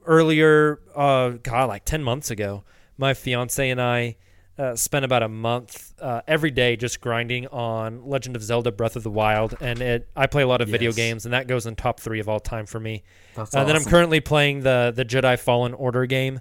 earlier, 0.05 0.81
uh, 0.95 1.31
God, 1.43 1.69
like 1.69 1.85
ten 1.85 2.03
months 2.03 2.31
ago, 2.31 2.65
my 2.99 3.15
fiance 3.15 3.69
and 3.69 3.81
I 3.81 4.17
uh, 4.59 4.75
spent 4.75 5.05
about 5.05 5.23
a 5.23 5.29
month 5.29 5.93
uh, 6.01 6.23
every 6.27 6.51
day 6.51 6.77
just 6.77 7.01
grinding 7.01 7.47
on 7.49 8.07
Legend 8.09 8.37
of 8.37 8.43
Zelda: 8.43 8.73
Breath 8.73 8.97
of 8.97 9.03
the 9.03 9.11
Wild, 9.11 9.55
and 9.61 9.83
it. 9.83 10.09
I 10.17 10.27
play 10.27 10.43
a 10.43 10.47
lot 10.47 10.61
of 10.63 10.69
video 10.69 10.93
games, 10.93 11.27
and 11.27 11.35
that 11.35 11.47
goes 11.47 11.67
in 11.67 11.77
top 11.77 12.01
three 12.01 12.21
of 12.21 12.29
all 12.29 12.41
time 12.41 12.65
for 12.67 12.81
me. 12.81 13.03
That's 13.35 13.55
Uh, 13.55 13.65
Then 13.65 13.77
I'm 13.77 13.85
currently 13.85 14.21
playing 14.21 14.61
the 14.61 14.93
the 14.97 15.05
Jedi 15.05 15.39
Fallen 15.39 15.75
Order 15.75 16.07
game, 16.07 16.41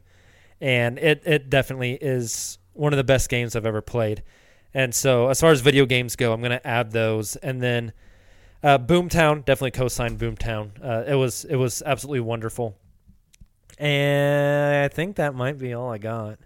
and 0.62 0.98
it 0.98 1.24
it 1.26 1.50
definitely 1.50 1.98
is 2.02 2.58
one 2.74 2.94
of 2.94 2.98
the 2.98 3.04
best 3.04 3.30
games 3.30 3.56
I've 3.56 3.66
ever 3.66 3.82
played. 3.82 4.24
And 4.74 4.94
so, 4.94 5.30
as 5.30 5.40
far 5.40 5.52
as 5.52 5.62
video 5.62 5.86
games 5.86 6.16
go, 6.16 6.34
I'm 6.34 6.42
going 6.42 6.52
to 6.52 6.66
add 6.68 6.92
those, 6.92 7.36
and 7.38 7.62
then 7.62 7.94
uh, 8.64 8.78
Boomtown 8.78 9.44
definitely 9.46 9.72
co-signed 9.72 10.20
Boomtown. 10.20 10.72
Uh, 10.84 11.04
it 11.06 11.16
was 11.16 11.44
it 11.46 11.56
was 11.56 11.82
absolutely 11.86 12.20
wonderful, 12.22 12.78
and 13.78 14.86
I 14.86 14.88
think 14.88 15.18
that 15.18 15.36
might 15.36 15.58
be 15.58 15.74
all 15.74 15.92
I 15.92 15.98
got. 15.98 16.40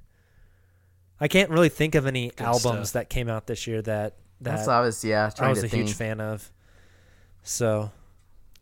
I 1.19 1.27
can't 1.27 1.49
really 1.49 1.69
think 1.69 1.95
of 1.95 2.05
any 2.05 2.29
Good 2.29 2.41
albums 2.41 2.89
stuff. 2.89 2.93
that 2.93 3.09
came 3.09 3.29
out 3.29 3.47
this 3.47 3.67
year 3.67 3.81
that 3.81 4.15
that 4.41 4.55
That's 4.55 4.67
obvious. 4.67 5.03
Yeah, 5.03 5.29
I 5.39 5.49
was 5.49 5.63
a 5.63 5.67
huge 5.67 5.93
fan 5.93 6.21
of. 6.21 6.49
So 7.43 7.91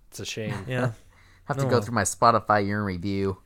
It's 0.10 0.20
a 0.20 0.26
shame. 0.26 0.56
yeah. 0.68 0.92
Have 1.46 1.58
to 1.58 1.66
go 1.66 1.80
through 1.80 1.96
my 1.96 2.04
Spotify 2.04 2.66
year 2.66 2.80
in 2.80 2.86
review. 2.86 3.38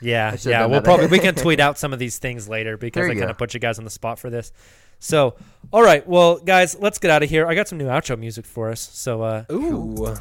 Yeah, 0.00 0.34
yeah. 0.40 0.64
We'll 0.64 0.80
probably 0.80 1.08
we 1.08 1.18
can 1.18 1.34
tweet 1.36 1.60
out 1.60 1.78
some 1.78 1.92
of 1.92 1.98
these 1.98 2.18
things 2.18 2.48
later 2.48 2.78
because 2.78 3.06
I 3.06 3.14
kind 3.14 3.30
of 3.30 3.36
put 3.36 3.52
you 3.52 3.60
guys 3.60 3.78
on 3.78 3.84
the 3.84 3.90
spot 3.90 4.18
for 4.18 4.30
this. 4.30 4.50
So, 4.98 5.34
all 5.70 5.82
right, 5.82 6.06
well, 6.06 6.38
guys, 6.38 6.78
let's 6.78 6.98
get 6.98 7.10
out 7.10 7.22
of 7.22 7.28
here. 7.28 7.46
I 7.46 7.54
got 7.54 7.68
some 7.68 7.76
new 7.76 7.86
outro 7.86 8.18
music 8.18 8.46
for 8.46 8.70
us. 8.70 8.80
So, 8.80 9.22
uh, 9.22 9.44
Ooh. 9.52 10.14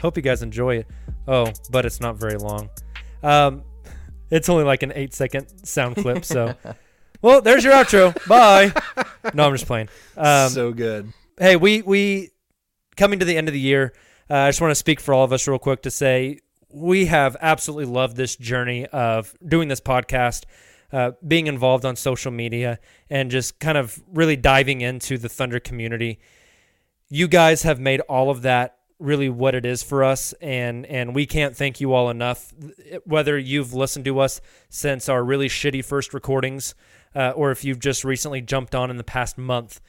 hope 0.00 0.16
you 0.16 0.22
guys 0.22 0.42
enjoy 0.42 0.76
it. 0.76 0.86
Oh, 1.26 1.50
but 1.70 1.86
it's 1.86 2.00
not 2.00 2.16
very 2.16 2.36
long. 2.36 2.68
Um, 3.22 3.62
it's 4.34 4.48
only 4.48 4.64
like 4.64 4.82
an 4.82 4.92
eight 4.94 5.14
second 5.14 5.46
sound 5.64 5.96
clip. 5.96 6.24
So, 6.24 6.54
well, 7.22 7.40
there's 7.40 7.62
your 7.62 7.72
outro. 7.72 8.12
Bye. 8.26 8.72
No, 9.32 9.46
I'm 9.46 9.52
just 9.52 9.66
playing. 9.66 9.88
Um, 10.16 10.50
so 10.50 10.72
good. 10.72 11.12
hey, 11.38 11.56
we 11.56 11.82
we 11.82 12.30
coming 12.96 13.20
to 13.20 13.24
the 13.24 13.36
end 13.36 13.48
of 13.48 13.54
the 13.54 13.60
year. 13.60 13.94
Uh, 14.28 14.34
I 14.34 14.48
just 14.48 14.60
want 14.60 14.72
to 14.72 14.76
speak 14.76 15.00
for 15.00 15.14
all 15.14 15.24
of 15.24 15.32
us 15.32 15.46
real 15.46 15.58
quick 15.58 15.82
to 15.82 15.90
say 15.90 16.40
we 16.72 17.06
have 17.06 17.36
absolutely 17.40 17.84
loved 17.92 18.16
this 18.16 18.34
journey 18.36 18.86
of 18.86 19.34
doing 19.46 19.68
this 19.68 19.80
podcast, 19.80 20.44
uh, 20.92 21.12
being 21.26 21.46
involved 21.46 21.84
on 21.84 21.94
social 21.94 22.32
media, 22.32 22.80
and 23.08 23.30
just 23.30 23.60
kind 23.60 23.78
of 23.78 24.02
really 24.12 24.36
diving 24.36 24.80
into 24.80 25.16
the 25.16 25.28
Thunder 25.28 25.60
community. 25.60 26.18
You 27.08 27.28
guys 27.28 27.62
have 27.62 27.78
made 27.78 28.00
all 28.00 28.30
of 28.30 28.42
that 28.42 28.78
really 29.04 29.28
what 29.28 29.54
it 29.54 29.66
is 29.66 29.82
for 29.82 30.02
us, 30.02 30.32
and 30.40 30.86
and 30.86 31.14
we 31.14 31.26
can't 31.26 31.56
thank 31.56 31.80
you 31.80 31.92
all 31.92 32.10
enough. 32.10 32.52
Whether 33.04 33.38
you've 33.38 33.74
listened 33.74 34.04
to 34.06 34.18
us 34.20 34.40
since 34.68 35.08
our 35.08 35.22
really 35.22 35.48
shitty 35.48 35.84
first 35.84 36.14
recordings, 36.14 36.74
uh, 37.14 37.30
or 37.30 37.50
if 37.50 37.64
you've 37.64 37.78
just 37.78 38.04
recently 38.04 38.40
jumped 38.40 38.74
on 38.74 38.90
in 38.90 38.96
the 38.96 39.04
past 39.04 39.38
month, 39.38 39.80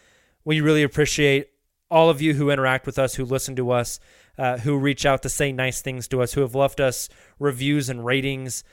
we 0.43 0.61
really 0.61 0.83
appreciate 0.83 1.49
all 1.89 2.09
of 2.09 2.21
you 2.21 2.33
who 2.33 2.49
interact 2.49 2.85
with 2.85 2.99
us, 2.99 3.15
who 3.15 3.25
listen 3.25 3.55
to 3.55 3.71
us, 3.71 3.99
uh, 4.37 4.57
who 4.57 4.77
reach 4.77 5.05
out 5.05 5.21
to 5.23 5.29
say 5.29 5.51
nice 5.51 5.81
things 5.81 6.07
to 6.09 6.21
us, 6.21 6.33
who 6.33 6.41
have 6.41 6.55
left 6.55 6.79
us 6.79 7.09
reviews 7.39 7.89
and 7.89 8.05
ratings. 8.05 8.63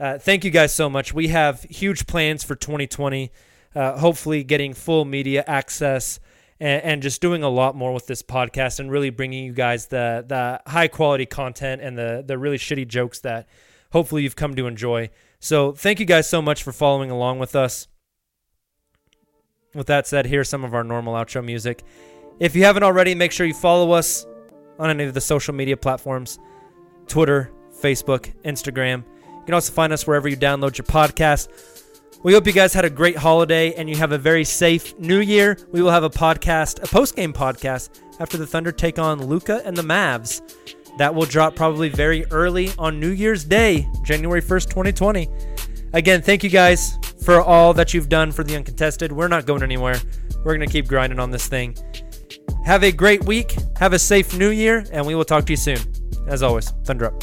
Uh, 0.00 0.18
thank 0.18 0.44
you 0.44 0.50
guys 0.50 0.74
so 0.74 0.90
much. 0.90 1.12
We 1.12 1.28
have 1.28 1.62
huge 1.64 2.06
plans 2.06 2.42
for 2.42 2.54
2020. 2.54 3.30
Uh, 3.74 3.98
hopefully, 3.98 4.44
getting 4.44 4.72
full 4.72 5.04
media 5.04 5.44
access 5.46 6.20
and, 6.60 6.82
and 6.82 7.02
just 7.02 7.20
doing 7.20 7.42
a 7.42 7.48
lot 7.48 7.74
more 7.74 7.92
with 7.92 8.06
this 8.06 8.22
podcast 8.22 8.80
and 8.80 8.90
really 8.90 9.10
bringing 9.10 9.44
you 9.44 9.52
guys 9.52 9.86
the 9.86 10.24
the 10.26 10.70
high 10.70 10.88
quality 10.88 11.26
content 11.26 11.82
and 11.82 11.98
the 11.98 12.24
the 12.26 12.38
really 12.38 12.58
shitty 12.58 12.86
jokes 12.86 13.20
that 13.20 13.48
hopefully 13.92 14.22
you've 14.22 14.36
come 14.36 14.54
to 14.54 14.66
enjoy. 14.66 15.10
So, 15.40 15.72
thank 15.72 16.00
you 16.00 16.06
guys 16.06 16.28
so 16.28 16.40
much 16.40 16.62
for 16.62 16.72
following 16.72 17.10
along 17.10 17.38
with 17.38 17.54
us. 17.54 17.86
With 19.74 19.88
that 19.88 20.06
said, 20.06 20.26
here's 20.26 20.48
some 20.48 20.64
of 20.64 20.74
our 20.74 20.84
normal 20.84 21.14
outro 21.14 21.44
music. 21.44 21.82
If 22.40 22.56
you 22.56 22.64
haven't 22.64 22.82
already, 22.82 23.14
make 23.14 23.32
sure 23.32 23.46
you 23.46 23.54
follow 23.54 23.92
us 23.92 24.26
on 24.78 24.90
any 24.90 25.04
of 25.04 25.14
the 25.14 25.20
social 25.20 25.54
media 25.54 25.76
platforms 25.76 26.38
Twitter, 27.06 27.50
Facebook, 27.80 28.32
Instagram. 28.44 29.04
You 29.26 29.42
can 29.46 29.54
also 29.54 29.72
find 29.72 29.92
us 29.92 30.06
wherever 30.06 30.28
you 30.28 30.36
download 30.36 30.78
your 30.78 30.86
podcast. 30.86 31.48
We 32.24 32.32
hope 32.32 32.46
you 32.46 32.54
guys 32.54 32.72
had 32.72 32.86
a 32.86 32.90
great 32.90 33.18
holiday 33.18 33.74
and 33.74 33.86
you 33.86 33.96
have 33.96 34.12
a 34.12 34.16
very 34.16 34.44
safe 34.44 34.98
new 34.98 35.20
year. 35.20 35.58
We 35.72 35.82
will 35.82 35.90
have 35.90 36.04
a 36.04 36.10
podcast, 36.10 36.82
a 36.82 36.86
post 36.86 37.16
game 37.16 37.34
podcast, 37.34 38.00
after 38.18 38.38
the 38.38 38.46
Thunder 38.46 38.72
take 38.72 38.98
on 38.98 39.26
Luka 39.26 39.60
and 39.66 39.76
the 39.76 39.82
Mavs. 39.82 40.40
That 40.96 41.14
will 41.14 41.26
drop 41.26 41.54
probably 41.54 41.90
very 41.90 42.24
early 42.30 42.70
on 42.78 42.98
New 42.98 43.10
Year's 43.10 43.44
Day, 43.44 43.86
January 44.04 44.40
1st, 44.40 44.70
2020. 44.70 45.28
Again, 45.92 46.22
thank 46.22 46.42
you 46.42 46.48
guys 46.48 46.98
for 47.22 47.42
all 47.42 47.74
that 47.74 47.92
you've 47.92 48.08
done 48.08 48.32
for 48.32 48.42
the 48.42 48.56
uncontested. 48.56 49.12
We're 49.12 49.28
not 49.28 49.44
going 49.44 49.62
anywhere. 49.62 50.00
We're 50.44 50.56
going 50.56 50.66
to 50.66 50.72
keep 50.72 50.88
grinding 50.88 51.20
on 51.20 51.30
this 51.30 51.46
thing. 51.46 51.76
Have 52.64 52.84
a 52.84 52.90
great 52.90 53.22
week. 53.26 53.54
Have 53.76 53.92
a 53.92 53.98
safe 53.98 54.34
new 54.34 54.48
year, 54.48 54.86
and 54.92 55.06
we 55.06 55.14
will 55.14 55.26
talk 55.26 55.44
to 55.44 55.52
you 55.52 55.58
soon. 55.58 55.78
As 56.26 56.42
always, 56.42 56.70
Thunder 56.84 57.04
up. 57.04 57.22